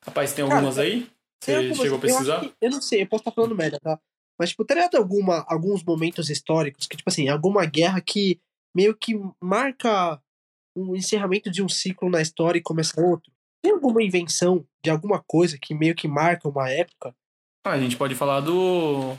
Rapaz, 0.05 0.33
tem 0.33 0.45
Cara, 0.45 0.55
algumas 0.57 0.77
aí? 0.77 1.07
Tem 1.43 1.55
Você 1.55 1.55
algumas- 1.55 1.77
chegou 1.77 1.95
a 1.95 1.97
eu 1.97 2.01
pesquisar? 2.01 2.37
acho 2.39 2.49
que- 2.49 2.55
Eu, 2.61 2.71
não 2.71 2.81
sei, 2.81 3.01
eu 3.01 3.07
posso 3.07 3.21
estar 3.21 3.31
falando 3.31 3.55
merda, 3.55 3.79
tá? 3.79 3.99
Mas, 4.39 4.49
tipo, 4.49 4.63
teria 4.65 4.87
alguma, 4.95 5.43
alguns 5.49 5.83
momentos 5.83 6.29
históricos 6.29 6.85
que, 6.85 6.95
tipo 6.97 7.09
assim, 7.09 7.27
alguma 7.27 7.65
guerra 7.65 7.99
que 8.01 8.39
meio 8.75 8.95
que 8.95 9.19
marca 9.41 10.21
um 10.79 10.95
encerramento 10.95 11.49
de 11.49 11.63
um 11.63 11.69
ciclo 11.69 12.09
na 12.09 12.21
história 12.21 12.59
e 12.59 12.63
começa 12.63 12.99
outro. 13.01 13.31
Tem 13.61 13.71
alguma 13.73 14.03
invenção 14.03 14.65
de 14.83 14.89
alguma 14.89 15.21
coisa 15.25 15.57
que 15.59 15.73
meio 15.73 15.95
que 15.95 16.07
marca 16.07 16.47
uma 16.47 16.69
época? 16.69 17.15
Ah, 17.65 17.71
a 17.71 17.79
gente 17.79 17.97
pode 17.97 18.15
falar 18.15 18.39
do. 18.41 19.15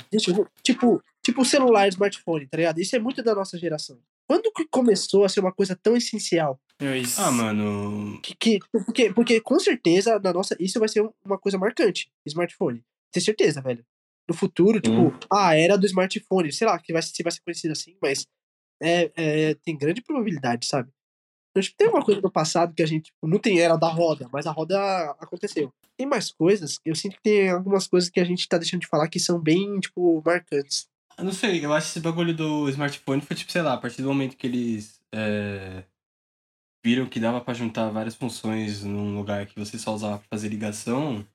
Tipo, 0.62 1.02
tipo 1.22 1.44
celular, 1.44 1.88
smartphone, 1.88 2.46
tá 2.46 2.56
ligado? 2.56 2.80
Isso 2.80 2.94
é 2.96 2.98
muito 2.98 3.22
da 3.22 3.34
nossa 3.34 3.58
geração. 3.58 3.98
Quando 4.28 4.52
que 4.52 4.66
começou 4.68 5.24
a 5.24 5.28
ser 5.28 5.40
uma 5.40 5.52
coisa 5.52 5.74
tão 5.74 5.96
essencial? 5.96 6.60
Isso- 6.80 7.20
Ah, 7.20 7.30
mano. 7.30 8.20
Que, 8.22 8.34
que- 8.34 8.58
porque, 8.70 9.12
porque 9.12 9.40
com 9.40 9.58
certeza, 9.58 10.18
na 10.18 10.32
nossa, 10.32 10.56
isso 10.60 10.78
vai 10.78 10.88
ser 10.88 11.02
um- 11.02 11.12
uma 11.24 11.38
coisa 11.38 11.58
marcante, 11.58 12.10
smartphone. 12.26 12.82
Tem 13.12 13.22
certeza, 13.22 13.60
velho. 13.60 13.84
No 14.28 14.34
futuro, 14.34 14.80
tipo, 14.80 15.08
Hum. 15.08 15.12
a 15.32 15.56
era 15.56 15.76
do 15.78 15.86
smartphone, 15.86 16.52
sei 16.52 16.66
lá, 16.66 16.78
que 16.78 16.92
vai, 16.92 17.00
se 17.02 17.22
vai 17.22 17.32
ser 17.32 17.40
conhecido 17.40 17.72
assim, 17.72 17.96
mas 18.00 18.26
é, 18.80 19.10
é, 19.16 19.54
tem 19.54 19.76
grande 19.76 20.00
probabilidade, 20.02 20.66
sabe? 20.66 20.90
Então, 21.50 21.62
tipo, 21.62 21.76
tem 21.76 21.88
uma 21.88 22.04
coisa 22.04 22.20
do 22.20 22.30
passado 22.30 22.74
que 22.74 22.82
a 22.82 22.86
gente 22.86 23.06
tipo, 23.06 23.26
não 23.26 23.38
tem 23.38 23.60
era 23.60 23.76
da 23.76 23.88
roda, 23.88 24.28
mas 24.32 24.46
a 24.46 24.52
roda 24.52 24.78
aconteceu. 25.18 25.72
Tem 25.96 26.06
mais 26.06 26.30
coisas, 26.30 26.78
eu 26.84 26.94
sinto 26.94 27.16
que 27.16 27.22
tem 27.22 27.50
algumas 27.50 27.86
coisas 27.86 28.08
que 28.08 28.20
a 28.20 28.24
gente 28.24 28.48
tá 28.48 28.58
deixando 28.58 28.82
de 28.82 28.86
falar 28.86 29.08
que 29.08 29.18
são 29.18 29.40
bem, 29.40 29.80
tipo, 29.80 30.22
marcantes. 30.24 30.86
Eu 31.16 31.24
não 31.24 31.32
sei, 31.32 31.64
eu 31.64 31.72
acho 31.72 31.86
que 31.86 31.98
esse 31.98 32.00
bagulho 32.00 32.34
do 32.34 32.68
smartphone 32.68 33.20
foi 33.20 33.34
tipo, 33.34 33.50
sei 33.50 33.62
lá, 33.62 33.74
a 33.74 33.78
partir 33.78 34.02
do 34.02 34.08
momento 34.08 34.36
que 34.36 34.46
eles 34.46 35.00
é, 35.12 35.82
viram 36.84 37.06
que 37.06 37.18
dava 37.18 37.40
pra 37.40 37.54
juntar 37.54 37.90
várias 37.90 38.14
funções 38.14 38.84
num 38.84 39.16
lugar 39.16 39.46
que 39.46 39.58
você 39.58 39.78
só 39.78 39.92
usava 39.94 40.18
pra 40.18 40.28
fazer 40.28 40.48
ligação, 40.48 41.26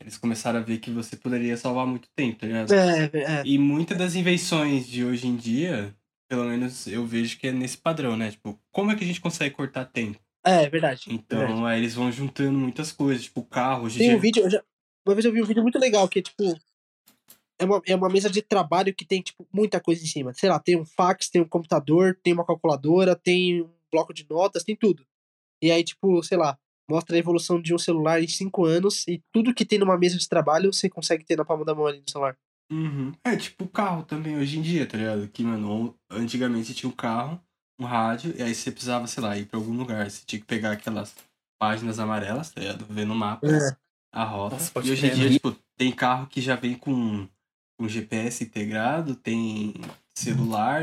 eles 0.00 0.18
começaram 0.18 0.58
a 0.58 0.62
ver 0.62 0.78
que 0.78 0.90
você 0.90 1.16
poderia 1.16 1.56
salvar 1.56 1.86
muito 1.86 2.08
tempo, 2.14 2.40
tá 2.40 2.46
ligado? 2.46 2.72
É, 2.72 3.04
é. 3.14 3.42
E 3.44 3.56
muitas 3.58 3.96
das 3.96 4.14
invenções 4.14 4.86
de 4.86 5.04
hoje 5.04 5.26
em 5.26 5.36
dia, 5.36 5.94
pelo 6.32 6.44
menos 6.46 6.86
eu 6.86 7.04
vejo 7.04 7.38
que 7.38 7.48
é 7.48 7.52
nesse 7.52 7.76
padrão, 7.76 8.16
né? 8.16 8.30
Tipo, 8.30 8.58
como 8.70 8.90
é 8.90 8.96
que 8.96 9.04
a 9.04 9.06
gente 9.06 9.20
consegue 9.20 9.54
cortar 9.54 9.84
tempo? 9.84 10.18
É, 10.42 10.66
verdade. 10.66 11.02
Então, 11.10 11.40
verdade. 11.40 11.64
aí 11.66 11.78
eles 11.78 11.94
vão 11.94 12.10
juntando 12.10 12.58
muitas 12.58 12.90
coisas, 12.90 13.24
tipo, 13.24 13.42
carro, 13.44 13.86
Tem 13.90 14.08
dia. 14.08 14.16
um 14.16 14.18
vídeo, 14.18 14.48
já- 14.48 14.64
uma 15.06 15.14
vez 15.14 15.26
eu 15.26 15.30
vi 15.32 15.42
um 15.42 15.44
vídeo 15.44 15.62
muito 15.62 15.78
legal 15.78 16.08
que 16.08 16.20
é 16.20 16.22
tipo. 16.22 16.58
É 17.58 17.66
uma, 17.66 17.82
é 17.86 17.94
uma 17.94 18.08
mesa 18.08 18.30
de 18.30 18.40
trabalho 18.40 18.94
que 18.94 19.04
tem, 19.04 19.20
tipo, 19.20 19.46
muita 19.52 19.78
coisa 19.78 20.02
em 20.02 20.06
cima. 20.06 20.32
Sei 20.32 20.48
lá, 20.48 20.58
tem 20.58 20.74
um 20.74 20.86
fax, 20.86 21.28
tem 21.28 21.42
um 21.42 21.46
computador, 21.46 22.18
tem 22.22 22.32
uma 22.32 22.46
calculadora, 22.46 23.14
tem 23.14 23.60
um 23.60 23.70
bloco 23.92 24.14
de 24.14 24.26
notas, 24.30 24.64
tem 24.64 24.74
tudo. 24.74 25.04
E 25.60 25.70
aí, 25.70 25.84
tipo, 25.84 26.22
sei 26.22 26.38
lá, 26.38 26.58
mostra 26.88 27.14
a 27.14 27.18
evolução 27.18 27.60
de 27.60 27.74
um 27.74 27.78
celular 27.78 28.22
em 28.22 28.26
cinco 28.26 28.64
anos 28.64 29.06
e 29.06 29.22
tudo 29.30 29.52
que 29.52 29.66
tem 29.66 29.78
numa 29.78 29.98
mesa 29.98 30.16
de 30.16 30.26
trabalho 30.26 30.72
você 30.72 30.88
consegue 30.88 31.24
ter 31.24 31.36
na 31.36 31.44
palma 31.44 31.62
da 31.62 31.74
mão 31.74 31.86
ali 31.86 32.00
no 32.00 32.10
celular. 32.10 32.34
Uhum. 32.72 33.12
É, 33.22 33.36
tipo 33.36 33.64
o 33.64 33.68
carro 33.68 34.02
também 34.02 34.38
hoje 34.38 34.58
em 34.58 34.62
dia, 34.62 34.86
tá 34.86 34.96
ligado? 34.96 35.28
Que, 35.28 35.44
mano, 35.44 35.94
antigamente 36.10 36.72
tinha 36.72 36.88
um 36.88 36.94
carro, 36.94 37.38
um 37.78 37.84
rádio, 37.84 38.34
e 38.36 38.42
aí 38.42 38.54
você 38.54 38.72
precisava, 38.72 39.06
sei 39.06 39.22
lá, 39.22 39.36
ir 39.36 39.44
pra 39.44 39.58
algum 39.58 39.76
lugar. 39.76 40.10
Você 40.10 40.22
tinha 40.24 40.40
que 40.40 40.46
pegar 40.46 40.72
aquelas 40.72 41.14
páginas 41.60 41.98
amarelas, 41.98 42.50
tá 42.50 42.60
ligado? 42.60 42.86
Ver 42.86 43.04
no 43.04 43.14
mapa 43.14 43.46
É. 43.46 43.76
a 44.10 44.24
rota. 44.24 44.56
Nossa, 44.56 44.72
e 44.82 44.90
hoje 44.90 45.06
em 45.06 45.14
dia, 45.14 45.24
né? 45.26 45.32
tipo, 45.32 45.54
tem 45.76 45.92
carro 45.92 46.26
que 46.26 46.40
já 46.40 46.56
vem 46.56 46.74
com, 46.74 47.28
com 47.78 47.88
GPS 47.88 48.42
integrado, 48.42 49.14
tem 49.14 49.74
celular, 50.16 50.80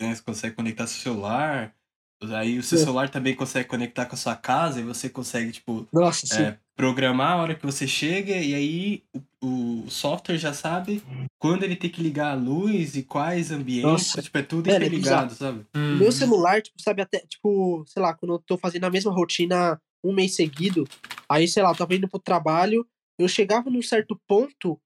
né? 0.00 0.14
Você 0.14 0.22
consegue 0.22 0.56
conectar 0.56 0.86
seu 0.86 1.12
celular. 1.12 1.74
Aí 2.20 2.58
o 2.58 2.62
seu 2.62 2.78
É. 2.78 2.82
celular 2.82 3.08
também 3.08 3.34
consegue 3.34 3.68
conectar 3.68 4.04
com 4.06 4.14
a 4.14 4.18
sua 4.18 4.34
casa 4.34 4.80
e 4.80 4.82
você 4.82 5.08
consegue, 5.08 5.52
tipo, 5.52 5.86
Nossa, 5.92 6.34
é, 6.34 6.56
programar 6.74 7.32
a 7.32 7.42
hora 7.42 7.54
que 7.54 7.64
você 7.64 7.86
chega 7.86 8.36
e 8.36 8.54
aí 8.54 9.02
o, 9.40 9.84
o 9.84 9.90
software 9.90 10.36
já 10.36 10.52
sabe 10.52 11.02
quando 11.38 11.62
ele 11.62 11.76
tem 11.76 11.88
que 11.88 12.02
ligar 12.02 12.32
a 12.32 12.34
luz 12.34 12.96
e 12.96 13.04
quais 13.04 13.52
ambientes, 13.52 13.90
Nossa. 13.92 14.22
tipo, 14.22 14.36
é 14.36 14.42
tudo 14.42 14.68
é 14.68 14.74
interligado, 14.76 15.32
sabe? 15.34 15.64
Hum. 15.74 15.98
Meu 15.98 16.10
celular, 16.10 16.60
tipo, 16.60 16.80
sabe, 16.82 17.02
até, 17.02 17.20
tipo, 17.20 17.84
sei 17.86 18.02
lá, 18.02 18.12
quando 18.14 18.34
eu 18.34 18.38
tô 18.40 18.58
fazendo 18.58 18.84
a 18.84 18.90
mesma 18.90 19.12
rotina 19.12 19.80
um 20.02 20.12
mês 20.12 20.34
seguido, 20.34 20.84
aí, 21.28 21.46
sei 21.46 21.62
lá, 21.62 21.70
eu 21.70 21.76
tava 21.76 21.94
indo 21.94 22.08
pro 22.08 22.18
trabalho, 22.18 22.86
eu 23.18 23.28
chegava 23.28 23.70
num 23.70 23.82
certo 23.82 24.20
ponto, 24.26 24.80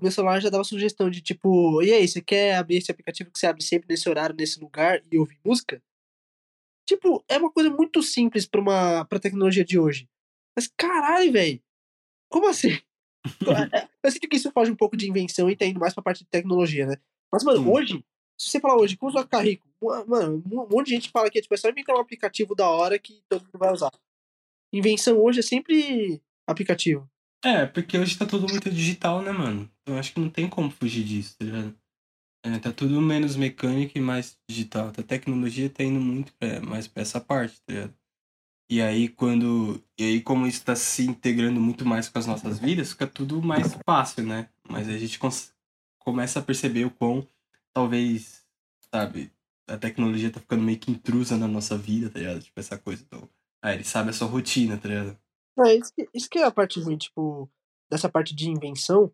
meu 0.00 0.10
celular 0.10 0.40
já 0.40 0.50
dava 0.50 0.64
sugestão 0.64 1.08
de 1.08 1.20
tipo, 1.20 1.80
e 1.82 1.92
aí, 1.92 2.06
você 2.06 2.20
quer 2.20 2.56
abrir 2.56 2.78
esse 2.78 2.90
aplicativo 2.90 3.30
que 3.30 3.38
você 3.38 3.46
abre 3.46 3.62
sempre 3.62 3.86
nesse 3.88 4.08
horário, 4.08 4.34
nesse 4.36 4.58
lugar 4.58 5.00
e 5.10 5.18
ouvir 5.18 5.38
música? 5.44 5.80
Tipo, 6.86 7.24
é 7.28 7.38
uma 7.38 7.50
coisa 7.50 7.70
muito 7.70 8.02
simples 8.02 8.46
pra 8.46 8.60
uma 8.60 9.04
pra 9.04 9.18
tecnologia 9.18 9.64
de 9.64 9.78
hoje. 9.78 10.08
Mas 10.56 10.68
caralho, 10.76 11.32
velho. 11.32 11.62
Como 12.30 12.48
assim? 12.48 12.70
É, 13.72 13.88
eu 14.02 14.10
sinto 14.10 14.28
que 14.28 14.36
isso 14.36 14.52
foge 14.52 14.70
um 14.70 14.76
pouco 14.76 14.98
de 14.98 15.08
invenção 15.08 15.48
e 15.48 15.56
tá 15.56 15.64
indo 15.64 15.80
mais 15.80 15.94
pra 15.94 16.02
parte 16.02 16.18
de 16.18 16.30
tecnologia, 16.30 16.86
né? 16.86 16.96
Mas, 17.32 17.42
mano, 17.42 17.62
Sim. 17.62 17.70
hoje, 17.70 18.04
se 18.38 18.50
você 18.50 18.60
falar 18.60 18.76
hoje, 18.76 18.98
como 18.98 19.10
você 19.10 19.16
vai 19.16 19.24
ficar 19.24 19.40
rico? 19.40 19.66
Mano, 20.06 20.42
um 20.46 20.68
monte 20.68 20.88
de 20.88 20.94
gente 20.94 21.10
fala 21.10 21.30
que 21.30 21.40
tipo, 21.40 21.54
é 21.54 21.56
só 21.56 21.70
inventar 21.70 21.96
um 21.96 22.00
aplicativo 22.00 22.54
da 22.54 22.68
hora 22.68 22.98
que 22.98 23.22
todo 23.28 23.42
mundo 23.42 23.58
vai 23.58 23.72
usar. 23.72 23.90
Invenção 24.72 25.18
hoje 25.22 25.40
é 25.40 25.42
sempre 25.42 26.22
aplicativo. 26.46 27.08
É, 27.44 27.66
porque 27.66 27.98
hoje 27.98 28.16
tá 28.16 28.26
tudo 28.26 28.46
muito 28.48 28.70
digital, 28.70 29.22
né, 29.22 29.30
mano? 29.30 29.70
Eu 29.86 29.96
acho 29.98 30.12
que 30.12 30.20
não 30.20 30.30
tem 30.30 30.48
como 30.48 30.70
fugir 30.70 31.04
disso, 31.04 31.36
tá 31.38 31.44
ligado? 31.44 31.78
É, 32.44 32.58
tá 32.58 32.70
tudo 32.70 33.00
menos 33.00 33.36
mecânico 33.36 33.96
e 33.96 34.00
mais 34.02 34.38
digital. 34.48 34.88
A 34.88 35.02
tecnologia 35.02 35.70
tá 35.70 35.82
indo 35.82 35.98
muito 35.98 36.32
pra, 36.34 36.60
mais 36.60 36.86
pra 36.86 37.02
essa 37.02 37.18
parte, 37.18 37.58
tá 37.62 37.72
ligado? 37.72 37.94
E 38.70 38.82
aí 38.82 39.08
quando. 39.08 39.82
E 39.98 40.04
aí, 40.04 40.20
como 40.20 40.46
isso 40.46 40.64
tá 40.64 40.76
se 40.76 41.06
integrando 41.06 41.60
muito 41.60 41.86
mais 41.86 42.08
com 42.08 42.18
as 42.18 42.26
nossas 42.26 42.58
vidas, 42.58 42.90
fica 42.90 43.06
tudo 43.06 43.42
mais 43.42 43.74
fácil, 43.86 44.24
né? 44.24 44.48
Mas 44.68 44.88
a 44.88 44.98
gente 44.98 45.18
começa 45.98 46.38
a 46.40 46.42
perceber 46.42 46.84
o 46.84 46.90
quão 46.90 47.26
talvez, 47.72 48.44
sabe, 48.92 49.32
a 49.66 49.76
tecnologia 49.76 50.30
tá 50.30 50.40
ficando 50.40 50.62
meio 50.62 50.78
que 50.78 50.90
intrusa 50.90 51.36
na 51.36 51.48
nossa 51.48 51.76
vida, 51.76 52.10
tá 52.10 52.18
ligado? 52.18 52.42
Tipo, 52.42 52.60
essa 52.60 52.78
coisa 52.78 53.04
do. 53.10 53.28
Ah, 53.62 53.74
ele 53.74 53.84
sabe 53.84 54.10
a 54.10 54.12
sua 54.12 54.28
rotina, 54.28 54.76
tá 54.76 54.88
ligado? 54.88 55.18
É, 55.66 55.76
isso 55.76 55.92
que, 55.94 56.08
isso 56.14 56.28
que 56.28 56.38
é 56.38 56.44
a 56.44 56.50
parte 56.50 56.80
ruim, 56.80 56.98
tipo, 56.98 57.50
dessa 57.90 58.08
parte 58.08 58.34
de 58.34 58.50
invenção. 58.50 59.10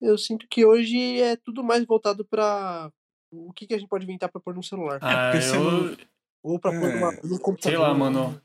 Eu 0.00 0.16
sinto 0.16 0.46
que 0.48 0.64
hoje 0.64 1.20
é 1.20 1.36
tudo 1.36 1.62
mais 1.64 1.84
voltado 1.84 2.24
pra 2.24 2.90
o 3.32 3.52
que, 3.52 3.66
que 3.66 3.74
a 3.74 3.78
gente 3.78 3.88
pode 3.88 4.04
inventar 4.04 4.30
pra 4.30 4.40
pôr 4.40 4.54
no 4.54 4.62
celular. 4.62 4.98
Ah, 5.02 5.30
porque 5.32 5.56
eu, 5.56 5.96
Ou 6.42 6.58
pra 6.58 6.70
pôr 6.70 6.88
É. 6.88 6.94
numa, 6.94 7.12
no 7.24 7.38
computador. 7.40 7.60
sei 7.62 7.76
lá, 7.76 7.92
mano. 7.92 8.40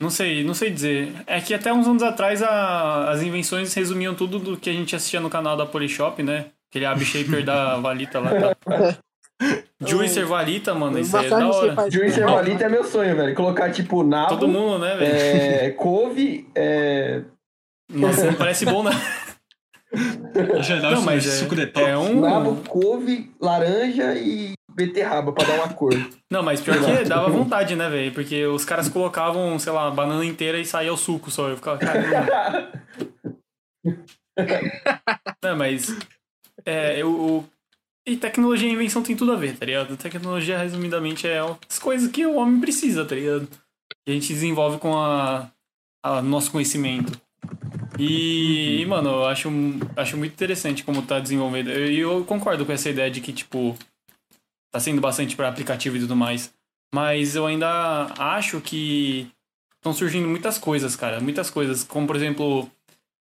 Não 0.00 0.10
sei, 0.10 0.42
não 0.42 0.54
sei 0.54 0.70
dizer. 0.70 1.12
É 1.26 1.40
que 1.40 1.54
até 1.54 1.72
uns 1.72 1.86
anos 1.86 2.02
atrás 2.02 2.42
a- 2.42 3.10
as 3.10 3.22
invenções 3.22 3.72
resumiam 3.74 4.14
tudo 4.14 4.38
do 4.38 4.56
que 4.56 4.68
a 4.70 4.72
gente 4.72 4.96
assistia 4.96 5.20
no 5.20 5.30
canal 5.30 5.56
da 5.56 5.64
Polishop, 5.66 6.20
né? 6.22 6.46
Aquele 6.70 6.86
ab 6.86 7.04
shaper 7.04 7.44
da 7.44 7.76
Valita 7.78 8.18
lá. 8.18 8.30
Tá? 8.54 8.98
Juicer 9.80 10.26
Valita, 10.26 10.74
mano, 10.74 10.98
isso 10.98 11.16
aí 11.16 11.26
é 11.26 11.30
da 11.30 11.48
hora. 11.48 11.90
Juicer 11.90 12.24
Não, 12.24 12.34
Valita 12.34 12.64
é 12.64 12.68
meu 12.68 12.82
sonho, 12.84 13.14
velho. 13.14 13.34
Colocar, 13.34 13.70
tipo, 13.70 14.02
nabo, 14.02 14.30
Todo 14.30 14.48
mundo, 14.48 14.78
né, 14.78 14.96
velho? 14.96 15.14
é, 15.14 15.70
couve, 15.72 16.48
é, 16.54 17.22
Nossa, 17.90 18.26
não 18.26 18.34
parece 18.34 18.64
bom, 18.64 18.82
né? 18.82 18.90
Dá 20.32 20.90
Não, 20.92 21.02
mas 21.02 21.24
suco 21.24 21.54
é, 21.54 21.56
detox. 21.58 21.86
é 21.88 21.96
um. 21.98 22.20
nabo, 22.20 22.56
couve, 22.68 23.30
laranja 23.40 24.14
e 24.14 24.52
beterraba 24.74 25.32
pra 25.32 25.44
dar 25.44 25.54
uma 25.56 25.68
cor. 25.74 25.92
Não, 26.30 26.42
mas 26.42 26.60
pior 26.60 26.78
que 26.78 27.04
dava 27.04 27.28
vontade, 27.28 27.76
né, 27.76 27.88
velho? 27.90 28.12
Porque 28.12 28.46
os 28.46 28.64
caras 28.64 28.88
colocavam, 28.88 29.58
sei 29.58 29.72
lá, 29.72 29.88
a 29.88 29.90
banana 29.90 30.24
inteira 30.24 30.58
e 30.58 30.64
saía 30.64 30.92
o 30.92 30.96
suco 30.96 31.30
só. 31.30 31.48
Eu 31.48 31.56
ficava, 31.56 31.78
caramba. 31.78 32.72
Não, 35.42 35.56
mas. 35.56 35.96
É, 36.64 36.94
eu. 36.94 37.08
eu- 37.10 37.44
E 38.06 38.16
tecnologia 38.16 38.68
e 38.68 38.72
invenção 38.72 39.00
tem 39.02 39.14
tudo 39.14 39.32
a 39.32 39.36
ver, 39.36 39.56
tá 39.56 39.64
ligado? 39.64 39.96
Tecnologia, 39.96 40.58
resumidamente, 40.58 41.28
é 41.28 41.38
as 41.68 41.78
coisas 41.78 42.10
que 42.10 42.26
o 42.26 42.34
homem 42.34 42.60
precisa, 42.60 43.04
tá 43.04 43.14
ligado? 43.14 43.46
Que 44.04 44.10
a 44.10 44.14
gente 44.14 44.32
desenvolve 44.32 44.78
com 44.78 44.96
a, 44.96 45.48
a 46.04 46.20
nosso 46.22 46.50
conhecimento. 46.50 47.12
E, 47.98 48.80
e, 48.80 48.86
mano, 48.86 49.10
eu 49.10 49.26
acho, 49.26 49.50
acho 49.96 50.16
muito 50.16 50.32
interessante 50.32 50.84
como 50.84 51.02
tá 51.02 51.20
desenvolvendo. 51.20 51.70
E 51.70 51.98
eu, 51.98 52.18
eu 52.18 52.24
concordo 52.24 52.64
com 52.64 52.72
essa 52.72 52.90
ideia 52.90 53.10
de 53.10 53.20
que, 53.20 53.32
tipo, 53.32 53.76
tá 54.70 54.80
sendo 54.80 55.00
bastante 55.00 55.36
para 55.36 55.48
aplicativo 55.48 55.96
e 55.96 56.00
tudo 56.00 56.16
mais. 56.16 56.52
Mas 56.94 57.36
eu 57.36 57.46
ainda 57.46 58.12
acho 58.18 58.60
que 58.60 59.30
estão 59.76 59.92
surgindo 59.92 60.28
muitas 60.28 60.58
coisas, 60.58 60.96
cara. 60.96 61.20
Muitas 61.20 61.50
coisas. 61.50 61.84
Como, 61.84 62.06
por 62.06 62.16
exemplo, 62.16 62.70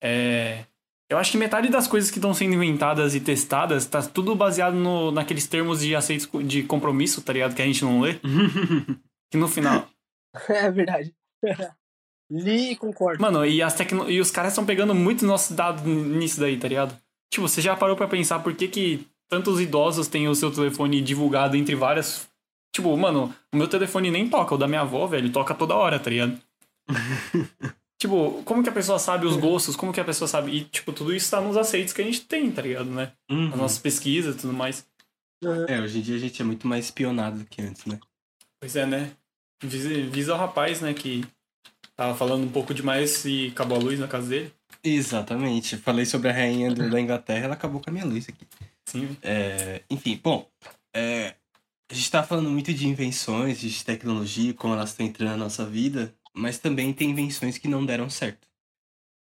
é, 0.03 0.65
eu 1.11 1.19
acho 1.19 1.31
que 1.33 1.39
metade 1.39 1.69
das 1.69 1.87
coisas 1.87 2.11
que 2.11 2.19
estão 2.19 2.35
sendo 2.35 2.55
inventadas 2.55 3.15
e 3.15 3.21
testadas 3.21 3.87
tá 3.87 4.03
tudo 4.03 4.35
baseado 4.35 4.75
no, 4.75 5.11
naqueles 5.11 5.47
termos 5.47 5.81
de 5.81 5.95
aceitos 5.95 6.29
de 6.47 6.63
compromisso, 6.63 7.23
tá 7.23 7.33
ligado? 7.33 7.55
Que 7.55 7.63
a 7.63 7.67
gente 7.67 7.85
não 7.85 8.01
lê. 8.01 8.19
Que 9.31 9.39
no 9.39 9.49
final. 9.49 9.89
É 10.49 10.71
verdade. 10.71 11.13
Li 12.35 12.73
e 12.73 12.77
concordo. 12.77 13.23
Mano, 13.23 13.47
e, 13.47 13.63
as 13.63 13.75
tecno... 13.75 14.11
e 14.11 14.21
os 14.21 14.31
caras 14.31 14.53
estão 14.53 14.67
pegando 14.67 14.93
muito 14.93 15.25
nossos 15.25 15.55
dados 15.55 15.85
nisso 15.85 16.41
daí, 16.41 16.59
tá 16.59 16.67
ligado? 16.67 16.99
Tipo, 17.33 17.49
você 17.49 17.63
já 17.63 17.77
parou 17.77 17.95
pra 17.95 18.09
pensar 18.09 18.41
por 18.41 18.55
que, 18.57 18.67
que 18.67 19.07
tantos 19.29 19.61
idosos 19.61 20.09
têm 20.09 20.27
o 20.27 20.35
seu 20.35 20.51
telefone 20.51 21.01
divulgado 21.01 21.57
entre 21.57 21.77
várias. 21.77 22.29
Tipo, 22.75 22.97
mano, 22.97 23.33
o 23.53 23.57
meu 23.57 23.69
telefone 23.69 24.11
nem 24.11 24.29
toca, 24.29 24.57
o 24.57 24.59
da 24.59 24.67
minha 24.67 24.81
avó, 24.81 25.07
velho, 25.07 25.31
toca 25.31 25.55
toda 25.55 25.77
hora, 25.77 26.01
tá 26.01 26.11
ligado? 26.11 26.37
tipo, 28.03 28.43
como 28.45 28.65
que 28.65 28.69
a 28.69 28.73
pessoa 28.73 28.99
sabe 28.99 29.27
os 29.27 29.37
gostos? 29.37 29.77
Como 29.77 29.93
que 29.93 30.01
a 30.01 30.05
pessoa 30.05 30.27
sabe? 30.27 30.57
E, 30.57 30.65
tipo, 30.65 30.93
tudo 30.93 31.15
isso 31.15 31.31
tá 31.31 31.41
nos 31.41 31.57
aceitos 31.57 31.93
que 31.93 32.03
a 32.03 32.05
gente 32.05 32.23
tem, 32.23 32.51
tá 32.51 32.63
ligado, 32.63 32.91
né? 32.91 33.13
Uhum. 33.31 33.51
As 33.51 33.57
nossas 33.57 33.79
pesquisas 33.79 34.35
e 34.35 34.39
tudo 34.39 34.53
mais. 34.53 34.85
É, 35.69 35.81
hoje 35.81 35.99
em 35.99 36.03
dia 36.03 36.17
a 36.17 36.21
gente 36.21 36.43
é 36.43 36.45
muito 36.45 36.67
mais 36.67 36.87
espionado 36.87 37.39
do 37.39 37.45
que 37.45 37.63
antes, 37.63 37.85
né? 37.85 38.01
Pois 38.59 38.75
é, 38.75 38.87
né? 38.87 39.13
Visa, 39.63 39.89
visa 40.11 40.35
o 40.35 40.37
rapaz, 40.37 40.81
né, 40.81 40.93
que 40.93 41.25
tava 41.97 42.17
falando 42.17 42.45
um 42.45 42.51
pouco 42.51 42.73
demais 42.75 43.25
e 43.25 43.49
acabou 43.49 43.77
a 43.79 43.81
luz 43.81 43.99
na 43.99 44.09
casa 44.09 44.29
dele. 44.29 44.53
Exatamente. 44.83 45.77
Falei 45.77 46.05
sobre 46.05 46.29
a 46.29 46.33
rainha 46.33 46.73
do- 46.73 46.91
da 46.91 47.01
Inglaterra, 47.01 47.45
ela 47.47 47.55
acabou 47.55 47.81
com 47.81 47.91
a 47.91 47.93
minha 47.93 48.05
luz 48.05 48.29
aqui. 48.29 48.47
Sim. 48.87 49.17
É, 49.23 49.83
enfim, 49.91 50.21
bom. 50.23 50.51
é, 50.95 51.37
A 51.91 51.95
gente 51.95 52.11
tá 52.11 52.23
falando 52.23 52.51
muito 52.51 52.73
de 52.73 52.89
invenções, 52.89 53.61
de 53.61 53.85
tecnologia, 53.85 54.55
como 54.55 54.73
elas 54.75 54.91
estão 54.91 55.05
entrando 55.07 55.31
na 55.31 55.37
nossa 55.37 55.65
vida, 55.67 56.15
mas 56.35 56.59
também 56.59 56.93
tem 56.95 57.11
invenções 57.11 57.59
que 57.59 57.69
não 57.69 57.85
deram 57.85 58.09
certo. 58.09 58.49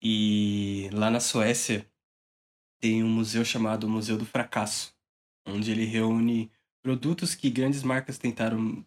E 0.03 0.89
lá 0.93 1.11
na 1.11 1.21
Suécia 1.21 1.87
tem 2.81 3.03
um 3.03 3.09
museu 3.09 3.45
chamado 3.45 3.89
Museu 3.89 4.17
do 4.17 4.25
Fracasso, 4.27 4.95
onde 5.47 5.71
ele 5.73 5.85
reúne 5.85 6.51
produtos 6.85 7.35
que 7.35 7.51
grandes 7.51 7.83
marcas 7.83 8.17
tentaram 8.19 8.85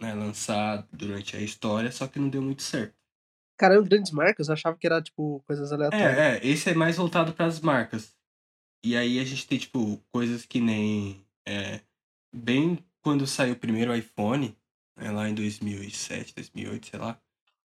né, 0.00 0.14
lançar 0.14 0.86
durante 0.92 1.36
a 1.36 1.40
história, 1.40 1.90
só 1.90 2.06
que 2.06 2.18
não 2.18 2.28
deu 2.28 2.40
muito 2.42 2.62
certo. 2.62 2.94
Caramba, 3.58 3.88
grandes 3.88 4.12
marcas, 4.12 4.48
eu 4.48 4.54
achava 4.54 4.76
que 4.76 4.86
era, 4.86 5.02
tipo, 5.02 5.42
coisas 5.46 5.72
aleatórias. 5.72 6.16
É, 6.16 6.36
é, 6.36 6.46
esse 6.46 6.70
é 6.70 6.74
mais 6.74 6.96
voltado 6.96 7.32
para 7.32 7.46
as 7.46 7.60
marcas. 7.60 8.16
E 8.84 8.96
aí 8.96 9.18
a 9.18 9.24
gente 9.24 9.46
tem, 9.46 9.58
tipo, 9.58 10.00
coisas 10.12 10.46
que 10.46 10.60
nem. 10.60 11.26
É, 11.46 11.80
bem 12.32 12.78
quando 13.02 13.26
saiu 13.26 13.54
o 13.54 13.58
primeiro 13.58 13.94
iPhone, 13.94 14.56
né, 14.96 15.10
lá 15.10 15.28
em 15.28 15.34
2007, 15.34 16.34
2008, 16.34 16.86
sei 16.88 17.00
lá, 17.00 17.20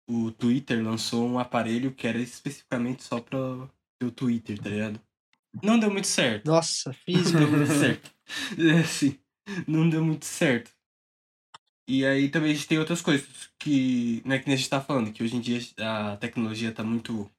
o 0.08 0.30
Twitter 0.30 0.82
lançou 0.82 1.28
um 1.28 1.38
aparelho 1.38 1.92
que 1.92 2.06
era 2.06 2.18
especificamente 2.18 3.02
só 3.02 3.20
para 3.20 3.38
o 3.38 4.10
Twitter, 4.10 4.58
tá 4.58 4.70
ligado? 4.70 5.00
Não 5.62 5.78
deu 5.78 5.90
muito 5.90 6.06
certo. 6.06 6.46
Nossa, 6.46 6.92
fiz. 6.92 7.32
Não 7.32 7.40
deu 7.40 7.50
muito 7.50 7.72
certo. 7.72 8.10
É, 8.58 8.78
assim, 8.80 9.18
não 9.66 9.88
deu 9.90 10.02
muito 10.02 10.24
certo. 10.24 10.70
E 11.86 12.06
aí 12.06 12.28
também 12.28 12.52
a 12.52 12.54
gente 12.54 12.68
tem 12.68 12.78
outras 12.78 13.02
coisas 13.02 13.50
que, 13.58 14.22
né, 14.24 14.38
que 14.38 14.50
a 14.50 14.56
gente 14.56 14.68
tá 14.68 14.80
falando, 14.80 15.12
que 15.12 15.22
hoje 15.22 15.36
em 15.36 15.40
dia 15.40 15.60
a 15.78 16.16
tecnologia 16.16 16.72
tá 16.72 16.82
muito 16.82 17.30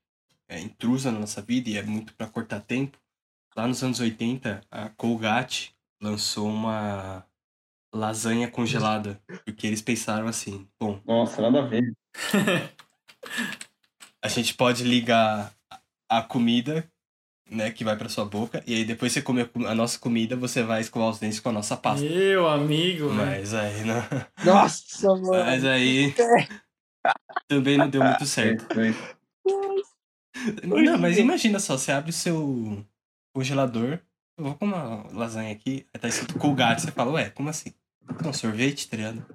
é, 0.47 0.59
intrusa 0.59 1.11
na 1.11 1.19
nossa 1.19 1.41
vida 1.41 1.69
e 1.69 1.77
é 1.77 1.83
muito 1.83 2.13
para 2.13 2.27
cortar 2.27 2.59
tempo. 2.59 2.97
Lá 3.55 3.67
nos 3.67 3.83
anos 3.83 3.99
80, 3.99 4.61
a 4.69 4.89
Colgate 4.89 5.75
lançou 6.01 6.49
uma 6.49 7.25
lasanha 7.93 8.49
congelada, 8.49 9.21
porque 9.45 9.67
eles 9.67 9.81
pensaram 9.81 10.27
assim, 10.27 10.67
bom, 10.79 10.99
Nossa, 11.05 11.41
nada 11.41 11.59
a 11.59 11.67
ver. 11.67 11.95
a 14.21 14.27
gente 14.27 14.55
pode 14.55 14.83
ligar 14.83 15.53
a 16.09 16.21
comida, 16.21 16.91
né, 17.49 17.71
que 17.71 17.83
vai 17.83 17.95
pra 17.95 18.09
sua 18.09 18.25
boca, 18.25 18.63
e 18.65 18.73
aí 18.73 18.85
depois 18.85 19.11
você 19.11 19.21
come 19.21 19.49
a 19.67 19.75
nossa 19.75 19.99
comida, 19.99 20.35
você 20.35 20.63
vai 20.63 20.81
escovar 20.81 21.09
os 21.09 21.19
dentes 21.19 21.39
com 21.39 21.49
a 21.49 21.53
nossa 21.53 21.77
pasta. 21.77 22.05
Meu 22.05 22.47
amigo, 22.47 23.09
velho. 23.09 23.17
Mas 23.17 23.53
aí 23.53 23.83
não. 23.83 24.03
Nossa, 24.45 25.07
mano. 25.09 25.45
Mas 25.45 25.65
aí 25.65 26.13
também 27.47 27.77
não 27.77 27.89
deu 27.89 28.03
muito 28.03 28.25
certo. 28.25 28.65
Não, 30.63 30.97
mas 30.97 31.17
imagina 31.17 31.59
só, 31.59 31.77
você 31.77 31.91
abre 31.91 32.09
o 32.09 32.13
seu 32.13 32.83
congelador, 33.35 33.99
eu 34.37 34.45
vou 34.45 34.55
com 34.55 34.65
uma 34.65 35.05
lasanha 35.11 35.51
aqui, 35.51 35.87
aí 35.93 35.99
tá 35.99 36.07
escrito 36.07 36.39
Colgate, 36.39 36.81
você 36.81 36.91
fala, 36.91 37.11
ué, 37.11 37.29
como 37.29 37.49
assim? 37.49 37.73
Não, 38.23 38.33
sorvete, 38.33 38.89
tá 38.89 38.97
ligado? 38.97 39.25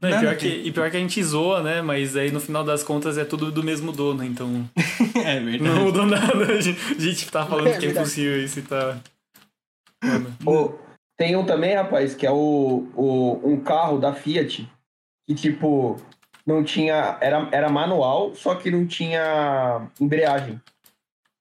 Não, 0.00 0.10
e, 0.10 0.20
pior 0.20 0.36
que, 0.36 0.48
e 0.48 0.72
pior 0.72 0.90
que 0.90 0.96
a 0.96 1.00
gente 1.00 1.22
zoa, 1.22 1.62
né? 1.62 1.82
Mas 1.82 2.16
aí 2.16 2.30
no 2.30 2.40
final 2.40 2.62
das 2.62 2.82
contas 2.82 3.18
é 3.18 3.24
tudo 3.24 3.50
do 3.50 3.62
mesmo 3.62 3.92
dono, 3.92 4.24
então 4.24 4.68
é 5.24 5.40
verdade. 5.40 5.62
não 5.62 5.84
mudou 5.84 6.06
nada. 6.06 6.52
A 6.52 6.60
gente, 6.60 7.30
tá 7.30 7.44
falando 7.44 7.68
É 7.68 7.78
que 7.78 7.86
é 7.86 7.90
impossível 7.90 8.42
isso 8.42 8.60
e 8.60 8.62
tá. 8.62 8.98
Mano. 10.02 10.36
Ô, 10.46 10.78
tem 11.16 11.36
um 11.36 11.44
também, 11.44 11.74
rapaz, 11.74 12.14
que 12.14 12.26
é 12.26 12.30
o, 12.30 12.88
o, 12.94 13.40
um 13.42 13.60
carro 13.60 13.98
da 13.98 14.14
Fiat, 14.14 14.70
que 15.26 15.34
tipo, 15.34 15.96
não 16.46 16.62
tinha. 16.62 17.18
Era, 17.20 17.48
era 17.50 17.68
manual, 17.68 18.34
só 18.34 18.54
que 18.54 18.70
não 18.70 18.86
tinha 18.86 19.90
embreagem. 20.00 20.60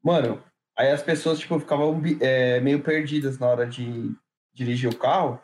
Mano, 0.03 0.41
aí 0.75 0.89
as 0.91 1.03
pessoas, 1.03 1.37
tipo, 1.37 1.59
ficavam 1.59 2.01
é, 2.19 2.59
meio 2.59 2.81
perdidas 2.81 3.37
na 3.37 3.47
hora 3.47 3.67
de 3.67 4.11
dirigir 4.53 4.89
o 4.89 4.97
carro. 4.97 5.39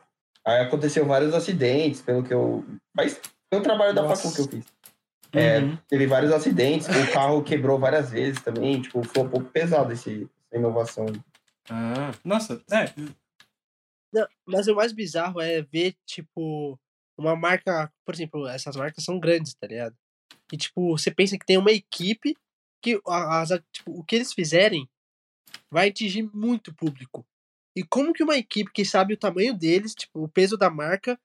Aí 0.46 0.62
aconteceu 0.62 1.06
vários 1.06 1.34
acidentes, 1.34 2.02
pelo 2.02 2.24
que 2.24 2.34
eu. 2.34 2.66
Mas 2.96 3.20
foi 3.50 3.60
um 3.60 3.64
trabalho 3.64 3.94
da 3.94 4.02
Nossa. 4.02 4.24
facu 4.24 4.36
que 4.36 4.42
eu 4.42 4.48
fiz. 4.48 4.74
É, 5.36 5.60
Uhum. 5.60 5.78
Teve 5.88 6.06
vários 6.06 6.32
acidentes, 6.32 6.88
o 6.88 7.12
carro 7.12 7.44
quebrou 7.44 7.80
várias 7.80 8.12
vezes 8.12 8.40
também, 8.42 8.80
tipo, 8.80 9.04
foi 9.04 9.24
um 9.24 9.30
pouco 9.30 9.50
pesado 9.50 9.92
esse, 9.92 10.30
essa 10.46 10.60
inovação. 10.60 11.08
Ah, 11.70 12.12
nossa, 12.24 12.62
é. 12.72 12.94
Não, 14.14 14.28
mas 14.46 14.68
o 14.68 14.76
mais 14.76 14.92
bizarro 14.92 15.42
é 15.42 15.64
ver, 15.64 15.96
tipo, 16.06 16.80
uma 17.18 17.36
marca. 17.36 17.92
Por 18.06 18.14
exemplo, 18.14 18.48
essas 18.48 18.76
marcas 18.76 19.04
são 19.04 19.20
grandes, 19.20 19.56
tá 19.56 19.66
ligado? 19.66 19.96
E, 20.52 20.58
tipo, 20.58 20.96
você 20.96 21.10
pensa 21.10 21.38
que 21.38 21.46
tem 21.46 21.58
uma 21.58 21.72
equipe 21.72 22.36
que 22.80 23.02
as, 23.08 23.50
tipo, 23.72 23.98
o 23.98 24.04
que 24.04 24.18
eles 24.18 24.34
fizerem 24.34 24.88
vai 25.72 25.90
atingir 25.90 26.30
muito 26.32 26.74
público. 26.76 27.26
E 27.76 27.84
como 27.84 28.14
que 28.14 28.24
uma 28.24 28.38
equipe 28.38 28.72
que 28.72 28.86
sabe 28.86 29.14
o 29.14 29.18
tamanho 29.18 29.54
deles, 29.54 29.96
tipo, 29.96 30.24
o 30.24 30.28
peso 30.28 30.56
da 30.58 30.70
marca, 30.70 31.20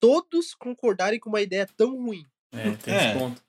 todos 0.00 0.54
concordarem 0.54 1.18
com 1.18 1.28
uma 1.28 1.40
ideia 1.40 1.66
tão 1.76 1.96
ruim? 1.96 2.24
É, 2.52 2.70
tem 2.72 2.94
É. 2.94 3.10
esse 3.10 3.18
ponto. 3.18 3.42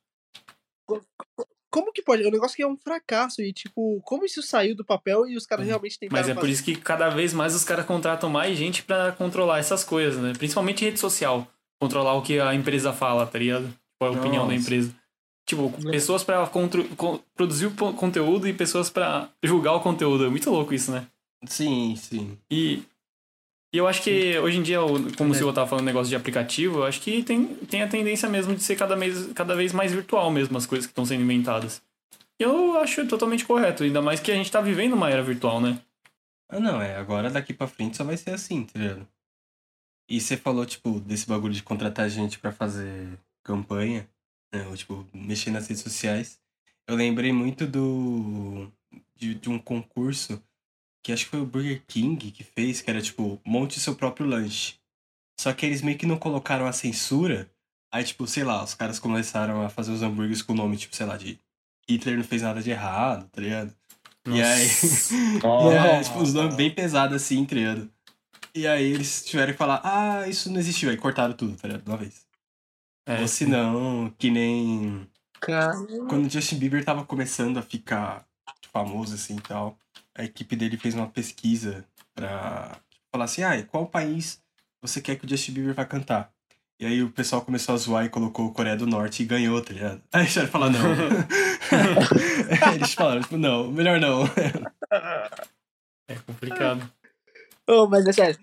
Como 1.72 1.94
que 1.94 2.02
pode? 2.02 2.24
É 2.24 2.28
um 2.28 2.32
negócio 2.32 2.56
que 2.56 2.64
é 2.64 2.68
um 2.68 2.76
fracasso. 2.76 3.44
E, 3.44 3.54
tipo, 3.54 4.02
como 4.04 4.26
isso 4.26 4.42
saiu 4.42 4.76
do 4.76 4.84
papel 4.84 5.28
e 5.28 5.36
os 5.38 5.46
caras 5.46 5.68
realmente 5.68 6.00
tentaram 6.00 6.20
Mas 6.20 6.28
é 6.30 6.34
por 6.34 6.42
fazer? 6.42 6.54
isso 6.54 6.64
que 6.64 6.76
cada 6.76 7.10
vez 7.10 7.32
mais 7.32 7.54
os 7.54 7.64
caras 7.64 7.86
contratam 7.86 8.28
mais 8.30 8.58
gente 8.58 8.82
pra 8.82 9.12
controlar 9.12 9.60
essas 9.60 9.84
coisas, 9.84 10.20
né? 10.22 10.34
Principalmente 10.36 10.84
rede 10.84 11.00
social. 11.00 11.48
Controlar 11.80 12.16
o 12.16 12.24
que 12.24 12.40
a 12.40 12.56
empresa 12.56 12.92
fala, 12.92 13.28
tá 13.28 13.38
ligado? 13.38 13.68
Tipo, 13.68 14.06
a 14.06 14.10
opinião 14.10 14.48
da 14.48 14.54
Nossa. 14.54 14.66
empresa. 14.66 14.96
Tipo, 15.48 15.70
Né? 15.84 15.92
pessoas 15.92 16.24
pra 16.24 16.50
produzir 17.36 17.68
o 17.68 17.76
conteúdo 17.94 18.48
e 18.48 18.54
pessoas 18.54 18.90
pra 18.90 19.30
julgar 19.44 19.74
o 19.74 19.80
conteúdo. 19.82 20.26
É 20.26 20.30
muito 20.30 20.50
louco 20.50 20.74
isso, 20.74 20.92
né? 20.92 21.06
Sim, 21.48 21.96
sim. 21.96 22.38
E, 22.52 22.84
e 23.74 23.78
eu 23.78 23.88
acho 23.88 24.02
que 24.04 24.38
hoje 24.40 24.58
em 24.58 24.64
dia, 24.64 24.82
o- 24.84 25.16
como 25.16 25.32
o 25.32 25.34
É. 25.34 25.38
Silvio 25.38 25.54
tava 25.54 25.68
falando 25.68 25.86
negócio 25.86 26.10
de 26.10 26.16
aplicativo, 26.16 26.80
eu 26.80 26.84
acho 26.86 27.00
que 27.02 27.24
tem, 27.24 27.56
tem 27.56 27.82
a 27.82 27.88
tendência 27.88 28.28
mesmo 28.30 28.56
de 28.56 28.64
ser 28.64 28.76
cada 28.76 28.96
vez, 28.96 29.32
cada 29.34 29.56
vez 29.56 29.72
mais 29.74 29.94
virtual 29.94 30.30
mesmo 30.32 30.58
as 30.58 30.66
coisas 30.66 30.86
que 30.86 30.92
estão 30.92 31.06
sendo 31.06 31.24
inventadas. 31.24 31.82
E 32.40 32.44
eu 32.44 32.78
acho 32.80 33.08
totalmente 33.08 33.46
correto, 33.46 33.84
ainda 33.84 34.02
mais 34.02 34.20
que 34.20 34.32
a 34.32 34.36
gente 34.36 34.52
tá 34.52 34.62
vivendo 34.62 34.94
uma 34.94 35.10
era 35.10 35.24
virtual, 35.24 35.60
né? 35.62 35.82
Ah, 36.50 36.60
não, 36.60 36.82
é. 36.82 36.96
Agora 36.96 37.30
daqui 37.30 37.54
pra 37.54 37.68
frente 37.68 37.96
só 37.98 38.04
vai 38.04 38.18
ser 38.18 38.32
assim, 38.32 38.66
tá 38.66 38.80
ligado? 38.80 39.08
E 40.10 40.20
você 40.20 40.36
falou, 40.36 40.66
tipo, 40.66 41.00
desse 41.00 41.28
bagulho 41.28 41.54
de 41.54 41.62
contratar 41.62 42.10
gente 42.10 42.40
pra 42.40 42.52
fazer 42.52 43.20
campanha, 43.44 44.10
né? 44.52 44.66
Ou, 44.68 44.76
tipo, 44.76 45.06
mexer 45.14 45.52
nas 45.52 45.68
redes 45.68 45.84
sociais. 45.84 46.40
Eu 46.88 46.96
lembrei 46.96 47.32
muito 47.32 47.68
do. 47.68 48.68
de, 49.16 49.36
de 49.36 49.50
um 49.50 49.60
concurso 49.60 50.42
que 51.10 51.14
acho 51.14 51.26
que 51.26 51.32
foi 51.32 51.42
o 51.42 51.46
Burger 51.46 51.82
King 51.88 52.30
que 52.30 52.44
fez, 52.44 52.82
que 52.82 52.90
era, 52.90 53.02
tipo, 53.02 53.42
monte 53.44 53.80
seu 53.80 53.96
próprio 53.96 54.28
lanche. 54.28 54.76
Só 55.40 55.52
que 55.52 55.66
eles 55.66 55.82
meio 55.82 55.98
que 55.98 56.06
não 56.06 56.18
colocaram 56.18 56.68
a 56.68 56.72
censura. 56.72 57.50
Aí, 57.92 58.04
tipo, 58.04 58.28
sei 58.28 58.44
lá, 58.44 58.64
os 58.64 58.76
caras 58.76 59.00
começaram 59.00 59.64
a 59.64 59.70
fazer 59.70 59.92
os 59.92 60.04
hambúrgueres 60.04 60.44
com 60.44 60.54
o 60.54 60.56
nome, 60.56 60.78
tipo, 60.78 60.96
sei 60.96 61.08
lá, 61.08 61.18
de 61.18 61.40
Hitler 61.90 62.18
não 62.18 62.24
fez 62.24 62.44
nada 62.44 62.62
de 62.62 62.70
errado, 62.70 63.28
tá 63.32 63.42
ligado? 63.42 63.74
E 64.28 64.38
aí. 64.44 64.68
Nossa. 65.42 65.76
É, 65.76 66.04
tipo, 66.04 66.20
uns 66.20 66.34
nomes 66.34 66.56
bem 66.56 66.70
pesados 66.70 67.16
assim, 67.16 67.44
tá 67.44 67.56
ligado? 67.56 67.90
E 68.54 68.68
aí 68.68 68.92
eles 68.92 69.26
tiveram 69.26 69.54
que 69.54 69.58
falar, 69.58 69.82
ah, 69.84 70.28
isso 70.28 70.52
não 70.52 70.60
existiu. 70.60 70.92
Aí 70.92 70.98
cortaram 70.98 71.34
tudo, 71.34 71.56
tá 71.56 71.68
ligado? 71.68 71.84
De 71.84 71.90
uma 71.90 71.98
vez. 71.98 72.28
É, 73.08 73.22
Ou 73.22 73.28
se 73.28 73.48
não, 73.48 74.14
que 74.16 74.30
nem. 74.30 75.10
Cara, 75.42 75.74
Quando 76.08 76.28
o 76.28 76.30
Justin 76.30 76.60
Bieber 76.60 76.86
tava 76.86 77.04
começando 77.04 77.58
a 77.58 77.64
ficar 77.64 78.28
famoso 78.72 79.16
assim 79.16 79.38
e 79.38 79.42
tal, 79.42 79.76
a 80.20 80.24
equipe 80.26 80.56
dele 80.56 80.78
fez 80.78 80.94
uma 80.96 81.08
pesquisa 81.10 81.86
pra 82.14 82.78
falar 83.12 83.26
assim, 83.26 83.42
ah, 83.42 83.64
qual 83.66 83.86
país 83.88 84.42
você 84.82 85.02
quer 85.02 85.16
que 85.18 85.26
o 85.26 85.30
Justin 85.30 85.54
Bieber 85.54 85.74
vai 85.74 85.86
cantar? 85.88 86.32
E 86.78 86.86
aí 86.86 87.02
o 87.04 87.10
pessoal 87.12 87.42
começou 87.42 87.74
a 87.76 87.78
zoar 87.78 88.06
e 88.06 88.10
colocou 88.10 88.54
Coreia 88.54 88.76
do 88.76 88.86
Norte 88.88 89.24
e 89.24 89.26
ganhou, 89.26 89.62
tá 89.62 89.74
ligado? 89.74 90.02
Aí 90.14 90.22
eles 90.22 90.32
tiveram 90.34 90.48
que 90.48 90.52
falar, 90.52 90.70
não. 90.70 90.80
eles 92.76 92.94
falaram, 92.94 93.22
tipo, 93.22 93.38
não, 93.38 93.70
melhor 93.72 94.00
não. 94.00 94.24
é 96.08 96.16
complicado. 96.26 96.90
Ô, 97.68 97.88
mas 97.88 98.06
é 98.08 98.14
sério. 98.14 98.40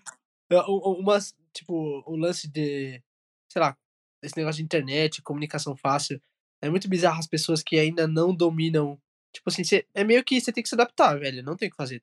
Eu- 0.51 0.65
u- 0.69 1.01
Umas, 1.01 1.35
tipo, 1.53 2.03
o 2.07 2.17
lance 2.17 2.49
de, 2.49 3.03
sei 3.51 3.61
lá, 3.61 3.77
esse 4.23 4.37
negócio 4.37 4.59
de 4.59 4.65
internet, 4.65 5.23
comunicação 5.23 5.77
fácil, 5.77 6.21
é 6.63 6.69
muito 6.71 6.89
bizarro 6.89 7.19
as 7.19 7.27
pessoas 7.27 7.63
que 7.63 7.79
ainda 7.79 8.07
não 8.07 8.35
dominam. 8.35 8.99
Tipo 9.37 9.51
assim, 9.51 9.65
cê, 9.65 9.87
é 9.95 10.03
meio 10.03 10.25
que 10.25 10.41
você 10.41 10.53
tem 10.53 10.63
que 10.63 10.69
se 10.69 10.75
adaptar, 10.75 11.19
velho. 11.19 11.43
Não 11.43 11.57
tem 11.57 11.69
o 11.69 11.71
que 11.71 11.77
fazer. 11.77 12.03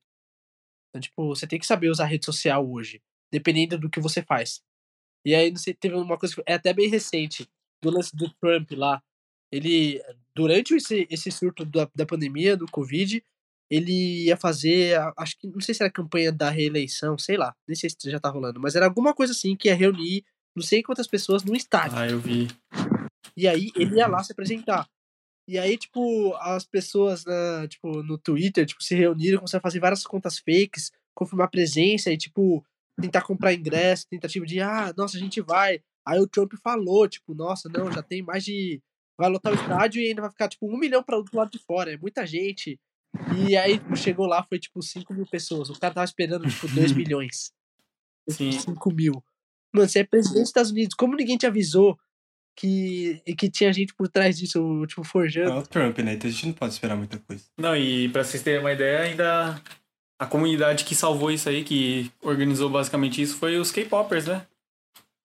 Então, 0.89 1.01
tipo, 1.01 1.27
você 1.27 1.47
tem 1.47 1.59
que 1.59 1.65
saber 1.65 1.89
usar 1.89 2.05
rede 2.05 2.25
social 2.25 2.69
hoje, 2.69 3.01
dependendo 3.31 3.77
do 3.77 3.89
que 3.89 3.99
você 3.99 4.21
faz. 4.21 4.61
E 5.25 5.33
aí, 5.33 5.49
não 5.49 5.57
sei, 5.57 5.73
teve 5.73 5.95
uma 5.95 6.17
coisa 6.17 6.35
que 6.35 6.43
é 6.45 6.53
até 6.53 6.73
bem 6.73 6.89
recente, 6.89 7.47
do 7.81 7.89
lance 7.89 8.15
do 8.15 8.29
Trump 8.35 8.71
lá. 8.73 9.01
Ele, 9.51 10.01
durante 10.35 10.75
esse, 10.75 11.07
esse 11.09 11.31
surto 11.31 11.65
da, 11.65 11.89
da 11.95 12.05
pandemia, 12.05 12.55
do 12.55 12.65
Covid, 12.65 13.23
ele 13.71 14.25
ia 14.25 14.37
fazer, 14.37 14.99
acho 15.17 15.37
que, 15.39 15.47
não 15.47 15.61
sei 15.61 15.73
se 15.73 15.81
era 15.81 15.91
campanha 15.91 16.31
da 16.31 16.49
reeleição, 16.49 17.17
sei 17.17 17.37
lá, 17.37 17.55
nem 17.67 17.75
sei 17.75 17.89
se 17.89 18.11
já 18.11 18.19
tá 18.19 18.29
rolando, 18.29 18.59
mas 18.59 18.75
era 18.75 18.85
alguma 18.85 19.13
coisa 19.13 19.33
assim 19.33 19.55
que 19.55 19.67
ia 19.67 19.75
reunir 19.75 20.23
não 20.55 20.61
sei 20.61 20.83
quantas 20.83 21.07
pessoas 21.07 21.43
num 21.43 21.55
estádio. 21.55 21.97
Ah, 21.97 22.07
eu 22.07 22.19
vi. 22.19 22.47
E 23.35 23.47
aí 23.47 23.71
ele 23.75 23.95
ia 23.95 24.07
lá 24.07 24.23
se 24.23 24.31
apresentar. 24.31 24.87
E 25.47 25.59
aí, 25.59 25.77
tipo, 25.77 26.33
as 26.35 26.65
pessoas 26.65 27.25
na, 27.25 27.67
tipo, 27.67 28.01
no 28.03 28.17
Twitter, 28.17 28.65
tipo, 28.65 28.81
se 28.81 28.95
reuniram, 28.95 29.39
começaram 29.39 29.59
a 29.59 29.63
fazer 29.63 29.79
várias 29.79 30.05
contas 30.05 30.39
fakes, 30.39 30.91
confirmar 31.13 31.49
presença 31.49 32.11
e, 32.11 32.17
tipo, 32.17 32.65
tentar 32.99 33.21
comprar 33.21 33.53
ingresso, 33.53 34.07
tentativa 34.07 34.45
de, 34.45 34.61
ah, 34.61 34.93
nossa, 34.95 35.17
a 35.17 35.19
gente 35.19 35.41
vai. 35.41 35.81
Aí 36.05 36.19
o 36.19 36.27
Trump 36.27 36.53
falou, 36.61 37.07
tipo, 37.07 37.33
nossa, 37.33 37.69
não, 37.69 37.91
já 37.91 38.01
tem 38.01 38.21
mais 38.21 38.43
de. 38.43 38.81
Vai 39.17 39.29
lotar 39.29 39.51
o 39.51 39.55
estádio 39.55 40.01
e 40.01 40.07
ainda 40.07 40.21
vai 40.21 40.31
ficar, 40.31 40.47
tipo, 40.47 40.65
um 40.65 40.77
milhão 40.77 41.03
para 41.03 41.21
do 41.21 41.37
lado 41.37 41.51
de 41.51 41.59
fora. 41.59 41.93
É 41.93 41.97
muita 41.97 42.25
gente. 42.25 42.79
E 43.37 43.55
aí, 43.55 43.77
tipo, 43.77 43.95
chegou 43.95 44.25
lá, 44.25 44.43
foi, 44.43 44.59
tipo, 44.59 44.81
5 44.81 45.13
mil 45.13 45.25
pessoas. 45.27 45.69
O 45.69 45.79
cara 45.79 45.93
tava 45.93 46.05
esperando, 46.05 46.49
tipo, 46.49 46.67
2 46.69 46.91
milhões. 46.93 47.53
Sim. 48.27 48.51
5 48.51 48.93
mil. 48.93 49.23
Mano, 49.73 49.87
você 49.87 49.99
é 49.99 50.03
presidente 50.03 50.41
dos 50.41 50.49
Estados 50.49 50.71
Unidos. 50.71 50.95
Como 50.95 51.15
ninguém 51.15 51.37
te 51.37 51.45
avisou 51.45 51.97
que, 52.55 53.21
que 53.37 53.49
tinha 53.49 53.71
gente 53.73 53.93
por 53.93 54.07
trás 54.07 54.37
disso, 54.37 54.85
tipo, 54.87 55.01
É 55.01 55.05
forjando? 55.05 55.57
o 55.59 55.67
Trump, 55.67 55.97
né? 55.99 56.13
Então 56.13 56.29
a 56.29 56.33
gente 56.33 56.45
não 56.47 56.53
pode 56.53 56.73
esperar 56.73 56.95
muita 56.95 57.17
coisa. 57.19 57.43
Não, 57.57 57.75
e 57.75 58.09
pra 58.09 58.23
vocês 58.23 58.43
terem 58.43 58.59
uma 58.59 58.71
ideia, 58.73 59.01
ainda 59.01 59.61
a 60.19 60.25
comunidade 60.25 60.85
que 60.85 60.95
salvou 60.95 61.31
isso 61.31 61.49
aí, 61.49 61.63
que 61.63 62.11
organizou 62.21 62.69
basicamente 62.69 63.21
isso, 63.21 63.37
foi 63.37 63.57
os 63.57 63.71
K-Popers, 63.71 64.27
né? 64.27 64.45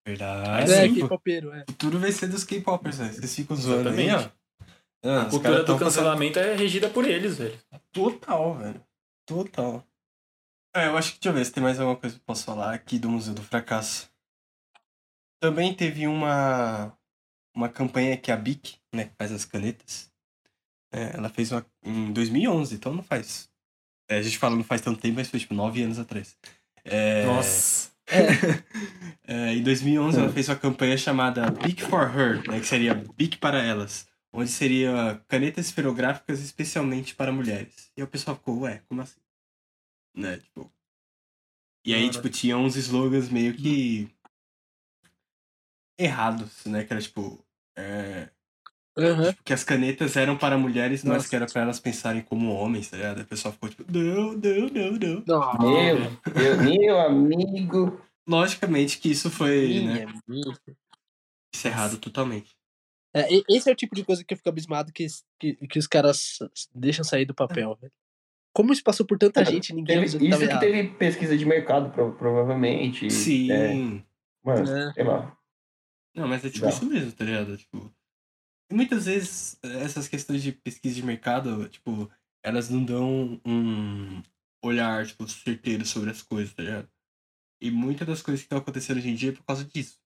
Verdade. 0.05 0.71
É, 0.71 0.87
sim, 0.87 0.93
que 0.95 1.03
o 1.03 1.53
é. 1.53 1.65
futuro 1.67 1.99
vai 1.99 2.11
ser 2.11 2.27
dos 2.27 2.43
K-popers, 2.43 2.97
né? 2.99 3.11
Vocês 3.11 3.35
ficam 3.35 3.55
zoando 3.55 3.89
aí, 3.89 4.09
ó. 4.09 4.27
Ah, 5.03 5.21
A 5.21 5.25
cultura 5.25 5.59
do 5.59 5.65
tão 5.65 5.77
fazendo- 5.77 5.79
cancelamento 5.79 6.39
é 6.39 6.55
regida 6.55 6.89
por 6.89 7.05
eles, 7.07 7.37
velho. 7.37 7.57
Total, 7.91 8.55
velho. 8.55 8.83
Total. 9.25 9.85
É, 10.75 10.87
eu 10.87 10.97
acho 10.97 11.13
que, 11.13 11.19
deixa 11.19 11.29
eu 11.29 11.33
ver 11.33 11.45
se 11.45 11.51
tem 11.51 11.63
mais 11.63 11.79
alguma 11.79 11.95
coisa 11.95 12.15
que 12.15 12.21
eu 12.21 12.25
posso 12.25 12.43
falar 12.43 12.73
aqui 12.73 12.97
do 12.99 13.09
Museu 13.09 13.33
do 13.33 13.41
Fracasso. 13.41 14.09
Também 15.41 15.73
teve 15.73 16.05
uma, 16.07 16.91
uma 17.59 17.69
campanha 17.69 18.15
que 18.15 18.31
a 18.31 18.37
BIC, 18.37 18.77
né, 18.93 19.05
que 19.05 19.15
faz 19.17 19.31
as 19.31 19.43
canetas, 19.43 20.09
é, 20.91 21.15
ela 21.15 21.29
fez 21.29 21.51
uma 21.51 21.65
em 21.83 22.11
2011, 22.13 22.75
então 22.75 22.93
não 22.93 23.03
faz... 23.03 23.49
é, 24.09 24.17
a 24.17 24.21
gente 24.21 24.37
fala 24.37 24.55
não 24.55 24.63
faz 24.63 24.81
tanto 24.81 24.99
tempo, 24.99 25.15
mas 25.15 25.29
foi 25.29 25.39
tipo 25.39 25.53
nove 25.53 25.83
anos 25.83 25.99
atrás. 25.99 26.37
É, 26.83 27.25
Nossa. 27.25 27.91
é, 29.27 29.53
em 29.53 29.61
2011 29.61 30.19
ela 30.19 30.31
fez 30.31 30.49
uma 30.49 30.55
campanha 30.55 30.97
chamada 30.97 31.51
Bic 31.51 31.83
for 31.83 32.09
Her, 32.09 32.47
né, 32.49 32.59
que 32.59 32.65
seria 32.65 32.95
Bic 32.95 33.37
para 33.37 33.61
elas, 33.61 34.07
onde 34.33 34.49
seria 34.49 35.21
canetas 35.27 35.67
esferográficas 35.67 36.39
especialmente 36.39 37.13
para 37.13 37.31
mulheres. 37.31 37.91
E 37.95 38.01
o 38.01 38.07
pessoal 38.07 38.37
ficou, 38.37 38.61
ué, 38.61 38.81
como 38.87 39.01
assim? 39.01 39.19
Né, 40.15 40.37
tipo... 40.37 40.71
E 41.85 41.93
aí, 41.93 42.01
Cara. 42.01 42.13
tipo, 42.13 42.29
tinha 42.29 42.57
uns 42.57 42.75
slogans 42.75 43.29
meio 43.29 43.53
que 43.55 44.09
errados, 45.97 46.65
né, 46.65 46.83
que 46.83 46.93
era 46.93 47.01
tipo... 47.01 47.43
é, 47.79 48.29
Aham. 48.97 49.29
tipo, 49.31 49.43
que 49.43 49.53
as 49.53 49.63
canetas 49.63 50.15
eram 50.17 50.37
para 50.37 50.57
mulheres, 50.57 51.03
mas 51.03 51.17
Nossa. 51.17 51.29
que 51.29 51.35
era 51.35 51.45
para 51.47 51.61
elas 51.61 51.79
pensarem 51.79 52.21
como 52.21 52.51
homens, 52.53 52.89
tá 52.89 52.97
ligado? 52.97 53.17
Aí 53.17 53.23
o 53.23 53.27
pessoal 53.27 53.53
ficou 53.53 53.69
tipo, 53.69 53.83
não, 53.91 54.33
não, 54.33 54.67
não, 54.69 54.91
não. 54.91 55.23
Não, 55.25 55.59
Meu, 55.59 55.97
meu, 56.35 56.63
meu 56.85 56.99
amigo. 56.99 58.01
Logicamente 58.27 58.99
que 58.99 59.09
isso 59.09 59.29
foi, 59.31 59.81
né, 59.83 60.05
minha 60.05 60.07
amiga. 60.27 60.59
isso 61.53 61.67
é 61.67 61.71
errado 61.71 61.97
totalmente. 61.97 62.55
É, 63.15 63.27
esse 63.49 63.67
é 63.67 63.73
o 63.73 63.75
tipo 63.75 63.95
de 63.95 64.03
coisa 64.03 64.23
que 64.23 64.33
eu 64.33 64.37
fico 64.37 64.49
abismado 64.49 64.91
que, 64.93 65.07
que, 65.39 65.55
que 65.67 65.79
os 65.79 65.87
caras 65.87 66.37
deixam 66.75 67.03
sair 67.03 67.25
do 67.25 67.33
papel, 67.33 67.75
velho. 67.81 67.91
Como 68.53 68.71
isso 68.73 68.83
passou 68.83 69.05
por 69.05 69.17
tanta 69.17 69.43
gente 69.45 69.69
e 69.69 69.73
ninguém 69.73 69.95
Teve, 69.95 69.99
avisou 69.99 70.19
que 70.19 70.27
isso 70.27 70.37
que 70.37 70.43
errado. 70.45 70.59
teve 70.59 70.83
pesquisa 70.89 71.37
de 71.37 71.45
mercado, 71.45 71.91
pro- 71.91 72.13
provavelmente. 72.13 73.09
Sim. 73.09 73.51
É, 73.51 73.73
mano, 74.43 74.69
É. 74.77 74.93
sei 74.93 75.03
lá. 75.03 75.35
Não, 76.19 76.27
mas 76.27 76.43
é 76.43 76.49
tipo 76.49 76.65
isso 76.67 76.85
mesmo, 76.85 77.11
tá 77.13 77.23
ligado? 77.23 77.57
Tipo, 77.57 77.93
muitas 78.71 79.05
vezes 79.05 79.57
essas 79.63 80.07
questões 80.07 80.43
de 80.43 80.51
pesquisa 80.51 80.95
de 80.95 81.03
mercado, 81.03 81.67
tipo, 81.69 82.11
elas 82.43 82.69
não 82.69 82.83
dão 82.83 83.39
um 83.45 84.21
olhar, 84.63 85.05
tipo, 85.07 85.27
certeiro 85.27 85.85
sobre 85.85 86.09
as 86.09 86.21
coisas, 86.21 86.53
tá 86.53 86.61
ligado? 86.63 86.89
E 87.61 87.71
muitas 87.71 88.07
das 88.07 88.21
coisas 88.21 88.41
que 88.41 88.45
estão 88.45 88.57
acontecendo 88.57 88.97
hoje 88.97 89.09
em 89.09 89.15
dia 89.15 89.29
é 89.29 89.33
por 89.33 89.43
causa 89.43 89.63
disso. 89.63 89.97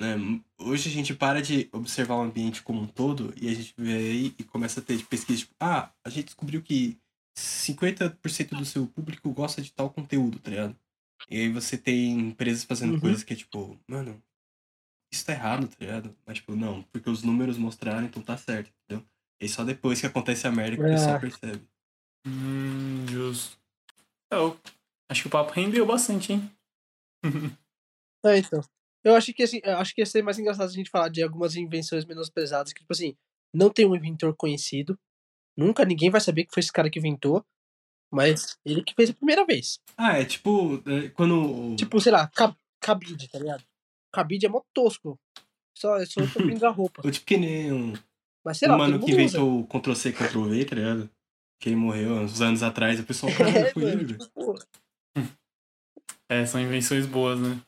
Né? 0.00 0.14
Hoje 0.58 0.88
a 0.88 0.92
gente 0.92 1.14
para 1.14 1.42
de 1.42 1.68
observar 1.72 2.16
o 2.16 2.22
ambiente 2.22 2.62
como 2.62 2.80
um 2.82 2.86
todo 2.86 3.32
e 3.36 3.48
a 3.48 3.54
gente 3.54 3.74
vê 3.76 3.94
aí 3.94 4.34
e 4.38 4.44
começa 4.44 4.80
a 4.80 4.82
ter 4.82 5.02
pesquisa, 5.06 5.40
tipo, 5.40 5.54
ah, 5.58 5.90
a 6.04 6.10
gente 6.10 6.26
descobriu 6.26 6.62
que 6.62 6.98
50% 7.36 8.56
do 8.56 8.64
seu 8.64 8.86
público 8.86 9.32
gosta 9.32 9.60
de 9.62 9.72
tal 9.72 9.90
conteúdo, 9.90 10.38
tá 10.38 10.50
ligado? 10.50 10.76
E 11.28 11.36
aí 11.40 11.48
você 11.50 11.76
tem 11.76 12.18
empresas 12.18 12.64
fazendo 12.64 12.94
Uhum. 12.94 13.00
coisas 13.00 13.22
que 13.24 13.32
é 13.32 13.36
tipo, 13.36 13.78
mano, 13.88 14.22
isso 15.12 15.24
tá 15.24 15.32
errado, 15.32 15.68
tá 15.68 15.76
ligado? 15.80 16.16
Mas 16.26 16.38
tipo, 16.38 16.54
não, 16.56 16.82
porque 16.84 17.08
os 17.10 17.22
números 17.22 17.56
mostraram, 17.58 18.06
então 18.06 18.22
tá 18.22 18.36
certo, 18.36 18.70
entendeu? 18.84 19.06
E 19.40 19.48
só 19.48 19.64
depois 19.64 20.00
que 20.00 20.06
acontece 20.06 20.46
a 20.46 20.52
merda 20.52 20.76
que 20.76 20.82
o 20.82 20.86
É. 20.86 20.90
pessoal 20.94 21.20
percebe. 21.20 21.68
Hum, 22.26 23.06
justo. 23.08 23.56
Eu 24.30 24.58
acho 25.10 25.22
que 25.22 25.28
o 25.28 25.30
papo 25.30 25.52
rendeu 25.52 25.86
bastante, 25.86 26.32
hein? 26.32 26.50
É, 28.24 28.36
então. 28.38 28.60
Eu 29.04 29.14
acho 29.14 29.32
que 29.32 29.44
assim, 29.44 29.60
eu 29.62 29.76
acho 29.78 29.94
que 29.94 30.00
ia 30.00 30.06
ser 30.06 30.22
mais 30.22 30.38
engraçado 30.38 30.68
a 30.68 30.72
gente 30.72 30.90
falar 30.90 31.08
de 31.08 31.22
algumas 31.22 31.54
invenções 31.54 32.04
menosprezadas, 32.04 32.72
que, 32.72 32.80
tipo 32.80 32.92
assim, 32.92 33.16
não 33.54 33.70
tem 33.70 33.86
um 33.86 33.94
inventor 33.94 34.34
conhecido. 34.36 34.98
Nunca 35.56 35.84
ninguém 35.84 36.10
vai 36.10 36.20
saber 36.20 36.44
que 36.44 36.52
foi 36.52 36.60
esse 36.60 36.72
cara 36.72 36.90
que 36.90 36.98
inventou. 36.98 37.44
Mas 38.12 38.58
ele 38.64 38.82
que 38.82 38.94
fez 38.94 39.10
a 39.10 39.14
primeira 39.14 39.46
vez. 39.46 39.78
Ah, 39.96 40.18
é 40.18 40.24
tipo, 40.24 40.82
é, 40.88 41.08
quando. 41.10 41.76
Tipo, 41.76 42.00
sei 42.00 42.10
lá, 42.10 42.26
cab 42.28 42.56
cabide, 42.80 43.28
tá 43.28 43.38
ligado? 43.38 43.64
Cabide 44.12 44.46
é 44.46 44.48
mó 44.48 44.62
tosco. 44.74 45.18
Só, 45.76 45.96
é 45.96 46.06
só 46.06 46.20
pra 46.58 46.68
roupa. 46.70 47.02
Ou 47.06 47.10
tipo 47.10 47.26
que 47.26 47.36
nem 47.36 47.72
um, 47.72 47.92
Mas 48.44 48.58
sei 48.58 48.68
um 48.68 48.72
lá, 48.72 48.78
mano 48.78 48.98
todo 48.98 49.06
que 49.06 49.12
inventou 49.12 49.60
o 49.60 49.66
Ctrl-C, 49.66 50.12
Ctrl-V, 50.12 50.64
tá 50.64 50.74
ligado? 50.74 51.10
Que 51.60 51.68
ele 51.68 51.76
morreu 51.76 52.12
uns 52.14 52.40
anos 52.40 52.62
atrás, 52.62 52.98
o 52.98 53.04
pessoal, 53.04 53.32
cara, 53.36 53.50
É, 53.50 53.72
foi 53.72 53.82
mano, 53.84 53.94
ele, 53.94 54.04
velho. 54.04 54.18
tipo. 54.18 54.54
É, 56.28 56.44
são 56.44 56.60
invenções 56.60 57.06
boas, 57.06 57.38
né? 57.40 57.60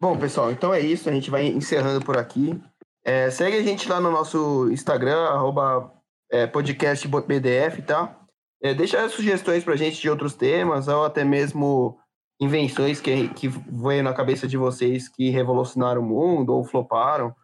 Bom, 0.00 0.18
pessoal, 0.18 0.50
então 0.50 0.72
é 0.72 0.80
isso. 0.80 1.08
A 1.08 1.12
gente 1.12 1.30
vai 1.30 1.46
encerrando 1.46 2.04
por 2.04 2.16
aqui. 2.16 2.60
É, 3.04 3.30
segue 3.30 3.56
a 3.56 3.62
gente 3.62 3.88
lá 3.88 4.00
no 4.00 4.10
nosso 4.10 4.70
Instagram, 4.70 5.24
arroba 5.28 5.92
é, 6.30 6.46
podcastbdf, 6.46 7.82
tá? 7.82 8.18
É, 8.62 8.72
deixa 8.72 9.08
sugestões 9.08 9.64
pra 9.64 9.76
gente 9.76 10.00
de 10.00 10.08
outros 10.08 10.34
temas, 10.34 10.88
ou 10.88 11.04
até 11.04 11.24
mesmo 11.24 11.98
invenções 12.42 13.00
que, 13.00 13.28
que 13.28 13.48
veio 13.48 14.02
na 14.02 14.12
cabeça 14.12 14.46
de 14.48 14.56
vocês 14.56 15.08
que 15.08 15.30
revolucionaram 15.30 16.00
o 16.02 16.04
mundo, 16.04 16.52
ou 16.52 16.64
floparam, 16.64 17.34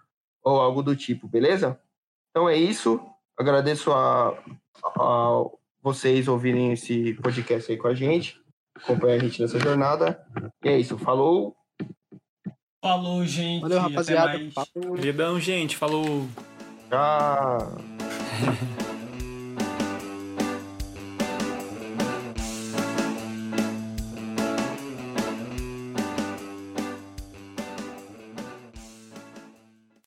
ou 0.42 0.60
algo 0.60 0.82
do 0.82 0.96
tipo, 0.96 1.28
beleza? 1.28 1.78
Então 2.30 2.48
é 2.48 2.56
isso. 2.56 3.00
Agradeço 3.38 3.92
a, 3.92 4.30
a 4.84 5.44
vocês 5.82 6.26
ouvirem 6.26 6.72
esse 6.72 7.14
podcast 7.14 7.70
aí 7.70 7.78
com 7.78 7.88
a 7.88 7.94
gente. 7.94 8.36
Acompanha 8.76 9.16
a 9.16 9.18
gente 9.18 9.40
nessa 9.40 9.58
jornada. 9.58 10.24
E 10.64 10.68
é 10.68 10.78
isso. 10.78 10.98
Falou! 10.98 11.56
Falou, 12.82 13.24
gente. 13.24 13.62
Valeu, 13.62 13.78
até 13.80 13.88
rapaziada. 13.90 14.38
mais. 14.38 14.54
Papo- 14.54 14.94
Queridão, 14.94 15.40
gente. 15.40 15.76
Falou. 15.76 16.26
Tchau! 16.88 17.76